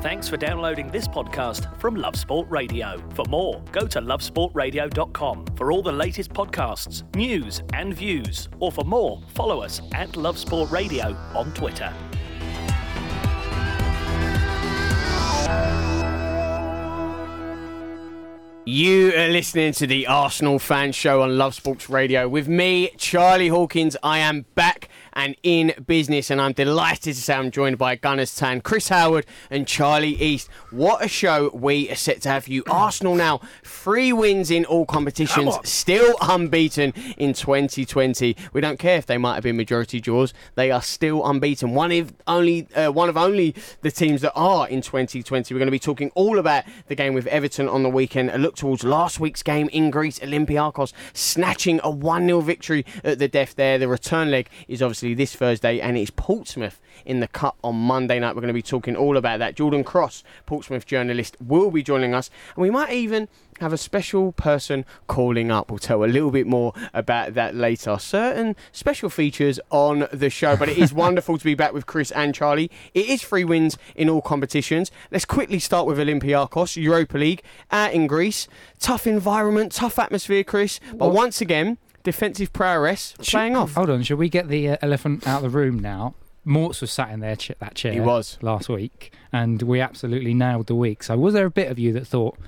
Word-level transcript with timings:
Thanks 0.00 0.28
for 0.28 0.36
downloading 0.36 0.92
this 0.92 1.08
podcast 1.08 1.76
from 1.80 1.96
Love 1.96 2.14
Sport 2.14 2.46
Radio. 2.48 3.02
For 3.14 3.24
more, 3.28 3.60
go 3.72 3.84
to 3.88 4.00
lovesportradio.com 4.00 5.46
for 5.56 5.72
all 5.72 5.82
the 5.82 5.90
latest 5.90 6.32
podcasts, 6.32 7.02
news, 7.16 7.62
and 7.72 7.92
views. 7.94 8.48
Or 8.60 8.70
for 8.70 8.84
more, 8.84 9.20
follow 9.34 9.60
us 9.60 9.82
at 9.92 10.16
Love 10.16 10.38
Sport 10.38 10.70
Radio 10.70 11.16
on 11.34 11.52
Twitter. 11.52 11.92
You 18.66 19.14
are 19.16 19.28
listening 19.28 19.72
to 19.72 19.86
the 19.86 20.06
Arsenal 20.06 20.58
Fan 20.58 20.92
Show 20.92 21.22
on 21.22 21.38
Love 21.38 21.54
Sports 21.54 21.88
Radio 21.88 22.28
with 22.28 22.46
me, 22.48 22.90
Charlie 22.98 23.48
Hawkins. 23.48 23.96
I 24.02 24.18
am 24.18 24.44
back 24.54 24.90
and 25.18 25.34
in 25.42 25.74
business, 25.84 26.30
and 26.30 26.40
I'm 26.40 26.52
delighted 26.52 27.12
to 27.16 27.20
say 27.20 27.34
I'm 27.34 27.50
joined 27.50 27.76
by 27.76 27.96
Gunners 27.96 28.36
Tan, 28.36 28.60
Chris 28.60 28.88
Howard, 28.88 29.26
and 29.50 29.66
Charlie 29.66 30.14
East. 30.14 30.48
What 30.70 31.04
a 31.04 31.08
show 31.08 31.50
we 31.52 31.90
are 31.90 31.96
set 31.96 32.22
to 32.22 32.28
have 32.28 32.44
for 32.44 32.52
you. 32.52 32.62
Arsenal 32.70 33.16
now 33.16 33.40
three 33.64 34.12
wins 34.12 34.48
in 34.48 34.64
all 34.64 34.86
competitions, 34.86 35.58
still 35.64 36.14
unbeaten 36.20 36.92
in 37.16 37.32
2020. 37.32 38.36
We 38.52 38.60
don't 38.60 38.78
care 38.78 38.96
if 38.96 39.06
they 39.06 39.18
might 39.18 39.34
have 39.34 39.42
been 39.42 39.56
majority 39.56 40.00
draws; 40.00 40.32
they 40.54 40.70
are 40.70 40.80
still 40.80 41.26
unbeaten. 41.26 41.74
One 41.74 41.90
of 41.90 42.12
only 42.28 42.68
uh, 42.76 42.92
one 42.92 43.08
of 43.08 43.16
only 43.16 43.56
the 43.82 43.90
teams 43.90 44.20
that 44.20 44.34
are 44.36 44.68
in 44.68 44.82
2020. 44.82 45.52
We're 45.52 45.58
going 45.58 45.66
to 45.66 45.72
be 45.72 45.80
talking 45.80 46.12
all 46.14 46.38
about 46.38 46.62
the 46.86 46.94
game 46.94 47.12
with 47.12 47.26
Everton 47.26 47.68
on 47.68 47.82
the 47.82 47.90
weekend. 47.90 48.30
A 48.30 48.38
look 48.38 48.54
towards 48.54 48.84
last 48.84 49.18
week's 49.18 49.42
game 49.42 49.68
in 49.70 49.90
Greece, 49.90 50.20
Olympiacos 50.20 50.92
snatching 51.12 51.80
a 51.82 51.90
1 51.90 52.26
0 52.26 52.40
victory 52.40 52.86
at 53.02 53.18
the 53.18 53.26
death 53.26 53.56
there. 53.56 53.78
The 53.78 53.88
return 53.88 54.30
leg 54.30 54.48
is 54.68 54.80
obviously 54.80 55.07
this 55.14 55.34
Thursday, 55.34 55.80
and 55.80 55.96
it's 55.96 56.10
Portsmouth 56.10 56.80
in 57.04 57.20
the 57.20 57.28
Cup 57.28 57.56
on 57.62 57.76
Monday 57.76 58.18
night. 58.18 58.34
We're 58.34 58.42
going 58.42 58.48
to 58.48 58.54
be 58.54 58.62
talking 58.62 58.96
all 58.96 59.16
about 59.16 59.38
that. 59.38 59.54
Jordan 59.54 59.84
Cross, 59.84 60.24
Portsmouth 60.46 60.86
journalist, 60.86 61.36
will 61.40 61.70
be 61.70 61.82
joining 61.82 62.14
us, 62.14 62.30
and 62.54 62.62
we 62.62 62.70
might 62.70 62.92
even 62.92 63.28
have 63.60 63.72
a 63.72 63.78
special 63.78 64.32
person 64.32 64.84
calling 65.06 65.50
up. 65.50 65.70
We'll 65.70 65.78
tell 65.78 66.04
a 66.04 66.06
little 66.06 66.30
bit 66.30 66.46
more 66.46 66.72
about 66.94 67.34
that 67.34 67.54
later. 67.54 67.98
Certain 67.98 68.56
special 68.72 69.10
features 69.10 69.58
on 69.70 70.06
the 70.12 70.30
show, 70.30 70.56
but 70.56 70.68
it 70.68 70.78
is 70.78 70.92
wonderful 70.94 71.38
to 71.38 71.44
be 71.44 71.54
back 71.54 71.72
with 71.72 71.86
Chris 71.86 72.10
and 72.12 72.34
Charlie. 72.34 72.70
It 72.94 73.08
is 73.08 73.22
three 73.22 73.44
wins 73.44 73.76
in 73.96 74.08
all 74.08 74.22
competitions. 74.22 74.90
Let's 75.10 75.24
quickly 75.24 75.58
start 75.58 75.86
with 75.86 75.98
Olympiacos, 75.98 76.80
Europa 76.80 77.18
League, 77.18 77.42
out 77.70 77.92
in 77.92 78.06
Greece. 78.06 78.48
Tough 78.78 79.06
environment, 79.06 79.72
tough 79.72 79.98
atmosphere, 79.98 80.44
Chris, 80.44 80.80
but 80.94 81.12
once 81.12 81.40
again, 81.40 81.78
defensive 82.12 82.52
prowess 82.52 83.14
playing 83.18 83.54
off. 83.56 83.74
Hold 83.74 83.90
on, 83.90 84.02
should 84.02 84.18
we 84.18 84.28
get 84.28 84.48
the 84.48 84.70
uh, 84.70 84.76
elephant 84.82 85.26
out 85.26 85.44
of 85.44 85.52
the 85.52 85.58
room 85.58 85.78
now? 85.78 86.14
Morts 86.44 86.80
was 86.80 86.90
sat 86.90 87.10
in 87.10 87.20
their 87.20 87.36
ch- 87.36 87.52
that 87.58 87.74
chair. 87.74 87.92
He 87.92 88.00
was. 88.00 88.38
last 88.40 88.68
week, 88.70 89.12
and 89.32 89.60
we 89.62 89.80
absolutely 89.80 90.32
nailed 90.32 90.66
the 90.66 90.74
week. 90.74 91.02
So, 91.02 91.16
was 91.18 91.34
there 91.34 91.44
a 91.46 91.50
bit 91.50 91.70
of 91.70 91.78
you 91.78 91.92
that 91.92 92.06
thought 92.06 92.38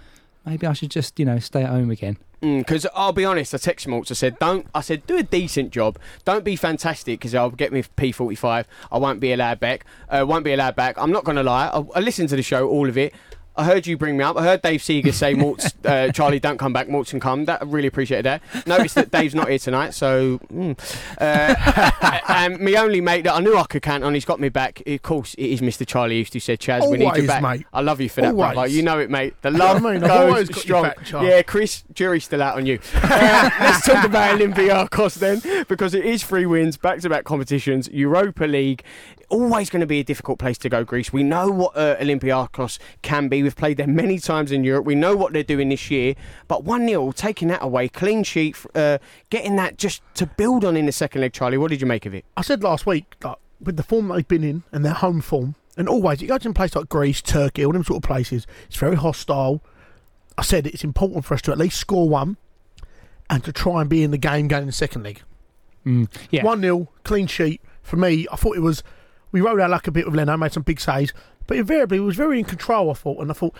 maybe 0.46 0.66
I 0.66 0.72
should 0.72 0.90
just, 0.90 1.18
you 1.18 1.26
know, 1.26 1.38
stay 1.38 1.62
at 1.62 1.68
home 1.70 1.90
again? 1.90 2.16
Because 2.40 2.86
I'll 2.94 3.12
be 3.12 3.26
honest, 3.26 3.52
I 3.52 3.58
texted 3.58 3.88
Maltz. 3.88 4.10
I 4.10 4.14
said, 4.14 4.38
"Don't." 4.38 4.66
I 4.74 4.80
said, 4.80 5.06
"Do 5.06 5.18
a 5.18 5.22
decent 5.22 5.70
job. 5.72 5.98
Don't 6.24 6.42
be 6.42 6.56
fantastic, 6.56 7.20
because 7.20 7.34
I'll 7.34 7.50
get 7.50 7.70
me 7.70 7.82
P45. 7.82 8.64
I 8.90 8.96
won't 8.96 9.20
be 9.20 9.32
allowed 9.32 9.60
back. 9.60 9.84
Uh, 10.08 10.24
won't 10.26 10.44
be 10.46 10.54
allowed 10.54 10.74
back. 10.74 10.96
I'm 10.96 11.12
not 11.12 11.24
going 11.24 11.36
to 11.36 11.42
lie. 11.42 11.66
I, 11.68 11.84
I 11.96 12.00
listened 12.00 12.30
to 12.30 12.36
the 12.36 12.42
show, 12.42 12.66
all 12.66 12.88
of 12.88 12.96
it. 12.96 13.12
I 13.60 13.64
heard 13.64 13.86
you 13.86 13.98
bring 13.98 14.16
me 14.16 14.24
up. 14.24 14.38
I 14.38 14.42
heard 14.42 14.62
Dave 14.62 14.82
Seeger 14.82 15.12
say, 15.12 15.34
"Maltz, 15.34 15.74
uh, 15.84 16.10
Charlie, 16.12 16.40
don't 16.40 16.58
come 16.58 16.72
back. 16.72 16.88
Can 16.88 17.20
come." 17.20 17.44
That 17.44 17.60
I 17.60 17.64
really 17.66 17.88
appreciated 17.88 18.24
that. 18.24 18.66
Noticed 18.66 18.94
that 18.94 19.10
Dave's 19.10 19.34
not 19.34 19.48
here 19.48 19.58
tonight, 19.58 19.94
so. 19.94 20.38
Mm. 20.52 20.78
Uh, 21.20 22.20
and 22.28 22.58
my 22.58 22.74
only 22.76 23.00
mate 23.00 23.22
that 23.22 23.34
I 23.34 23.40
knew 23.40 23.56
I 23.56 23.64
could 23.64 23.82
count 23.82 24.02
on, 24.02 24.14
he's 24.14 24.24
got 24.24 24.40
me 24.40 24.48
back. 24.48 24.82
Of 24.86 25.02
course, 25.02 25.34
it 25.34 25.46
is 25.46 25.60
Mr. 25.60 25.86
Charlie 25.86 26.16
East 26.16 26.32
who 26.32 26.40
said, 26.40 26.58
"Chaz, 26.58 26.90
we 26.90 26.96
need 26.96 27.14
you 27.16 27.26
back." 27.26 27.42
mate. 27.42 27.66
I 27.72 27.82
love 27.82 28.00
you 28.00 28.08
for 28.08 28.22
that, 28.22 28.32
Always. 28.32 28.54
brother. 28.54 28.68
You 28.68 28.82
know 28.82 28.98
it, 28.98 29.10
mate. 29.10 29.34
The 29.42 29.50
love 29.50 29.84
I 29.84 29.92
mean? 29.92 30.00
Goes 30.00 30.10
always 30.10 30.58
strong. 30.58 30.82
back, 30.84 31.10
yeah, 31.10 31.42
Chris, 31.42 31.84
jury's 31.92 32.24
still 32.24 32.42
out 32.42 32.56
on 32.56 32.66
you. 32.66 32.78
Uh, 32.94 33.50
let's 33.60 33.84
talk 33.84 34.04
about 34.04 34.38
Olympiacos 34.38 35.16
then, 35.16 35.64
because 35.68 35.94
it 35.94 36.04
is 36.04 36.24
three 36.24 36.46
wins, 36.46 36.76
back-to-back 36.76 37.24
competitions, 37.24 37.88
Europa 37.88 38.44
League. 38.44 38.82
Always 39.30 39.70
going 39.70 39.80
to 39.80 39.86
be 39.86 40.00
a 40.00 40.04
difficult 40.04 40.38
place 40.38 40.58
to 40.58 40.68
go, 40.68 40.84
Greece. 40.84 41.12
We 41.12 41.22
know 41.22 41.50
what 41.50 41.76
uh, 41.76 41.96
Olympiacos 41.96 42.78
can 43.02 43.28
be. 43.28 43.42
We've 43.42 43.56
played 43.56 43.76
them 43.76 43.94
many 43.94 44.18
times 44.18 44.52
in 44.52 44.64
Europe. 44.64 44.84
We 44.84 44.94
know 44.94 45.16
what 45.16 45.32
they're 45.32 45.42
doing 45.42 45.68
this 45.68 45.90
year. 45.90 46.14
But 46.48 46.64
1 46.64 46.86
0, 46.86 47.12
taking 47.12 47.48
that 47.48 47.62
away, 47.62 47.88
clean 47.88 48.24
sheet, 48.24 48.56
uh, 48.74 48.98
getting 49.30 49.56
that 49.56 49.78
just 49.78 50.02
to 50.14 50.26
build 50.26 50.64
on 50.64 50.76
in 50.76 50.86
the 50.86 50.92
second 50.92 51.20
leg, 51.20 51.32
Charlie. 51.32 51.58
What 51.58 51.70
did 51.70 51.80
you 51.80 51.86
make 51.86 52.06
of 52.06 52.14
it? 52.14 52.24
I 52.36 52.42
said 52.42 52.62
last 52.62 52.86
week, 52.86 53.14
like, 53.22 53.38
with 53.60 53.76
the 53.76 53.82
form 53.82 54.08
they've 54.08 54.26
been 54.26 54.44
in 54.44 54.64
and 54.72 54.84
their 54.84 54.94
home 54.94 55.20
form, 55.20 55.54
and 55.76 55.88
always, 55.88 56.20
you 56.20 56.28
go 56.28 56.36
to 56.36 56.48
a 56.48 56.52
place 56.52 56.74
like 56.74 56.88
Greece, 56.88 57.22
Turkey, 57.22 57.64
all 57.64 57.72
them 57.72 57.84
sort 57.84 57.98
of 57.98 58.08
places, 58.08 58.46
it's 58.66 58.76
very 58.76 58.96
hostile. 58.96 59.62
I 60.36 60.42
said 60.42 60.66
it's 60.66 60.84
important 60.84 61.24
for 61.24 61.34
us 61.34 61.42
to 61.42 61.52
at 61.52 61.58
least 61.58 61.78
score 61.78 62.08
one 62.08 62.36
and 63.28 63.44
to 63.44 63.52
try 63.52 63.80
and 63.80 63.88
be 63.88 64.02
in 64.02 64.10
the 64.10 64.18
game 64.18 64.48
going 64.48 64.62
in 64.62 64.66
the 64.66 64.72
second 64.72 65.04
leg. 65.04 65.22
Mm, 65.86 66.08
yeah, 66.30 66.44
1 66.44 66.60
0, 66.60 66.88
clean 67.04 67.26
sheet. 67.26 67.60
For 67.82 67.96
me, 67.96 68.26
I 68.30 68.36
thought 68.36 68.56
it 68.56 68.60
was. 68.60 68.82
We 69.32 69.40
rode 69.40 69.60
our 69.60 69.68
luck 69.68 69.86
a 69.86 69.90
bit 69.90 70.06
with 70.06 70.14
Leno, 70.14 70.36
made 70.36 70.52
some 70.52 70.62
big 70.62 70.80
saves, 70.80 71.12
but 71.46 71.56
invariably, 71.56 71.98
he 71.98 72.00
was 72.00 72.16
very 72.16 72.38
in 72.38 72.44
control, 72.44 72.90
I 72.90 72.94
thought, 72.94 73.20
and 73.20 73.30
I 73.30 73.34
thought, 73.34 73.54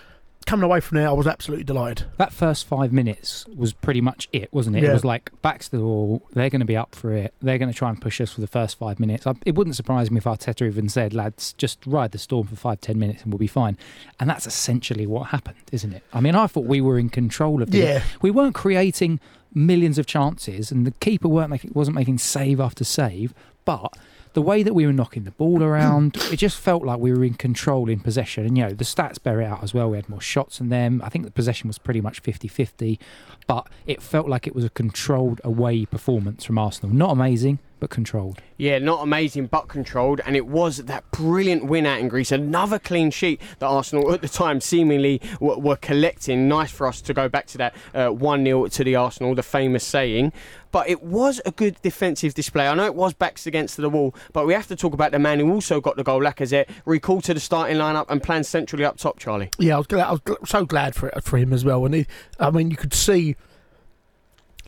coming 0.46 0.64
away 0.64 0.80
from 0.80 0.98
there, 0.98 1.08
I 1.08 1.12
was 1.12 1.26
absolutely 1.26 1.64
delighted. 1.64 2.06
that 2.16 2.32
first 2.32 2.66
five 2.66 2.92
minutes 2.92 3.46
was 3.54 3.72
pretty 3.72 4.00
much 4.00 4.28
it, 4.32 4.52
wasn't 4.52 4.76
it? 4.76 4.82
Yeah. 4.82 4.90
It 4.90 4.92
was 4.94 5.04
like 5.04 5.30
backs 5.42 5.68
to 5.68 5.78
the 5.78 5.84
wall. 5.84 6.22
They're 6.32 6.50
going 6.50 6.60
to 6.60 6.66
be 6.66 6.76
up 6.76 6.94
for 6.94 7.12
it. 7.12 7.34
They're 7.40 7.58
going 7.58 7.70
to 7.70 7.76
try 7.76 7.88
and 7.88 8.00
push 8.00 8.20
us 8.20 8.32
for 8.32 8.40
the 8.40 8.46
first 8.46 8.78
five 8.78 8.98
minutes. 8.98 9.26
I, 9.26 9.34
it 9.44 9.54
wouldn't 9.54 9.76
surprise 9.76 10.10
me 10.10 10.18
if 10.18 10.24
Arteta 10.24 10.66
even 10.66 10.88
said, 10.88 11.14
"Lads, 11.14 11.52
just 11.52 11.84
ride 11.86 12.12
the 12.12 12.18
storm 12.18 12.46
for 12.46 12.56
five, 12.56 12.80
ten 12.80 12.98
minutes, 12.98 13.22
and 13.22 13.32
we'll 13.32 13.38
be 13.38 13.46
fine." 13.46 13.76
And 14.18 14.28
that's 14.30 14.46
essentially 14.46 15.06
what 15.06 15.28
happened, 15.28 15.58
isn't 15.72 15.92
it? 15.92 16.02
I 16.12 16.20
mean, 16.20 16.34
I 16.34 16.46
thought 16.46 16.64
we 16.64 16.80
were 16.80 16.98
in 16.98 17.10
control 17.10 17.62
of 17.62 17.70
the. 17.70 17.78
Yeah. 17.78 18.02
We 18.22 18.30
weren't 18.30 18.54
creating 18.54 19.20
millions 19.52 19.98
of 19.98 20.06
chances, 20.06 20.72
and 20.72 20.86
the 20.86 20.92
keeper 20.92 21.28
weren't 21.28 21.50
making, 21.50 21.72
wasn't 21.74 21.96
making 21.96 22.18
save 22.18 22.60
after 22.60 22.84
save, 22.84 23.34
but. 23.64 23.94
The 24.32 24.42
way 24.42 24.62
that 24.62 24.74
we 24.74 24.86
were 24.86 24.92
knocking 24.92 25.24
the 25.24 25.32
ball 25.32 25.62
around, 25.62 26.16
it 26.30 26.36
just 26.36 26.56
felt 26.56 26.84
like 26.84 27.00
we 27.00 27.12
were 27.12 27.24
in 27.24 27.34
control 27.34 27.88
in 27.88 27.98
possession. 27.98 28.46
And, 28.46 28.56
you 28.56 28.64
know, 28.64 28.72
the 28.72 28.84
stats 28.84 29.20
bear 29.20 29.40
it 29.40 29.46
out 29.46 29.62
as 29.64 29.74
well. 29.74 29.90
We 29.90 29.96
had 29.96 30.08
more 30.08 30.20
shots 30.20 30.58
than 30.58 30.68
them. 30.68 31.02
I 31.04 31.08
think 31.08 31.24
the 31.24 31.32
possession 31.32 31.66
was 31.66 31.78
pretty 31.78 32.00
much 32.00 32.20
50 32.20 32.46
50, 32.46 33.00
but 33.48 33.68
it 33.86 34.00
felt 34.00 34.28
like 34.28 34.46
it 34.46 34.54
was 34.54 34.64
a 34.64 34.70
controlled 34.70 35.40
away 35.42 35.84
performance 35.84 36.44
from 36.44 36.58
Arsenal. 36.58 36.94
Not 36.94 37.10
amazing, 37.10 37.58
but 37.80 37.90
controlled. 37.90 38.40
Yeah, 38.58 38.78
not 38.78 39.02
amazing, 39.02 39.46
but 39.46 39.68
controlled. 39.68 40.20
And 40.24 40.36
it 40.36 40.46
was 40.46 40.76
that 40.76 41.10
brilliant 41.10 41.64
win 41.64 41.86
out 41.86 41.98
in 41.98 42.08
Greece. 42.08 42.30
Another 42.30 42.78
clean 42.78 43.10
sheet 43.10 43.40
that 43.58 43.66
Arsenal 43.66 44.12
at 44.12 44.20
the 44.20 44.28
time 44.28 44.60
seemingly 44.60 45.20
were, 45.40 45.58
were 45.58 45.76
collecting. 45.76 46.46
Nice 46.46 46.70
for 46.70 46.86
us 46.86 47.00
to 47.00 47.14
go 47.14 47.28
back 47.28 47.46
to 47.48 47.58
that 47.58 47.74
uh, 47.94 48.08
1 48.08 48.44
0 48.44 48.66
to 48.66 48.84
the 48.84 48.94
Arsenal, 48.94 49.34
the 49.34 49.42
famous 49.42 49.82
saying. 49.82 50.32
But 50.72 50.88
it 50.88 51.02
was 51.02 51.40
a 51.44 51.50
good 51.50 51.80
defensive 51.82 52.34
display. 52.34 52.68
I 52.68 52.74
know 52.74 52.84
it 52.84 52.94
was 52.94 53.12
backs 53.12 53.46
against 53.46 53.76
the 53.76 53.88
wall, 53.88 54.14
but 54.32 54.46
we 54.46 54.52
have 54.52 54.68
to 54.68 54.76
talk 54.76 54.94
about 54.94 55.10
the 55.10 55.18
man 55.18 55.40
who 55.40 55.50
also 55.50 55.80
got 55.80 55.96
the 55.96 56.04
goal, 56.04 56.20
Lacazette, 56.20 56.68
recalled 56.84 57.24
to 57.24 57.34
the 57.34 57.40
starting 57.40 57.78
lineup 57.78 58.06
and 58.08 58.22
planned 58.22 58.46
centrally 58.46 58.84
up 58.84 58.96
top, 58.96 59.18
Charlie. 59.18 59.50
Yeah, 59.58 59.74
I 59.74 59.78
was 59.78 59.88
glad, 59.88 60.06
I 60.06 60.12
was 60.12 60.20
so 60.44 60.64
glad 60.64 60.94
for 60.94 61.08
it, 61.08 61.24
for 61.24 61.38
him 61.38 61.52
as 61.52 61.64
well. 61.64 61.84
And 61.86 61.94
he, 61.94 62.06
I 62.38 62.50
mean, 62.50 62.70
you 62.70 62.76
could 62.76 62.94
see 62.94 63.34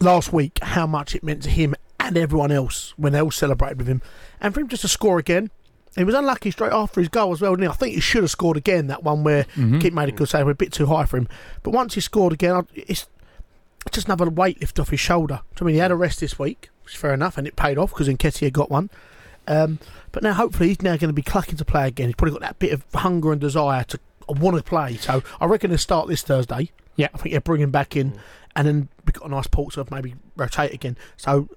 last 0.01 0.33
week 0.33 0.59
how 0.63 0.87
much 0.87 1.15
it 1.15 1.23
meant 1.23 1.43
to 1.45 1.51
him 1.51 1.75
and 2.09 2.17
everyone 2.17 2.53
else 2.53 2.95
when 2.97 3.13
they 3.13 3.21
all 3.21 3.31
celebrated 3.31 3.79
with 3.79 3.87
him, 3.87 4.03
and 4.41 4.53
for 4.53 4.61
him 4.61 4.69
just 4.69 4.83
to 4.83 4.89
score 4.89 5.19
again. 5.19 5.51
He 5.95 6.05
was 6.05 6.15
unlucky 6.15 6.51
straight 6.51 6.73
after 6.73 7.01
his 7.01 7.11
goal 7.11 7.33
as 7.33 7.43
well. 7.43 7.53
Didn't 7.53 7.65
he? 7.65 7.69
I 7.69 7.75
think 7.75 7.95
he 7.95 8.01
should 8.01 8.23
have 8.23 8.31
scored 8.31 8.57
again. 8.57 8.87
That 8.87 9.03
one 9.05 9.25
where 9.25 9.45
Keep 9.81 9.93
made 9.93 10.09
a 10.09 10.13
good 10.13 10.27
save, 10.27 10.47
we're 10.47 10.53
a 10.53 10.55
bit 10.55 10.73
too 10.73 10.87
high 10.87 11.05
for 11.05 11.19
him. 11.19 11.29
But 11.63 11.73
once 11.73 11.93
he 11.93 12.01
scored 12.01 12.33
again, 12.33 12.67
it's 12.75 13.07
it's 13.85 13.95
just 13.97 14.07
another 14.07 14.31
weight 14.31 14.61
lift 14.61 14.79
off 14.79 14.89
his 14.89 15.01
shoulder. 15.01 15.41
I 15.61 15.65
mean, 15.65 15.75
he 15.75 15.81
had 15.81 15.91
a 15.91 15.97
rest 15.97 16.21
this 16.21 16.39
week, 16.39 16.71
which 16.85 16.95
is 16.95 17.01
fair 17.01 17.13
enough, 17.13 17.37
and 17.37 17.47
it 17.47 17.57
paid 17.57 17.77
off 17.77 17.91
because 17.91 18.09
Nketiah 18.09 18.51
got 18.53 18.71
one. 18.71 18.89
Um, 19.47 19.81
but 20.13 20.23
now, 20.23 20.33
hopefully, 20.33 20.69
he's 20.69 20.81
now 20.81 20.97
going 20.97 21.09
to 21.11 21.13
be 21.13 21.21
clucking 21.21 21.57
to 21.57 21.65
play 21.65 21.89
again. 21.89 22.09
He's 22.09 22.15
probably 22.15 22.39
got 22.39 22.43
that 22.43 22.59
bit 22.59 22.73
of 22.73 22.85
hunger 22.95 23.33
and 23.33 23.41
desire 23.41 23.85
to 23.85 24.01
want 24.29 24.57
to 24.57 24.63
play. 24.63 24.97
So 24.97 25.23
I 25.41 25.47
reckon 25.47 25.71
he'll 25.71 25.79
start 25.79 26.09
this 26.09 26.23
Thursday. 26.23 26.71
Yeah. 26.97 27.09
I 27.13 27.19
think 27.19 27.33
he'll 27.33 27.41
bring 27.41 27.61
him 27.61 27.71
back 27.71 27.97
in, 27.97 28.19
and 28.57 28.67
then 28.67 28.89
we've 29.05 29.13
got 29.13 29.27
a 29.27 29.31
nice 29.31 29.47
Portsmouth 29.47 29.91
maybe 29.91 30.15
rotate 30.37 30.73
again. 30.73 30.97
So 31.17 31.49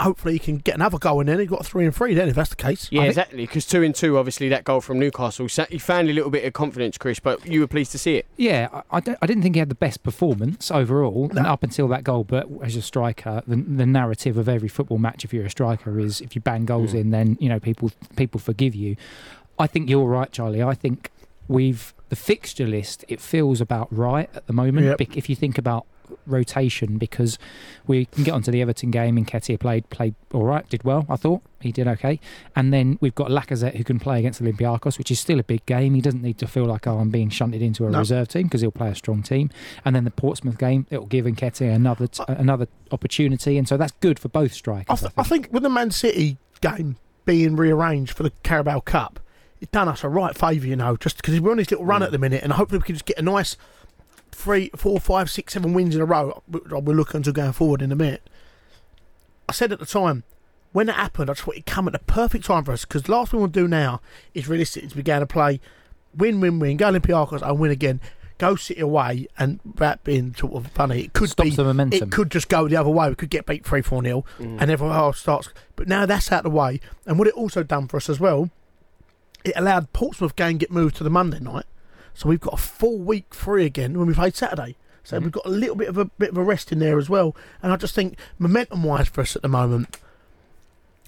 hopefully 0.00 0.34
he 0.34 0.38
can 0.38 0.58
get 0.58 0.74
another 0.74 0.98
goal, 0.98 1.20
and 1.20 1.28
then 1.28 1.38
he's 1.38 1.48
got 1.48 1.64
three 1.64 1.84
and 1.84 1.94
three. 1.94 2.14
Then, 2.14 2.28
if 2.28 2.34
that's 2.34 2.50
the 2.50 2.56
case, 2.56 2.88
Yeah, 2.90 3.02
exactly. 3.04 3.44
Because 3.46 3.64
two 3.66 3.82
and 3.82 3.94
two, 3.94 4.18
obviously, 4.18 4.48
that 4.48 4.64
goal 4.64 4.80
from 4.80 4.98
Newcastle. 4.98 5.48
sa- 5.48 5.66
He 5.70 5.78
found 5.78 6.08
a 6.08 6.12
little 6.12 6.30
bit 6.30 6.44
of 6.44 6.52
confidence, 6.52 6.98
Chris, 6.98 7.20
but 7.20 7.44
you 7.46 7.60
were 7.60 7.66
pleased 7.66 7.92
to 7.92 7.98
see 7.98 8.16
it. 8.16 8.26
Yeah, 8.36 8.68
I, 8.90 8.98
I, 8.98 9.16
I 9.22 9.26
didn't 9.26 9.42
think 9.42 9.54
he 9.54 9.58
had 9.60 9.68
the 9.68 9.74
best 9.74 10.02
performance 10.02 10.70
overall 10.70 11.30
No. 11.32 11.42
up 11.42 11.62
until 11.62 11.88
that 11.88 12.04
goal. 12.04 12.24
But 12.24 12.48
as 12.62 12.76
a 12.76 12.82
striker, 12.82 13.42
the, 13.46 13.56
the 13.56 13.86
narrative 13.86 14.36
of 14.36 14.48
every 14.48 14.68
football 14.68 14.98
match, 14.98 15.24
if 15.24 15.32
you're 15.32 15.46
a 15.46 15.50
striker, 15.50 15.98
is 16.00 16.20
if 16.20 16.34
you 16.34 16.40
bang 16.40 16.64
goals 16.64 16.92
Mm. 16.92 17.00
in, 17.00 17.10
then 17.10 17.36
you 17.40 17.48
know 17.48 17.60
people 17.60 17.90
people 18.16 18.40
forgive 18.40 18.74
you. 18.74 18.96
I 19.58 19.68
think 19.68 19.88
you're 19.88 20.06
right, 20.06 20.32
Charlie. 20.32 20.62
I 20.64 20.74
think 20.74 21.10
we've 21.48 21.94
the 22.08 22.16
fixture 22.16 22.66
list. 22.66 23.04
It 23.08 23.20
feels 23.20 23.60
about 23.60 23.88
right 23.90 24.28
at 24.34 24.46
the 24.46 24.52
moment. 24.52 24.86
Yep. 25.00 25.16
If 25.16 25.28
you 25.28 25.36
think 25.36 25.58
about 25.58 25.86
rotation, 26.26 26.98
because 26.98 27.38
we 27.86 28.04
can 28.06 28.24
get 28.24 28.32
onto 28.34 28.50
the 28.50 28.60
Everton 28.62 28.90
game, 28.90 29.16
and 29.16 29.26
Nketiah 29.26 29.58
played 29.58 29.88
played 29.90 30.14
all 30.32 30.44
right, 30.44 30.68
did 30.68 30.84
well. 30.84 31.06
I 31.08 31.16
thought 31.16 31.42
he 31.60 31.72
did 31.72 31.88
okay, 31.88 32.20
and 32.54 32.72
then 32.72 32.98
we've 33.00 33.14
got 33.14 33.28
Lacazette 33.30 33.76
who 33.76 33.84
can 33.84 33.98
play 33.98 34.18
against 34.18 34.42
Olympiacos, 34.42 34.98
which 34.98 35.10
is 35.10 35.18
still 35.18 35.40
a 35.40 35.44
big 35.44 35.64
game. 35.66 35.94
He 35.94 36.00
doesn't 36.00 36.22
need 36.22 36.38
to 36.38 36.46
feel 36.46 36.66
like 36.66 36.86
oh 36.86 36.98
I'm 36.98 37.10
being 37.10 37.30
shunted 37.30 37.62
into 37.62 37.86
a 37.86 37.90
No. 37.90 38.00
reserve 38.00 38.28
team 38.28 38.44
because 38.44 38.60
he'll 38.60 38.70
play 38.70 38.90
a 38.90 38.94
strong 38.94 39.22
team. 39.22 39.50
And 39.84 39.96
then 39.96 40.04
the 40.04 40.10
Portsmouth 40.10 40.58
game, 40.58 40.86
it 40.90 40.98
will 40.98 41.06
give 41.06 41.24
Nketiah 41.24 41.74
another 41.74 42.06
t- 42.06 42.22
uh, 42.28 42.34
another 42.36 42.68
opportunity, 42.92 43.56
and 43.58 43.66
so 43.68 43.76
that's 43.76 43.92
good 44.00 44.18
for 44.18 44.28
both 44.28 44.52
strikers. 44.52 44.86
I, 44.90 44.92
I 44.92 44.96
think. 44.96 45.12
I 45.18 45.22
think 45.22 45.48
with 45.52 45.62
the 45.62 45.70
Man 45.70 45.90
City 45.90 46.36
game 46.60 46.96
being 47.24 47.56
rearranged 47.56 48.14
for 48.14 48.22
the 48.22 48.30
Carabao 48.42 48.80
Cup, 48.80 49.20
done 49.72 49.88
us 49.88 50.04
a 50.04 50.08
right 50.08 50.36
favour, 50.36 50.66
you 50.66 50.76
know, 50.76 50.96
just 50.96 51.16
because 51.16 51.40
we're 51.40 51.50
on 51.50 51.56
this 51.58 51.70
little 51.70 51.86
run 51.86 52.02
at 52.02 52.10
the 52.12 52.18
minute, 52.18 52.42
and 52.42 52.52
hopefully 52.52 52.78
we 52.78 52.84
can 52.84 52.94
just 52.94 53.04
get 53.04 53.18
a 53.18 53.22
nice 53.22 53.56
three, 54.32 54.70
four, 54.76 54.98
five, 55.00 55.30
six, 55.30 55.52
seven 55.54 55.72
wins 55.74 55.94
in 55.94 56.00
a 56.00 56.04
row. 56.04 56.42
We're 56.48 56.94
looking 56.94 57.22
to 57.22 57.32
going 57.32 57.52
forward 57.52 57.82
in 57.82 57.92
a 57.92 57.96
minute. 57.96 58.28
I 59.48 59.52
said 59.52 59.72
at 59.72 59.78
the 59.78 59.86
time 59.86 60.24
when 60.72 60.88
it 60.88 60.94
happened, 60.94 61.30
I 61.30 61.34
just 61.34 61.44
thought 61.44 61.56
it 61.56 61.66
come 61.66 61.86
at 61.86 61.92
the 61.92 61.98
perfect 62.00 62.44
time 62.46 62.64
for 62.64 62.72
us 62.72 62.84
because 62.84 63.04
the 63.04 63.12
last 63.12 63.30
thing 63.30 63.38
we 63.38 63.42
want 63.42 63.54
to 63.54 63.60
do 63.60 63.68
now 63.68 64.00
is 64.32 64.48
realistic. 64.48 64.84
Is 64.84 64.92
began 64.92 65.20
to 65.20 65.26
play 65.26 65.60
win, 66.16 66.40
win, 66.40 66.58
win, 66.58 66.76
go 66.76 66.90
Olympiacos 66.92 67.42
and 67.42 67.58
win 67.58 67.70
again. 67.70 68.00
Go 68.36 68.56
City 68.56 68.80
away, 68.80 69.28
and 69.38 69.60
that 69.76 70.02
being 70.02 70.34
sort 70.34 70.54
of 70.54 70.66
funny, 70.72 71.02
it 71.04 71.12
could 71.12 71.30
Stops 71.30 71.50
be 71.50 71.54
the 71.54 71.62
momentum. 71.62 72.08
it 72.08 72.10
could 72.12 72.32
just 72.32 72.48
go 72.48 72.66
the 72.66 72.74
other 72.76 72.90
way. 72.90 73.08
We 73.08 73.14
could 73.14 73.30
get 73.30 73.46
beat 73.46 73.64
3 73.64 73.80
4 73.80 74.02
nil, 74.02 74.26
Mm. 74.40 74.60
and 74.60 74.70
everyone 74.72 74.96
else 74.96 75.20
starts. 75.20 75.50
But 75.76 75.86
now 75.86 76.04
that's 76.04 76.32
out 76.32 76.44
of 76.44 76.50
the 76.52 76.58
way. 76.58 76.80
And 77.06 77.16
what 77.16 77.28
it 77.28 77.34
also 77.34 77.62
done 77.62 77.86
for 77.86 77.96
us 77.96 78.08
as 78.10 78.18
well, 78.18 78.50
it 79.44 79.52
allowed 79.56 79.92
Portsmouth 79.92 80.34
game 80.36 80.58
get 80.58 80.70
moved 80.70 80.96
to 80.96 81.04
the 81.04 81.10
Monday 81.10 81.38
night. 81.40 81.66
So 82.14 82.28
we've 82.28 82.40
got 82.40 82.54
a 82.54 82.58
full 82.58 82.98
week 82.98 83.34
free 83.34 83.64
again 83.66 83.98
when 83.98 84.06
we 84.06 84.14
played 84.14 84.36
Saturday. 84.36 84.76
So 85.02 85.18
Mhm. 85.18 85.22
we've 85.24 85.32
got 85.32 85.44
a 85.46 85.50
little 85.50 85.76
bit 85.76 85.88
of 85.88 85.98
a 85.98 86.06
bit 86.06 86.30
of 86.30 86.36
a 86.38 86.42
rest 86.42 86.72
in 86.72 86.78
there 86.78 86.98
as 86.98 87.10
well. 87.10 87.36
And 87.62 87.72
I 87.72 87.76
just 87.76 87.94
think 87.94 88.16
momentum 88.38 88.82
wise 88.84 89.08
for 89.08 89.20
us 89.20 89.36
at 89.36 89.42
the 89.42 89.48
moment, 89.48 89.96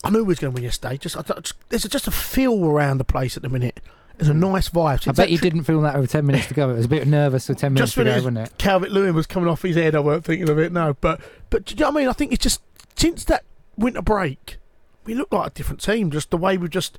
I 0.05 0.11
knew 0.11 0.19
we 0.19 0.25
was 0.29 0.39
going 0.39 0.53
to 0.53 0.55
win 0.55 0.65
yesterday. 0.65 0.99
Just, 0.99 1.17
I, 1.17 1.23
just 1.23 1.55
there's 1.71 1.85
just 1.85 2.07
a 2.07 2.11
feel 2.11 2.65
around 2.65 2.99
the 2.99 3.05
place 3.05 3.37
at 3.37 3.43
the 3.43 3.49
minute. 3.49 3.81
There's 4.19 4.29
a 4.29 4.35
nice 4.35 4.69
vibe. 4.71 5.07
I 5.09 5.13
bet 5.13 5.31
you 5.31 5.39
didn't 5.39 5.65
feel 5.65 5.81
that 5.83 5.95
over 5.95 6.07
10 6.07 6.25
minutes 6.25 6.47
to 6.49 6.55
go. 6.55 6.71
It 6.71 6.77
was 6.77 6.87
a 6.87 6.89
bit 6.89 7.07
nervous 7.07 7.49
with 7.49 7.59
10 7.59 7.75
minutes 7.75 7.93
Just 7.93 7.99
to 7.99 8.05
go, 8.05 8.15
was- 8.15 8.25
wasn't 8.25 8.39
it? 8.39 8.59
Calvert 8.59 8.91
Lewin 8.91 9.15
was 9.15 9.27
coming 9.27 9.49
off 9.49 9.63
his 9.63 9.77
head. 9.77 9.95
I 9.95 10.01
weren't 10.01 10.25
thinking 10.25 10.49
of 10.49 10.59
it. 10.59 10.73
No, 10.73 10.97
but 11.01 11.21
but 11.51 11.65
do 11.67 11.75
you 11.75 11.81
know 11.81 11.89
what 11.91 11.97
I 11.97 12.01
mean? 12.01 12.09
I 12.09 12.13
think 12.13 12.33
it's 12.33 12.43
just 12.43 12.61
since 12.97 13.25
that 13.25 13.45
winter 13.77 14.01
break, 14.03 14.57
we 15.05 15.15
look 15.15 15.33
like 15.33 15.49
a 15.49 15.55
different 15.55 15.83
team. 15.83 16.11
Just 16.11 16.31
the 16.31 16.39
way 16.39 16.57
we 16.57 16.69
just, 16.69 16.99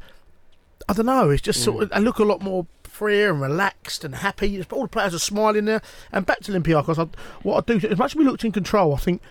I 0.89 0.93
don't 0.93 1.05
know. 1.05 1.29
It's 1.29 1.41
just 1.41 1.63
sort 1.63 1.83
of. 1.83 1.91
I 1.93 1.99
look 1.99 2.19
a 2.19 2.23
lot 2.23 2.41
more 2.41 2.65
freer 2.83 3.31
and 3.31 3.41
relaxed 3.41 4.03
and 4.03 4.15
happy. 4.15 4.63
All 4.71 4.83
the 4.83 4.87
players 4.87 5.13
are 5.13 5.19
smiling 5.19 5.65
there. 5.65 5.81
And 6.11 6.25
back 6.25 6.39
to 6.41 6.51
Olympiacos, 6.51 6.97
I, 6.97 7.07
what 7.43 7.69
I 7.69 7.73
do 7.77 7.87
as 7.87 7.97
much 7.97 8.11
as 8.11 8.15
we 8.15 8.23
looked 8.23 8.43
in 8.45 8.51
control, 8.51 8.93
I 8.93 8.97
think 8.97 9.21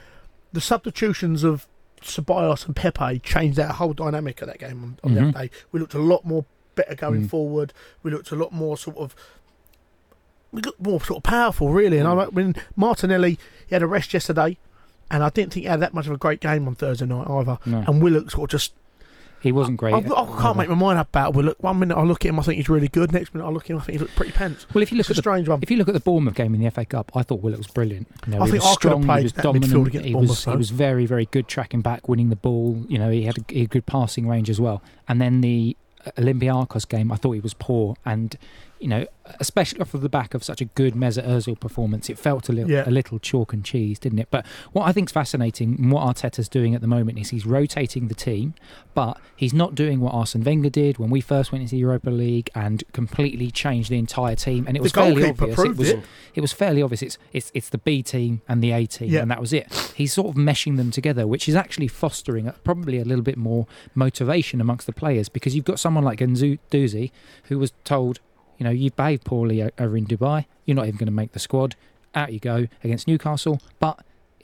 the 0.53 0.61
substitutions 0.61 1.43
of 1.45 1.67
Ceballos 2.03 2.67
and 2.67 2.77
Pepe 2.77 3.19
changed 3.21 3.57
that 3.59 3.73
whole 3.77 3.93
dynamic 3.95 4.41
of 4.43 4.49
that 4.49 4.59
game 4.59 4.83
on, 4.85 4.99
on 5.03 5.15
the 5.15 5.21
Mhm. 5.21 5.29
other 5.35 5.39
day. 5.49 5.51
We 5.73 5.81
looked 5.81 5.95
a 5.95 5.99
lot 5.99 6.25
more 6.25 6.45
better 6.75 6.95
going 6.95 7.23
Mm. 7.25 7.31
forward. 7.31 7.73
We 8.03 8.11
looked 8.11 8.31
a 8.31 8.37
lot 8.37 8.53
more 8.53 8.77
sort 8.77 8.99
of. 8.99 9.15
We 10.53 10.63
looked 10.63 10.81
more 10.81 11.01
sort 11.01 11.19
of 11.19 11.23
powerful, 11.25 11.71
really. 11.73 11.99
And 11.99 12.07
I 12.07 12.13
like 12.13 12.29
when 12.29 12.55
Martinelli 12.77 13.39
he 13.67 13.75
had 13.75 13.83
a 13.83 13.87
rest 13.87 14.15
yesterday, 14.15 14.59
and 15.11 15.23
I 15.23 15.31
didn't 15.31 15.53
think 15.55 15.65
he 15.65 15.69
had 15.71 15.81
that 15.81 15.95
much 15.95 16.07
of 16.07 16.13
a 16.13 16.17
great 16.19 16.41
game 16.41 16.69
on 16.69 16.75
Thursday 16.75 17.07
night 17.07 17.29
either. 17.29 17.59
No. 17.67 17.85
And 17.87 18.03
Willock 18.03 18.31
sort 18.31 18.45
of 18.53 18.61
just. 18.61 18.73
He 19.47 19.53
wasn't 19.53 19.79
great. 19.79 19.95
I, 19.95 19.99
I 19.99 20.43
can't 20.43 20.57
make 20.57 20.69
my 20.69 20.75
mind 20.75 20.99
up 20.99 21.09
about 21.09 21.35
Willock. 21.35 21.63
One 21.63 21.79
minute 21.79 21.97
I 21.97 22.03
look 22.03 22.25
at 22.25 22.29
him, 22.31 22.39
I 22.39 22.43
think 22.43 22.57
he's 22.57 22.69
really 22.69 22.89
good. 22.89 23.13
Next 23.13 23.33
minute 23.33 23.47
I 23.47 23.51
look 23.51 23.65
at 23.65 23.71
him, 23.71 23.79
I 23.79 23.81
think 23.81 23.93
he 23.95 23.99
looks 24.01 24.15
pretty 24.15 24.33
pants. 24.33 24.67
Well, 24.75 24.83
if 24.83 24.91
you 24.93 24.99
look 24.99 25.05
It's 25.09 25.11
a 25.11 25.13
at 25.13 25.17
the 25.17 25.23
strange 25.23 25.49
one. 25.49 25.61
if 25.63 25.71
you 25.71 25.77
look 25.77 25.89
at 25.89 25.95
the 25.95 26.01
Bournemouth 26.01 26.35
game 26.35 26.55
in 26.55 26.61
the 26.61 26.71
FA 26.71 26.85
Cup, 26.85 27.13
I 27.15 27.23
thought 27.23 27.41
Willock 27.43 27.59
was 27.59 27.69
brilliant. 27.69 28.09
You 28.27 28.33
know, 28.35 28.41
I 28.43 28.47
he 28.47 28.51
think 28.53 28.63
was 28.65 28.71
I 28.73 28.75
strong, 28.75 29.03
he 29.03 29.23
was 29.23 29.33
dominant. 29.33 30.05
He 30.05 30.15
was 30.15 30.45
he 30.45 30.57
was 30.57 30.71
very 30.71 31.07
very 31.07 31.27
good 31.27 31.49
tracking 31.49 31.81
back, 31.81 32.09
winning 32.09 32.29
the 32.31 32.37
ball. 32.37 32.85
You 32.89 32.99
know, 32.99 33.11
he 33.11 33.23
had 33.23 33.39
a, 33.39 33.45
he 33.49 33.61
had 33.61 33.71
good 33.71 33.87
passing 33.87 34.27
range 34.29 34.51
as 34.51 34.61
well. 34.61 34.83
And 35.09 35.21
then 35.21 35.41
the 35.41 35.77
Olympiacos 36.19 36.89
game, 36.89 37.11
I 37.13 37.17
thought 37.17 37.33
he 37.33 37.41
was 37.41 37.55
poor, 37.55 37.97
and 38.05 38.37
you 38.79 38.89
know, 38.89 39.07
especially 39.41 39.81
off 39.81 39.95
of 39.95 40.03
the 40.03 40.09
back 40.09 40.35
of 40.35 40.45
such 40.45 40.61
a 40.61 40.67
good 40.67 40.95
Mesut 40.95 41.27
Ozil 41.27 41.59
performance, 41.59 42.09
it 42.11 42.19
felt 42.19 42.49
a 42.49 42.53
little 42.53 42.71
Yeah. 42.71 42.89
a 42.89 42.91
little 42.91 43.19
chalk 43.19 43.53
and 43.53 43.65
cheese, 43.65 43.99
didn't 43.99 44.19
it? 44.19 44.29
But 44.31 44.45
what 44.73 44.85
I 44.87 44.93
think 44.93 45.09
is 45.09 45.13
fascinating, 45.13 45.77
and 45.79 45.91
what 45.91 46.03
Arteta's 46.05 46.49
doing 46.49 46.75
at 46.75 46.81
the 46.83 46.87
moment 46.87 47.19
is 47.19 47.31
he's 47.31 47.47
rotating 47.47 48.09
the 48.09 48.15
team, 48.15 48.55
but 48.95 49.19
he's 49.35 49.55
not 49.55 49.75
doing 49.75 50.01
what 50.01 50.13
Arsene 50.15 50.45
Wenger 50.45 50.71
did 50.71 50.99
when 50.99 51.11
we 51.11 51.21
first 51.21 51.53
went 51.53 51.63
into 51.63 51.73
the 51.73 51.79
Europa 51.79 52.11
League 52.11 52.51
and 52.55 52.85
completely 52.93 53.51
changed 53.51 53.91
the 53.91 53.99
entire 53.99 54.37
team. 54.37 54.67
And 54.69 54.77
it 54.77 54.81
The 54.81 54.85
was 54.85 54.93
fairly 54.93 55.29
obvious. 55.29 55.59
It 55.59 55.77
was 55.77 55.91
it. 55.91 56.05
it 56.35 56.41
was 56.41 56.53
fairly 56.53 56.83
obvious. 56.83 57.03
It's 57.03 57.19
it's 57.33 57.51
it's 57.55 57.69
the 57.71 57.79
B 57.79 58.03
team 58.03 58.43
and 58.49 58.63
the 58.63 58.73
A 58.73 58.87
team, 58.87 59.11
Yeah. 59.11 59.23
and 59.23 59.31
that 59.31 59.41
was 59.41 59.53
it. 59.53 59.73
He's 59.97 60.13
sort 60.13 60.29
of 60.29 60.35
meshing 60.35 60.77
them 60.77 60.91
together, 60.91 61.27
which 61.27 61.49
is 61.49 61.55
actually 61.55 61.89
fostering 61.89 62.47
a, 62.47 62.53
probably 62.53 62.99
a 62.99 63.05
little 63.05 63.25
bit 63.25 63.37
more 63.39 63.67
motivation 63.95 64.61
amongst 64.61 64.87
the 64.87 64.93
players 64.93 65.29
because 65.29 65.55
you've 65.57 65.65
got 65.65 65.81
someone 65.81 66.05
like 66.05 66.19
Genzu 66.21 66.59
Duzi 66.71 67.11
who 67.45 67.59
was 67.59 67.73
told, 67.85 68.21
you 68.59 68.65
know, 68.65 68.71
you've 68.71 68.97
behaved 68.97 69.25
poorly 69.25 69.63
over 69.79 69.97
in 69.97 70.07
Dubai. 70.07 70.47
You're 70.65 70.77
not 70.77 70.87
even 70.87 70.99
going 70.99 71.07
to 71.07 71.13
make 71.13 71.33
the 71.33 71.39
squad. 71.39 71.77
Out 72.15 72.33
you 72.33 72.41
go 72.41 72.67
against 72.83 73.07
Newcastle, 73.07 73.61
but. 73.79 74.01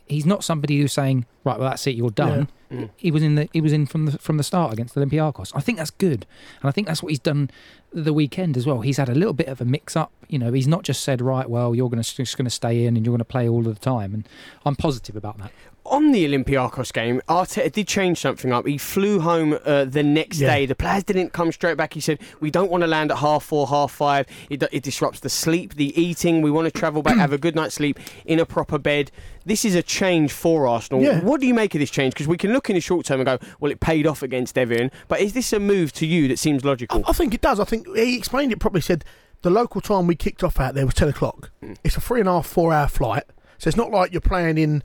He's 0.08 0.26
not 0.26 0.44
somebody 0.44 0.78
who's 0.78 0.92
saying, 0.92 1.24
"Right, 1.42 1.58
well, 1.58 1.70
that's 1.70 1.86
it. 1.86 1.94
You're 1.94 2.10
done." 2.10 2.48
Mm. 2.70 2.90
He 2.96 3.10
was 3.10 3.22
in 3.22 3.36
the 3.36 3.48
he 3.52 3.62
was 3.62 3.72
in 3.72 3.86
from 3.86 4.06
the 4.06 4.18
from 4.18 4.36
the 4.36 4.42
start 4.42 4.72
against 4.72 4.94
Olympiacos. 4.94 5.52
I 5.54 5.60
think 5.60 5.78
that's 5.78 5.92
good, 5.92 6.26
and 6.60 6.68
I 6.68 6.72
think 6.72 6.86
that's 6.86 7.02
what 7.02 7.10
he's 7.10 7.20
done 7.20 7.50
the 7.94 8.12
weekend 8.12 8.56
as 8.56 8.66
well. 8.66 8.80
He's 8.80 8.96
had 8.96 9.08
a 9.08 9.14
little 9.14 9.32
bit 9.34 9.48
of 9.48 9.60
a 9.60 9.64
mix 9.64 9.96
up. 9.96 10.12
You 10.28 10.38
know, 10.38 10.52
he's 10.52 10.68
not 10.68 10.82
just 10.82 11.02
said, 11.02 11.20
"Right, 11.20 11.48
well, 11.48 11.74
you're 11.74 11.90
going 11.90 12.02
to 12.02 12.14
just 12.16 12.36
going 12.36 12.46
to 12.46 12.50
stay 12.50 12.84
in 12.86 12.96
and 12.96 13.04
you're 13.04 13.12
going 13.12 13.18
to 13.18 13.24
play 13.24 13.48
all 13.48 13.66
of 13.68 13.74
the 13.74 13.80
time," 13.80 14.14
and 14.14 14.28
I'm 14.64 14.76
positive 14.76 15.16
about 15.16 15.38
that. 15.38 15.50
On 15.84 16.12
the 16.12 16.24
Olympiacos 16.26 16.92
game, 16.92 17.20
Arteta 17.28 17.70
did 17.70 17.88
change 17.88 18.18
something 18.20 18.52
up. 18.52 18.66
He 18.66 18.78
flew 18.78 19.18
home 19.20 19.58
uh, 19.64 19.84
the 19.84 20.04
next 20.04 20.38
Yeah. 20.38 20.54
day. 20.54 20.66
The 20.66 20.76
players 20.76 21.02
didn't 21.02 21.32
come 21.32 21.50
straight 21.52 21.76
back. 21.76 21.92
He 21.92 22.00
said, 22.00 22.18
"We 22.40 22.50
don't 22.50 22.70
want 22.70 22.82
to 22.82 22.86
land 22.86 23.10
at 23.10 23.18
half 23.18 23.42
four, 23.44 23.66
half 23.66 23.90
five. 23.90 24.26
It, 24.48 24.62
it 24.72 24.82
disrupts 24.84 25.20
the 25.20 25.28
sleep, 25.28 25.74
the 25.74 25.92
eating. 26.00 26.40
We 26.40 26.50
want 26.50 26.66
to 26.66 26.70
travel 26.70 27.02
back, 27.02 27.16
have 27.18 27.32
a 27.32 27.38
good 27.38 27.54
night's 27.56 27.74
sleep 27.74 27.98
in 28.24 28.38
a 28.38 28.46
proper 28.46 28.78
bed." 28.78 29.10
This 29.44 29.64
is 29.64 29.74
a 29.74 29.82
change 29.82 30.30
for 30.30 30.68
Arsenal. 30.68 31.02
Yeah. 31.02 31.18
What 31.18 31.40
do 31.40 31.48
you 31.48 31.52
make 31.54 31.74
of 31.74 31.80
this 31.80 31.90
change? 31.90 32.14
Because 32.14 32.28
we 32.28 32.36
can 32.36 32.52
look 32.52 32.70
in 32.70 32.74
the 32.76 32.80
short 32.80 33.04
term 33.06 33.18
and 33.20 33.26
go, 33.26 33.38
"Well, 33.58 33.72
it 33.72 33.80
paid 33.80 34.06
off 34.06 34.22
against 34.22 34.56
Everton." 34.56 34.92
But 35.08 35.20
is 35.20 35.32
this 35.32 35.52
a 35.52 35.58
move 35.58 35.92
to 35.94 36.06
you 36.06 36.28
that 36.28 36.38
seems 36.38 36.64
logical? 36.64 37.02
I, 37.04 37.10
I 37.10 37.12
think 37.12 37.34
it 37.34 37.40
does. 37.40 37.58
I 37.58 37.64
think 37.64 37.81
he 37.94 38.16
explained 38.16 38.52
it 38.52 38.58
properly. 38.58 38.80
Said 38.80 39.04
the 39.42 39.50
local 39.50 39.80
time 39.80 40.06
we 40.06 40.14
kicked 40.14 40.42
off 40.44 40.60
out 40.60 40.74
there 40.74 40.86
was 40.86 40.94
ten 40.94 41.08
o'clock. 41.08 41.50
Hmm. 41.60 41.74
It's 41.84 41.96
a 41.96 42.00
three 42.00 42.20
and 42.20 42.28
a 42.28 42.32
half, 42.32 42.46
four 42.46 42.72
hour 42.72 42.88
flight, 42.88 43.24
so 43.58 43.68
it's 43.68 43.76
not 43.76 43.90
like 43.90 44.12
you're 44.12 44.20
playing 44.20 44.58
in 44.58 44.82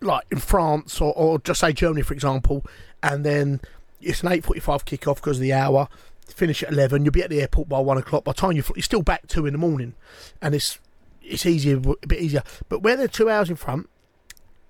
like 0.00 0.24
in 0.30 0.38
France 0.38 1.00
or, 1.00 1.12
or 1.14 1.38
just 1.38 1.60
say 1.60 1.72
Germany, 1.72 2.02
for 2.02 2.14
example, 2.14 2.64
and 3.02 3.24
then 3.24 3.60
it's 4.00 4.22
an 4.22 4.32
eight 4.32 4.44
forty 4.44 4.60
five 4.60 4.84
kick 4.84 5.06
off 5.06 5.16
because 5.16 5.38
of 5.38 5.42
the 5.42 5.52
hour. 5.52 5.88
Finish 6.28 6.62
at 6.62 6.72
eleven. 6.72 7.04
You'll 7.04 7.12
be 7.12 7.22
at 7.22 7.30
the 7.30 7.40
airport 7.42 7.68
by 7.68 7.80
one 7.80 7.98
o'clock. 7.98 8.24
By 8.24 8.32
the 8.32 8.40
time 8.40 8.52
you 8.52 8.62
fl- 8.62 8.72
you're 8.76 8.82
still 8.82 9.02
back 9.02 9.26
two 9.26 9.44
in 9.44 9.52
the 9.52 9.58
morning, 9.58 9.94
and 10.40 10.54
it's 10.54 10.78
it's 11.22 11.44
easier, 11.44 11.76
a 11.76 12.06
bit 12.06 12.20
easier. 12.20 12.42
But 12.68 12.82
where 12.82 12.96
they're 12.96 13.08
two 13.08 13.28
hours 13.28 13.50
in 13.50 13.56
front, 13.56 13.88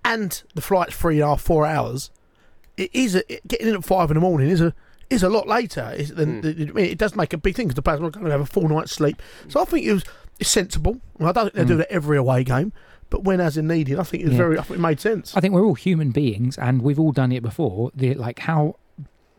and 0.04 0.42
the 0.54 0.60
flight's 0.60 0.96
three 0.96 1.16
and 1.16 1.24
a 1.24 1.28
half, 1.28 1.40
four 1.40 1.64
hours, 1.64 2.10
it 2.76 2.90
is 2.92 3.14
a, 3.14 3.32
it, 3.32 3.46
getting 3.46 3.68
in 3.68 3.74
at 3.74 3.84
five 3.84 4.10
in 4.10 4.14
the 4.14 4.20
morning 4.20 4.48
is 4.48 4.60
a 4.60 4.74
is 5.12 5.22
a 5.22 5.28
lot 5.28 5.46
later. 5.46 5.92
Is 5.96 6.10
than, 6.10 6.42
Mm. 6.42 6.76
it, 6.76 6.76
it 6.92 6.98
does 6.98 7.14
make 7.14 7.32
a 7.32 7.38
big 7.38 7.54
thing 7.54 7.66
because 7.68 7.76
the 7.76 7.82
players 7.82 8.00
are 8.00 8.04
not 8.04 8.12
going 8.12 8.24
to 8.26 8.30
have 8.32 8.40
a 8.40 8.46
full 8.46 8.68
night's 8.68 8.92
sleep. 8.92 9.20
So 9.48 9.60
I 9.60 9.64
think 9.64 9.86
it 9.86 9.92
was 9.92 10.04
it's 10.40 10.50
sensible. 10.50 10.98
Well, 11.18 11.28
I 11.28 11.32
don't 11.32 11.44
think 11.52 11.54
they 11.54 11.64
do 11.64 11.74
Mm. 11.74 11.78
that 11.78 11.92
every 11.92 12.16
away 12.16 12.42
game, 12.44 12.72
but 13.10 13.22
when 13.24 13.40
as 13.40 13.56
in 13.56 13.68
needed, 13.68 13.98
I 13.98 14.02
think 14.02 14.22
it 14.22 14.26
was 14.26 14.32
Yeah. 14.32 14.38
very. 14.38 14.58
I 14.58 14.62
think 14.62 14.78
it 14.78 14.82
made 14.82 15.00
sense. 15.00 15.36
I 15.36 15.40
think 15.40 15.54
we're 15.54 15.64
all 15.64 15.74
human 15.74 16.10
beings, 16.10 16.56
and 16.58 16.82
we've 16.82 16.98
all 16.98 17.12
done 17.12 17.30
it 17.32 17.42
before. 17.42 17.90
The, 17.94 18.14
like 18.14 18.40
how 18.40 18.76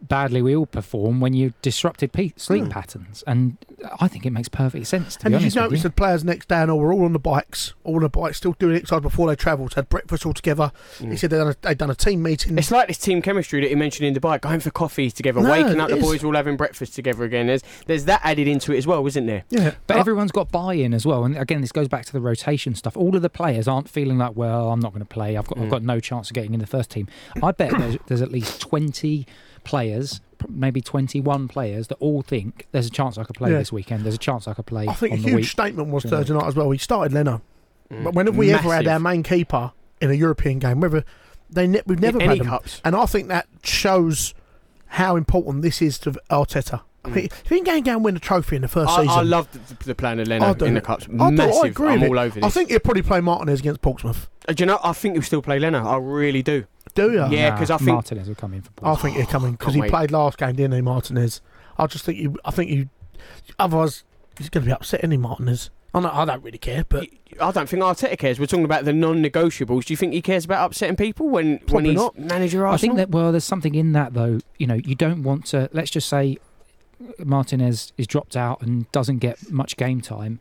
badly 0.08 0.42
we 0.42 0.56
all 0.56 0.66
perform 0.66 1.20
when 1.20 1.34
you 1.34 1.54
disrupted 1.62 2.12
pe- 2.12 2.32
sleep 2.36 2.64
Hmm. 2.66 2.70
patterns, 2.70 3.24
and 3.26 3.58
I 4.00 4.08
think 4.08 4.26
it 4.26 4.32
makes 4.32 4.50
perfect 4.50 4.88
sense. 4.88 5.16
To 5.18 5.26
and 5.26 5.32
be 5.34 5.38
did 5.40 5.44
honest 5.44 5.56
you 5.56 5.62
with 5.62 5.72
notice 5.72 5.84
you. 5.84 5.90
the 5.90 5.94
players 5.96 6.24
next 6.24 6.48
day 6.50 6.58
and 6.62 6.70
all 6.72 6.80
were 6.80 6.94
all 6.94 7.06
on 7.06 7.14
the 7.14 7.20
bikes, 7.20 7.74
all 7.84 7.96
on 7.96 8.02
the 8.04 8.10
bikes, 8.10 8.38
still 8.38 8.54
doing 8.60 8.76
exercise 8.76 9.02
before 9.02 9.28
they 9.28 9.36
travelled, 9.36 9.74
had 9.74 9.90
breakfast 9.90 10.26
all 10.26 10.34
together. 10.34 10.72
He 11.00 11.06
Mm. 11.08 11.20
said 11.20 11.30
they'd 11.30 11.38
done, 11.38 11.48
a, 11.50 11.56
they'd 11.62 11.78
done 11.78 11.90
a 11.90 11.96
team 11.96 12.22
meeting. 12.24 12.58
It's 12.58 12.72
like 12.72 12.88
this 12.88 12.98
team 12.98 13.22
chemistry 13.22 13.62
that 13.62 13.70
you 13.70 13.78
mentioned 13.78 14.08
in 14.08 14.14
Dubai, 14.14 14.40
going 14.42 14.60
for 14.60 14.72
coffees 14.72 15.14
together, 15.14 15.42
No, 15.42 15.50
waking 15.52 15.80
up 15.80 15.90
the 15.90 15.98
is. 15.98 16.04
boys 16.04 16.24
all 16.24 16.36
having 16.36 16.58
breakfast 16.58 16.96
together 16.96 17.24
again. 17.24 17.48
There's 17.48 17.62
there's 17.88 18.06
that 18.06 18.22
added 18.24 18.48
into 18.48 18.74
it 18.74 18.78
as 18.78 18.88
well, 18.88 19.06
isn't 19.08 19.26
there? 19.26 19.44
yeah, 19.50 19.72
But 19.88 19.98
I- 19.98 20.00
everyone's 20.00 20.32
got 20.32 20.52
buy-in 20.52 20.94
as 20.94 21.06
well, 21.06 21.24
and 21.24 21.38
again, 21.38 21.62
this 21.62 21.72
goes 21.72 21.88
back 21.88 22.06
to 22.06 22.14
the 22.14 22.22
rotation 22.22 22.76
stuff. 22.76 22.96
All 22.98 23.16
of 23.16 23.22
the 23.22 23.30
players 23.30 23.68
aren't 23.68 23.90
feeling 23.90 24.18
like, 24.18 24.36
well, 24.36 24.72
I'm 24.72 24.80
not 24.80 24.92
going 24.94 25.06
to 25.06 25.14
play. 25.14 25.38
I've 25.38 25.48
got, 25.48 25.58
Mm. 25.58 25.64
I've 25.64 25.70
got 25.70 25.84
no 25.84 26.00
chance 26.00 26.30
of 26.30 26.34
getting 26.34 26.54
in 26.54 26.60
the 26.60 26.68
first 26.68 26.90
team. 26.92 27.08
I 27.42 27.52
bet 27.52 27.72
there's, 27.78 27.98
there's 28.08 28.22
at 28.22 28.32
least 28.32 28.60
20 28.62 29.26
players, 29.64 30.22
maybe 30.50 30.82
21 30.82 31.48
players, 31.48 31.88
that 31.88 31.96
all 31.96 32.22
think 32.22 32.68
there's 32.72 32.88
a 32.88 32.92
chance 32.92 33.18
I 33.18 33.24
could 33.24 33.36
play 33.36 33.52
Yeah. 33.52 33.60
this 33.60 33.72
weekend. 33.72 34.04
There's 34.04 34.16
a 34.16 34.20
chance 34.20 34.48
I 34.48 34.54
could 34.54 34.66
play 34.66 34.88
I 34.88 34.94
think 34.94 35.14
a 35.14 35.16
on 35.18 35.22
the 35.22 35.28
huge 35.30 35.36
week. 35.38 35.46
statement 35.48 35.90
was 35.90 36.04
Yeah. 36.06 36.12
Thursday 36.12 36.34
night 36.34 36.46
as 36.48 36.56
well. 36.56 36.70
He 36.72 36.78
started 36.78 37.14
Leno, 37.14 37.42
Mm. 37.92 38.04
but 38.04 38.14
when 38.14 38.26
have 38.28 38.36
we 38.38 38.52
ever 38.52 38.74
had 38.74 38.88
our 38.88 39.00
main 39.00 39.24
keeper 39.24 39.72
in 40.02 40.10
a 40.12 40.14
European 40.16 40.60
game? 40.60 40.80
Whether 40.82 41.04
they 41.50 41.68
ne- 41.68 41.82
we've 41.86 42.00
never 42.00 42.18
in 42.18 42.22
had 42.22 42.30
any 42.32 42.40
them. 42.40 42.48
cups. 42.48 42.82
And 42.84 42.96
I 42.96 43.06
think 43.06 43.28
that 43.30 43.48
shows 43.64 44.34
how 44.88 45.16
important 45.16 45.62
this 45.64 45.82
is 45.82 45.98
to 46.00 46.12
Arteta. 46.30 46.82
I 47.06 47.10
mean, 47.10 47.26
if 47.26 47.50
he 47.50 47.56
can 47.58 47.64
go 47.66 47.76
and 47.76 47.86
go 47.86 47.92
and 47.92 48.04
win 48.06 48.16
a 48.16 48.20
trophy 48.20 48.56
in 48.56 48.62
the 48.62 48.68
first 48.68 48.90
I, 48.90 49.02
season, 49.04 49.10
I 49.20 49.22
love 49.24 49.50
the, 49.52 49.86
the 49.86 49.96
plan 49.96 50.20
of 50.20 50.28
Leno 50.28 50.46
I 50.46 50.66
in 50.66 50.74
the 50.74 50.82
cups. 50.82 51.06
I 51.20 51.32
do, 51.36 51.42
I 51.42 51.68
agree 51.68 51.90
I'm 51.94 52.04
all 52.04 52.18
over 52.18 52.36
this. 52.36 52.44
I 52.44 52.50
think 52.50 52.70
he'll 52.70 52.80
probably 52.80 53.02
play 53.02 53.20
Martinez 53.20 53.60
against 53.60 53.82
Portsmouth. 53.82 54.30
Uh, 54.48 54.54
do 54.54 54.62
you 54.62 54.66
know? 54.68 54.80
I 54.84 54.94
think 54.94 55.16
he'll 55.16 55.22
still 55.22 55.42
play 55.42 55.60
Leno. 55.60 55.86
I 55.86 55.98
really 55.98 56.42
do. 56.42 56.66
Do 56.96 57.12
you? 57.12 57.26
Yeah, 57.30 57.50
Nah, 57.50 57.58
'cause 57.58 57.72
I 57.72 57.78
think- 57.78 57.90
Martinez 57.90 58.28
will 58.28 58.36
come 58.36 58.54
in 58.54 58.62
for. 58.62 58.70
I 58.70 58.82
Portsmouth. 58.84 59.02
think 59.02 59.16
he'll 59.18 59.26
come 59.32 59.46
in 59.46 59.52
because 59.54 59.66
Can't 59.74 59.76
he 59.76 59.82
wait. 59.82 59.92
played 59.92 60.12
last 60.12 60.38
game, 60.38 60.56
didn't 60.56 60.74
he, 60.76 60.82
Martinez? 60.82 61.42
I 61.78 61.88
just 61.88 62.06
think 62.06 62.20
you. 62.20 62.38
I 62.46 62.52
think 62.52 62.70
you. 62.72 62.90
Otherwise, 63.60 64.04
he's 64.38 64.50
going 64.50 64.64
to 64.64 64.68
be 64.68 64.74
upset, 64.74 65.02
isn't 65.02 65.12
he, 65.12 65.18
Martinez? 65.18 65.70
I, 65.96 66.00
know, 66.00 66.10
I 66.12 66.26
don't 66.26 66.44
really 66.44 66.58
care, 66.58 66.84
but 66.90 67.08
I 67.40 67.52
don't 67.52 67.70
think 67.70 67.84
Arteta 67.84 68.18
cares. 68.18 68.40
We're 68.40 68.48
talking 68.48 68.66
about 68.66 68.84
the 68.86 68.94
non-negotiables. 68.94 69.86
Do 69.86 69.94
you 69.94 69.98
think 69.98 70.14
he 70.14 70.24
cares 70.24 70.44
about 70.44 70.66
upsetting 70.66 70.96
people 70.96 71.30
when 71.30 71.60
when 71.70 71.86
he's 71.86 71.96
not. 71.96 72.18
manager? 72.18 72.66
I 72.66 72.78
think 72.78 72.96
that 72.96 73.10
well, 73.10 73.32
there's 73.32 73.44
something 73.44 73.76
in 73.76 73.92
that 73.92 74.14
though. 74.14 74.40
You 74.58 74.66
know, 74.68 74.74
you 74.84 74.96
don't 74.96 75.22
want 75.22 75.46
to. 75.48 75.70
Let's 75.72 75.92
just 75.92 76.10
say 76.10 76.38
Martinez 77.24 77.92
is 77.98 78.08
dropped 78.08 78.36
out 78.36 78.62
and 78.62 78.92
doesn't 78.92 79.20
get 79.20 79.52
much 79.52 79.78
game 79.78 80.02
time. 80.02 80.40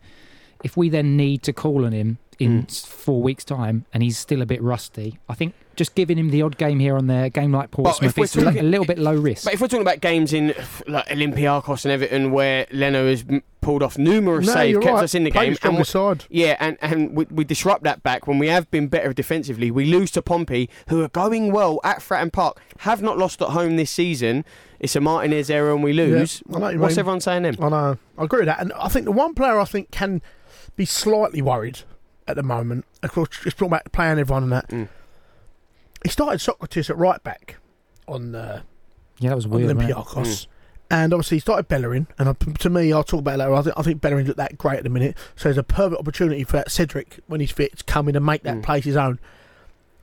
If 0.63 0.77
we 0.77 0.89
then 0.89 1.17
need 1.17 1.43
to 1.45 1.53
call 1.53 1.85
on 1.85 1.93
him 1.93 2.19
in 2.39 2.65
Mm. 2.65 2.87
four 2.87 3.23
weeks' 3.23 3.45
time 3.45 3.85
and 3.93 4.03
he's 4.03 4.17
still 4.19 4.43
a 4.43 4.47
bit 4.47 4.63
rusty, 4.63 5.19
I 5.29 5.35
think 5.35 5.55
just 5.76 5.95
giving 5.95 6.19
him 6.19 6.31
the 6.31 6.43
odd 6.43 6.59
game 6.59 6.79
here 6.79 6.97
and 6.97 7.09
there, 7.09 7.25
a 7.25 7.31
game 7.31 7.52
like 7.52 7.71
Portsmouth, 7.71 8.17
we're 8.17 8.25
a 8.25 8.29
talking- 8.29 8.59
a 8.59 8.62
little 8.62 8.87
bit 8.87 8.99
low 8.99 9.14
risk. 9.14 9.45
But 9.45 9.55
if 9.55 9.61
we're 9.61 9.69
talking 9.69 9.83
about 9.83 10.00
games 10.00 10.33
in 10.33 10.55
like 10.87 11.07
Olympiacos 11.09 11.85
and 11.85 11.93
Everton 11.93 12.31
where 12.33 12.67
Leno 12.71 13.07
has 13.09 13.25
pulled 13.61 13.83
off 13.83 13.97
numerous 13.97 14.47
no, 14.47 14.55
saves, 14.55 14.79
kept 14.79 14.95
right. 14.95 15.05
us 15.05 15.14
in 15.14 15.25
the 15.25 15.31
Played 15.31 15.45
game, 15.45 15.52
a 15.52 15.57
stronger 15.57 15.79
and 15.79 15.87
side. 15.87 16.25
Yeah, 16.29 16.57
and, 16.59 16.76
and 16.81 17.14
we, 17.14 17.26
we 17.26 17.45
disrupt 17.45 17.85
that 17.85 18.02
back 18.02 18.26
when 18.26 18.38
we 18.38 18.49
have 18.49 18.71
been 18.71 18.88
better 18.88 19.12
defensively. 19.12 19.71
We 19.71 19.85
lose 19.85 20.11
to 20.12 20.23
Pompey, 20.23 20.69
who 20.88 21.02
are 21.02 21.09
going 21.09 21.52
well 21.52 21.81
at 21.85 21.99
Fratton 21.99 22.33
Park, 22.33 22.61
have 22.79 23.02
not 23.02 23.19
lost 23.19 23.41
at 23.41 23.49
home 23.49 23.76
this 23.76 23.91
season. 23.91 24.45
It's 24.81 24.97
a 24.97 25.00
Martinez 25.00 25.49
error 25.49 25.73
and 25.73 25.83
we 25.85 25.93
lose. 25.93 26.43
I 26.49 26.52
know 26.55 26.59
what 26.59 26.76
What's 26.79 26.95
mean. 26.95 27.00
everyone 27.00 27.21
saying 27.21 27.43
then? 27.45 27.57
I 27.62 27.69
know. 27.69 27.99
I 28.19 28.25
agree 28.25 28.41
with 28.41 28.47
that. 28.47 28.61
And 28.61 28.73
I 28.73 28.88
think 28.88 29.05
the 29.05 29.12
one 29.12 29.33
player 29.35 29.59
I 29.61 29.64
think 29.64 29.93
can 29.93 30.21
be 30.75 30.85
slightly 30.85 31.41
worried 31.41 31.81
at 32.26 32.37
the 32.37 32.43
moment, 32.43 32.85
of 33.02 33.12
course, 33.12 33.29
just 33.31 33.59
talking 33.59 33.69
about 33.69 33.93
playing 33.93 34.19
everyone 34.19 34.43
and 34.45 34.52
that. 34.52 34.69
Mm. 34.69 34.88
He 36.05 36.11
started 36.11 36.41
Sokratis 36.41 36.91
at 36.91 36.97
right 36.97 37.23
back 37.23 37.57
on, 38.09 38.35
uh, 38.35 38.63
yeah, 39.19 39.31
that 39.31 39.37
was 39.37 39.47
weird. 39.47 39.75
wasn't? 39.77 39.91
Olympiacos. 39.91 40.17
Mm. 40.27 40.47
And 40.91 41.15
obviously, 41.15 41.37
he 41.37 41.41
started 41.41 41.69
Bellerin. 41.69 42.07
And 42.19 42.29
I, 42.29 42.33
to 42.35 42.69
me, 42.69 42.93
I'll 42.93 43.03
talk 43.05 43.21
about 43.21 43.35
it 43.35 43.39
later. 43.39 43.55
I 43.55 43.63
think, 43.63 43.79
I 43.79 43.83
think 43.83 44.01
Bellerin's 44.03 44.29
not 44.29 44.37
that 44.37 44.59
great 44.59 44.77
at 44.79 44.83
the 44.85 44.91
minute. 44.91 45.17
So 45.37 45.45
there's 45.45 45.57
a 45.59 45.63
perfect 45.63 45.99
opportunity 46.01 46.45
for 46.45 46.57
that 46.59 46.71
Cedric, 46.71 47.21
when 47.29 47.41
he's 47.41 47.51
fit, 47.51 47.79
to 47.79 47.85
come 47.85 48.09
in 48.09 48.17
and 48.17 48.27
make 48.27 48.43
that 48.43 48.57
Mm. 48.59 48.63
place 48.63 48.85
his 48.85 48.97
own. 48.97 49.19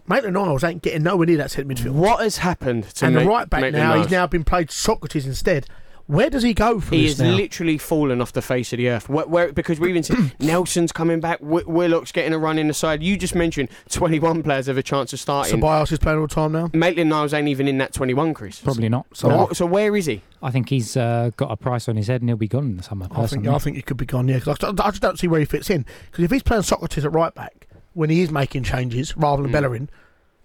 Maitland 0.08 0.34
Niles 0.34 0.63
ain't 0.63 0.82
getting 0.82 1.03
nowhere 1.03 1.27
near 1.27 1.38
that 1.38 1.51
centre 1.51 1.72
midfield. 1.72 1.91
What 1.91 2.22
has 2.24 2.38
happened 2.38 2.86
to 2.96 3.06
and 3.06 3.15
the 3.15 3.25
right 3.25 3.48
back 3.48 3.62
make 3.62 3.74
the 3.74 3.77
now, 3.77 3.96
he's 4.01 4.10
now 4.10 4.25
been 4.25 4.44
played 4.44 4.70
Sokratis 4.70 5.25
instead. 5.25 5.68
Where 6.09 6.31
does 6.31 6.41
he 6.41 6.55
go 6.55 6.79
from 6.79 6.97
He 6.97 7.03
this 7.07 7.19
has 7.19 7.27
now? 7.29 7.35
literally 7.35 7.77
fallen 7.77 8.19
off 8.19 8.33
the 8.33 8.41
face 8.41 8.73
of 8.73 8.77
the 8.77 8.89
earth. 8.89 9.07
Where, 9.09 9.27
where, 9.27 9.53
because 9.53 9.79
we 9.79 9.89
even 9.89 10.01
said 10.01 10.17
Nelson's 10.39 10.91
coming 10.91 11.19
back, 11.19 11.37
Wi- 11.39 11.65
Willock's 11.67 12.11
getting 12.11 12.33
a 12.33 12.39
run 12.39 12.57
in 12.57 12.67
the 12.67 12.73
side. 12.73 13.03
You 13.03 13.15
just 13.15 13.35
mentioned 13.35 13.69
21 13.91 14.41
players 14.41 14.65
have 14.65 14.77
a 14.77 14.81
chance 14.81 15.13
of 15.13 15.19
starting. 15.19 15.61
Ceballos 15.61 15.91
is 15.91 15.99
playing 15.99 16.17
all 16.17 16.25
the 16.25 16.33
time 16.33 16.51
now. 16.51 16.71
Maitland 16.73 17.11
Niles 17.11 17.31
ain't 17.31 17.47
even 17.47 17.67
in 17.67 17.77
that 17.77 17.93
21, 17.93 18.33
Chris. 18.33 18.59
Probably 18.59 18.89
not. 18.89 19.05
So, 19.13 19.29
No. 19.29 19.37
what- 19.37 19.55
so 19.55 19.67
where 19.67 19.95
is 19.95 20.07
he? 20.07 20.23
I 20.41 20.49
think 20.49 20.69
he's 20.69 20.97
uh, 20.97 21.29
got 21.37 21.51
a 21.51 21.55
price 21.55 21.87
on 21.87 21.95
his 21.95 22.07
head 22.07 22.21
and 22.21 22.29
he'll 22.31 22.37
be 22.37 22.47
gone 22.47 22.65
in 22.65 22.77
the 22.77 22.83
summer. 22.83 23.05
I 23.05 23.07
think 23.09 23.15
Personally, 23.19 23.49
I 23.49 23.57
think 23.59 23.75
he 23.75 23.81
could 23.83 23.97
be 23.97 24.05
gone. 24.07 24.27
Yeah, 24.29 24.39
'cause 24.39 24.57
I, 24.63 24.69
I 24.69 24.89
just 24.89 25.03
don't 25.03 25.19
see 25.19 25.27
where 25.27 25.39
he 25.41 25.45
fits 25.45 25.69
in. 25.69 25.85
Because 26.09 26.23
if 26.25 26.31
he's 26.31 26.41
playing 26.41 26.63
Sokratis 26.63 27.05
at 27.05 27.13
right 27.13 27.35
back 27.35 27.67
when 27.93 28.09
he 28.09 28.21
is 28.21 28.31
making 28.31 28.63
changes 28.63 29.15
rather 29.15 29.43
than 29.43 29.51
Mm. 29.51 29.53
Bellerin, 29.53 29.89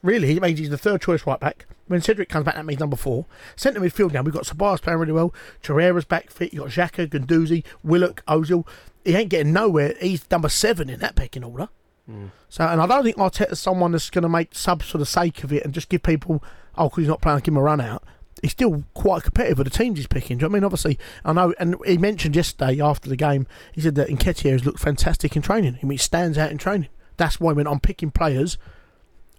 really 0.05 0.29
he 0.29 0.39
means 0.39 0.59
he's 0.59 0.71
the 0.71 0.79
third 0.79 1.01
choice 1.01 1.27
right 1.27 1.41
back. 1.41 1.67
When 1.87 2.01
Cedric 2.01 2.29
comes 2.29 2.45
back, 2.45 2.55
that 2.55 2.65
means 2.65 2.81
number 2.81 2.97
four. 2.97 3.27
Centre 3.57 3.81
midfield 3.81 4.13
now 4.13 4.23
we've 4.23 4.33
got 4.33 4.45
Ceballos 4.45 4.81
playing 4.81 5.01
really 5.01 5.13
well. 5.13 5.35
Torreira's 5.63 6.05
back 6.05 6.31
fit. 6.31 6.53
You 6.53 6.63
have 6.63 6.75
got 6.75 6.93
Xhaka, 6.93 7.09
Guendouzi, 7.09 7.65
Willock, 7.83 8.25
Ozil. 8.27 8.67
He 9.05 9.15
ain't 9.17 9.31
getting 9.31 9.53
nowhere. 9.53 9.95
He's 10.01 10.31
number 10.31 10.49
seven 10.49 10.89
in 10.89 11.01
that 11.01 11.17
pecking 11.17 11.45
order. 11.45 11.69
Mm. 12.11 12.31
So, 12.49 12.67
and 12.67 12.81
I 12.81 12.87
don't 12.87 13.05
think 13.05 13.17
Arteta's 13.17 13.61
someone 13.61 13.93
that's 13.93 14.11
going 14.11 14.23
to 14.23 14.29
make 14.29 14.55
subs 14.55 14.89
for 14.89 14.99
the 14.99 15.07
sake 15.07 15.43
of 15.43 15.53
it 15.53 15.65
and 15.65 15.75
just 15.75 15.89
give 15.89 16.03
people, 16.03 16.43
oh, 16.77 16.89
because 16.89 17.03
he's 17.03 17.09
not 17.09 17.21
playing, 17.21 17.41
give 17.41 17.53
him 17.53 17.59
a 17.59 17.63
run 17.63 17.81
out. 17.81 18.03
He's 18.43 18.53
still 18.53 18.85
quite 18.93 19.23
competitive 19.23 19.59
with 19.59 19.71
the 19.71 19.77
teams 19.77 19.99
he's 19.99 20.07
picking. 20.07 20.37
Do 20.37 20.43
you 20.43 20.49
know 20.49 20.53
what 20.53 20.57
I 20.57 20.61
mean? 20.61 20.65
Obviously, 20.65 20.99
I 21.25 21.33
know, 21.33 21.55
and 21.59 21.77
he 21.87 21.97
mentioned 21.97 22.37
yesterday 22.37 22.81
after 22.81 23.09
the 23.09 23.17
game, 23.17 23.47
he 23.73 23.81
said 23.81 23.95
that 23.95 24.09
Nketiah 24.09 24.53
has 24.53 24.67
looked 24.67 24.81
fantastic 24.81 25.35
in 25.35 25.41
training. 25.41 25.79
I 25.83 25.87
mean, 25.87 25.93
he 25.93 25.97
stands 25.99 26.37
out 26.37 26.51
in 26.51 26.59
training. 26.59 26.89
That's 27.17 27.41
why 27.41 27.53
when 27.53 27.67
I'm 27.67 27.81
picking 27.81 28.11
players 28.11 28.59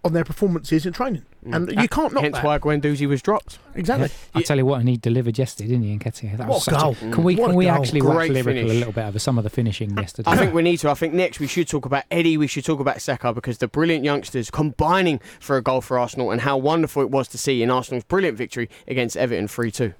on 0.06 0.14
their 0.14 0.24
performances 0.24 0.86
in 0.86 0.94
training. 0.94 1.24
And 1.52 1.70
you 1.70 1.88
can't 1.88 2.12
knock 2.14 2.22
Mm. 2.24 2.24
Hence 2.24 2.36
that. 2.38 2.44
why 2.46 2.58
Guendouzi 2.58 3.08
was 3.08 3.22
dropped. 3.22 3.60
Exactly. 3.76 4.10
I 4.36 4.42
tell 4.42 4.58
you 4.58 4.66
what, 4.66 4.80
and 4.80 4.90
he 4.90 4.98
delivered 4.98 5.38
yesterday, 5.38 5.70
didn't 5.70 5.84
he, 5.84 5.96
Nketiah? 5.98 6.38
That 6.38 6.48
What 6.48 6.56
was 6.66 6.68
a 6.68 6.72
goal. 6.72 6.92
A, 6.94 6.96
can 7.12 7.24
we 7.24 7.36
What 7.36 7.48
can 7.48 7.56
we 7.56 7.66
goal. 7.66 7.74
actually 7.76 8.02
wax 8.02 8.16
Great 8.16 8.32
lyrical 8.32 8.54
finish. 8.54 8.72
a 8.72 8.74
little 8.80 8.94
bit 8.94 9.04
over 9.06 9.20
some 9.20 9.38
of 9.38 9.44
the 9.44 9.50
finishing 9.52 9.96
yesterday? 9.98 10.30
I 10.32 10.38
think 10.38 10.54
we 10.56 10.62
need 10.64 10.78
to. 10.78 10.90
I 10.90 10.96
think 10.96 11.14
next 11.14 11.40
we 11.40 11.46
should 11.48 11.68
talk 11.68 11.86
about 11.86 12.04
Eddie. 12.10 12.38
We 12.38 12.48
should 12.48 12.66
talk 12.66 12.80
about 12.80 13.00
Saka 13.02 13.32
because 13.34 13.58
the 13.60 13.68
brilliant 13.68 14.04
youngsters 14.06 14.50
combining 14.50 15.20
for 15.40 15.58
a 15.58 15.62
goal 15.62 15.82
for 15.82 16.00
Arsenal 16.00 16.32
and 16.32 16.42
how 16.42 16.58
wonderful 16.58 17.04
it 17.04 17.12
was 17.12 17.28
to 17.30 17.38
see 17.38 17.62
in 17.62 17.70
Arsenal's 17.70 18.06
brilliant 18.06 18.38
victory 18.38 18.70
against 18.88 19.16
Everton 19.18 19.48
3 19.48 19.70
2. 19.72 19.94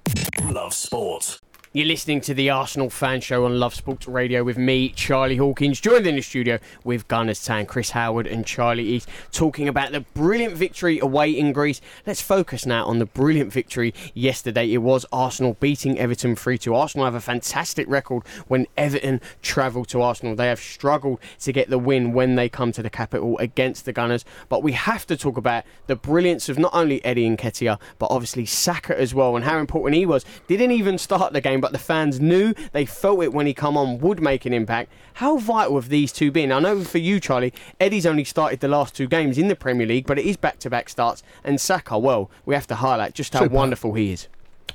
Love 0.50 0.74
sport. 0.74 1.40
You're 1.76 1.84
listening 1.84 2.22
to 2.22 2.32
the 2.32 2.48
Arsenal 2.48 2.88
Fan 2.88 3.20
Show 3.20 3.44
on 3.44 3.60
Love 3.60 3.74
Sports 3.74 4.08
Radio 4.08 4.42
with 4.42 4.56
me, 4.56 4.88
Charlie 4.88 5.36
Hawkins, 5.36 5.78
joined 5.78 6.06
in 6.06 6.16
the 6.16 6.22
studio 6.22 6.58
with 6.84 7.06
Gunners 7.06 7.44
Tan, 7.44 7.66
Chris 7.66 7.90
Howard, 7.90 8.26
and 8.26 8.46
Charlie 8.46 8.86
East, 8.86 9.10
talking 9.30 9.68
about 9.68 9.92
the 9.92 10.00
brilliant 10.00 10.54
victory 10.54 10.98
away 10.98 11.30
in 11.30 11.52
Greece. 11.52 11.82
Let's 12.06 12.22
focus 12.22 12.64
now 12.64 12.86
on 12.86 12.98
the 12.98 13.04
brilliant 13.04 13.52
victory 13.52 13.92
yesterday. 14.14 14.72
It 14.72 14.78
was 14.78 15.04
Arsenal 15.12 15.58
beating 15.60 15.98
Everton 15.98 16.34
3 16.34 16.56
2. 16.56 16.74
Arsenal 16.74 17.04
have 17.04 17.14
a 17.14 17.20
fantastic 17.20 17.86
record 17.90 18.26
when 18.48 18.66
Everton 18.78 19.20
travel 19.42 19.84
to 19.84 20.00
Arsenal. 20.00 20.34
They 20.34 20.46
have 20.46 20.60
struggled 20.60 21.20
to 21.40 21.52
get 21.52 21.68
the 21.68 21.78
win 21.78 22.14
when 22.14 22.36
they 22.36 22.48
come 22.48 22.72
to 22.72 22.82
the 22.82 22.88
capital 22.88 23.36
against 23.36 23.84
the 23.84 23.92
Gunners. 23.92 24.24
But 24.48 24.62
we 24.62 24.72
have 24.72 25.06
to 25.08 25.16
talk 25.18 25.36
about 25.36 25.64
the 25.88 25.96
brilliance 25.96 26.48
of 26.48 26.58
not 26.58 26.72
only 26.72 27.04
Eddie 27.04 27.28
Nketiah, 27.28 27.78
but 27.98 28.10
obviously 28.10 28.46
Saka 28.46 28.98
as 28.98 29.14
well, 29.14 29.36
and 29.36 29.44
how 29.44 29.58
important 29.58 29.94
he 29.94 30.06
was. 30.06 30.24
Didn't 30.46 30.70
even 30.70 30.96
start 30.96 31.34
the 31.34 31.42
game, 31.42 31.60
but 31.66 31.72
the 31.72 31.78
fans 31.80 32.20
knew 32.20 32.54
they 32.70 32.86
felt 32.86 33.24
it 33.24 33.32
when 33.32 33.44
he 33.44 33.52
come 33.52 33.76
on 33.76 33.98
would 33.98 34.20
make 34.22 34.46
an 34.46 34.52
impact. 34.52 34.92
How 35.14 35.36
vital 35.36 35.74
have 35.74 35.88
these 35.88 36.12
two 36.12 36.30
been? 36.30 36.52
I 36.52 36.60
know 36.60 36.84
for 36.84 36.98
you, 36.98 37.18
Charlie, 37.18 37.52
Eddie's 37.80 38.06
only 38.06 38.22
started 38.22 38.60
the 38.60 38.68
last 38.68 38.94
two 38.94 39.08
games 39.08 39.36
in 39.36 39.48
the 39.48 39.56
Premier 39.56 39.84
League, 39.84 40.06
but 40.06 40.16
it 40.16 40.24
is 40.26 40.36
back-to-back 40.36 40.88
starts. 40.88 41.24
And 41.42 41.60
Saka, 41.60 41.98
well, 41.98 42.30
we 42.44 42.54
have 42.54 42.68
to 42.68 42.76
highlight 42.76 43.14
just 43.14 43.32
how 43.32 43.40
Super. 43.40 43.54
wonderful 43.56 43.94
he 43.94 44.12
is. 44.12 44.28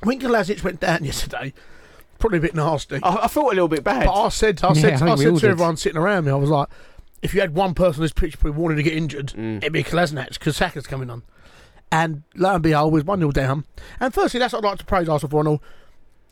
When 0.03 0.19
Kolasinac 0.19 0.65
went 0.65 0.81
down 0.81 1.05
yesterday, 1.05 1.53
probably 2.19 2.39
a 2.39 2.41
bit 2.41 2.55
nasty. 2.55 2.99
I, 3.01 3.15
I 3.23 3.27
felt 3.29 3.45
a 3.45 3.49
little 3.55 3.69
bit 3.69 3.85
bad. 3.85 4.05
But 4.07 4.21
I 4.21 4.27
said, 4.27 4.59
I 4.65 4.73
Yeah, 4.73 4.73
said, 4.73 5.01
I 5.03 5.11
I, 5.13 5.15
said 5.15 5.33
to 5.35 5.39
did. 5.39 5.49
everyone 5.51 5.77
sitting 5.77 5.97
around 5.97 6.25
me, 6.25 6.31
I 6.31 6.35
was 6.35 6.49
like, 6.49 6.67
if 7.21 7.33
you 7.33 7.39
had 7.39 7.55
one 7.55 7.73
person 7.73 8.01
on 8.01 8.03
this 8.03 8.11
pitch 8.11 8.35
who 8.41 8.51
wanted 8.51 8.75
to 8.75 8.83
get 8.83 8.91
injured, 8.93 9.27
Mm. 9.27 9.59
it'd 9.59 9.71
be 9.71 9.83
Kolasinac 9.85 10.33
because 10.33 10.57
Saka's 10.57 10.87
coming 10.87 11.09
on. 11.09 11.23
And 11.93 12.23
lo 12.35 12.53
and 12.55 12.63
behold, 12.63 12.93
we're 12.93 13.03
1 13.03 13.19
0 13.19 13.31
down. 13.31 13.65
And 13.99 14.13
firstly, 14.13 14.39
that's 14.39 14.53
what 14.53 14.63
I'd 14.65 14.67
like 14.69 14.79
to 14.79 14.85
praise 14.85 15.07
Arsenal 15.09 15.29
for. 15.29 15.61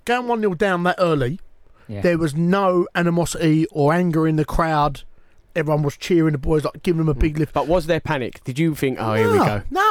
And 0.07 0.17
all. 0.17 0.21
Going 0.23 0.27
1 0.29 0.41
0 0.41 0.53
down 0.55 0.83
that 0.83 0.95
early, 0.99 1.39
Yeah. 1.87 2.01
there 2.01 2.17
was 2.17 2.35
no 2.35 2.87
animosity 2.95 3.65
or 3.71 3.93
anger 3.93 4.27
in 4.27 4.35
the 4.35 4.45
crowd. 4.45 5.03
Everyone 5.55 5.83
was 5.83 5.97
cheering 5.97 6.33
the 6.33 6.37
boys, 6.37 6.63
like 6.63 6.83
giving 6.83 6.99
them 6.99 7.09
a 7.09 7.13
big 7.13 7.37
lift. 7.39 7.53
But 7.53 7.67
was 7.67 7.87
there 7.87 7.99
panic? 7.99 8.43
Did 8.43 8.59
you 8.59 8.75
think, 8.75 8.97
oh, 8.99 9.13
here 9.15 9.31
we 9.31 9.37
go? 9.39 9.61
No, 9.71 9.81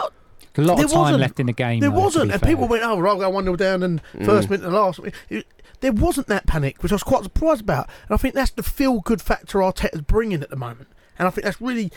a 0.57 0.63
lot 0.63 0.77
there 0.77 0.87
of 0.87 0.93
time 0.93 1.21
left 1.21 1.39
in 1.41 1.47
the 1.47 1.53
game. 1.53 1.81
there 1.81 1.91
though, 1.91 1.99
wasn't. 2.01 2.31
And 2.33 2.41
fair. 2.41 2.49
people 2.51 2.69
went, 2.69 2.83
oh, 2.85 2.99
right, 3.01 3.11
I'll 3.11 3.19
go 3.19 3.29
1 3.31 3.45
0 3.45 3.57
down 3.57 3.83
and 3.83 4.01
Mm. 4.15 4.25
first 4.25 4.49
minute 4.51 4.65
and 4.65 4.75
last. 4.75 5.01
It- 5.29 5.47
There 5.81 5.93
wasn't 5.93 6.27
that 6.27 6.45
panic, 6.49 6.83
which 6.83 6.91
I 6.91 6.97
was 6.97 7.05
quite 7.05 7.23
surprised 7.23 7.61
about. 7.61 7.89
And 8.09 8.15
I 8.15 8.17
think 8.17 8.35
that's 8.35 8.51
the 8.51 8.65
feel 8.65 8.99
good 9.01 9.23
factor 9.23 9.59
Arteta's 9.61 10.01
bringing 10.01 10.43
at 10.43 10.51
the 10.51 10.57
moment. 10.57 10.89
And 11.19 11.29
I 11.29 11.31
think 11.31 11.45
that's 11.45 11.61
really. 11.61 11.93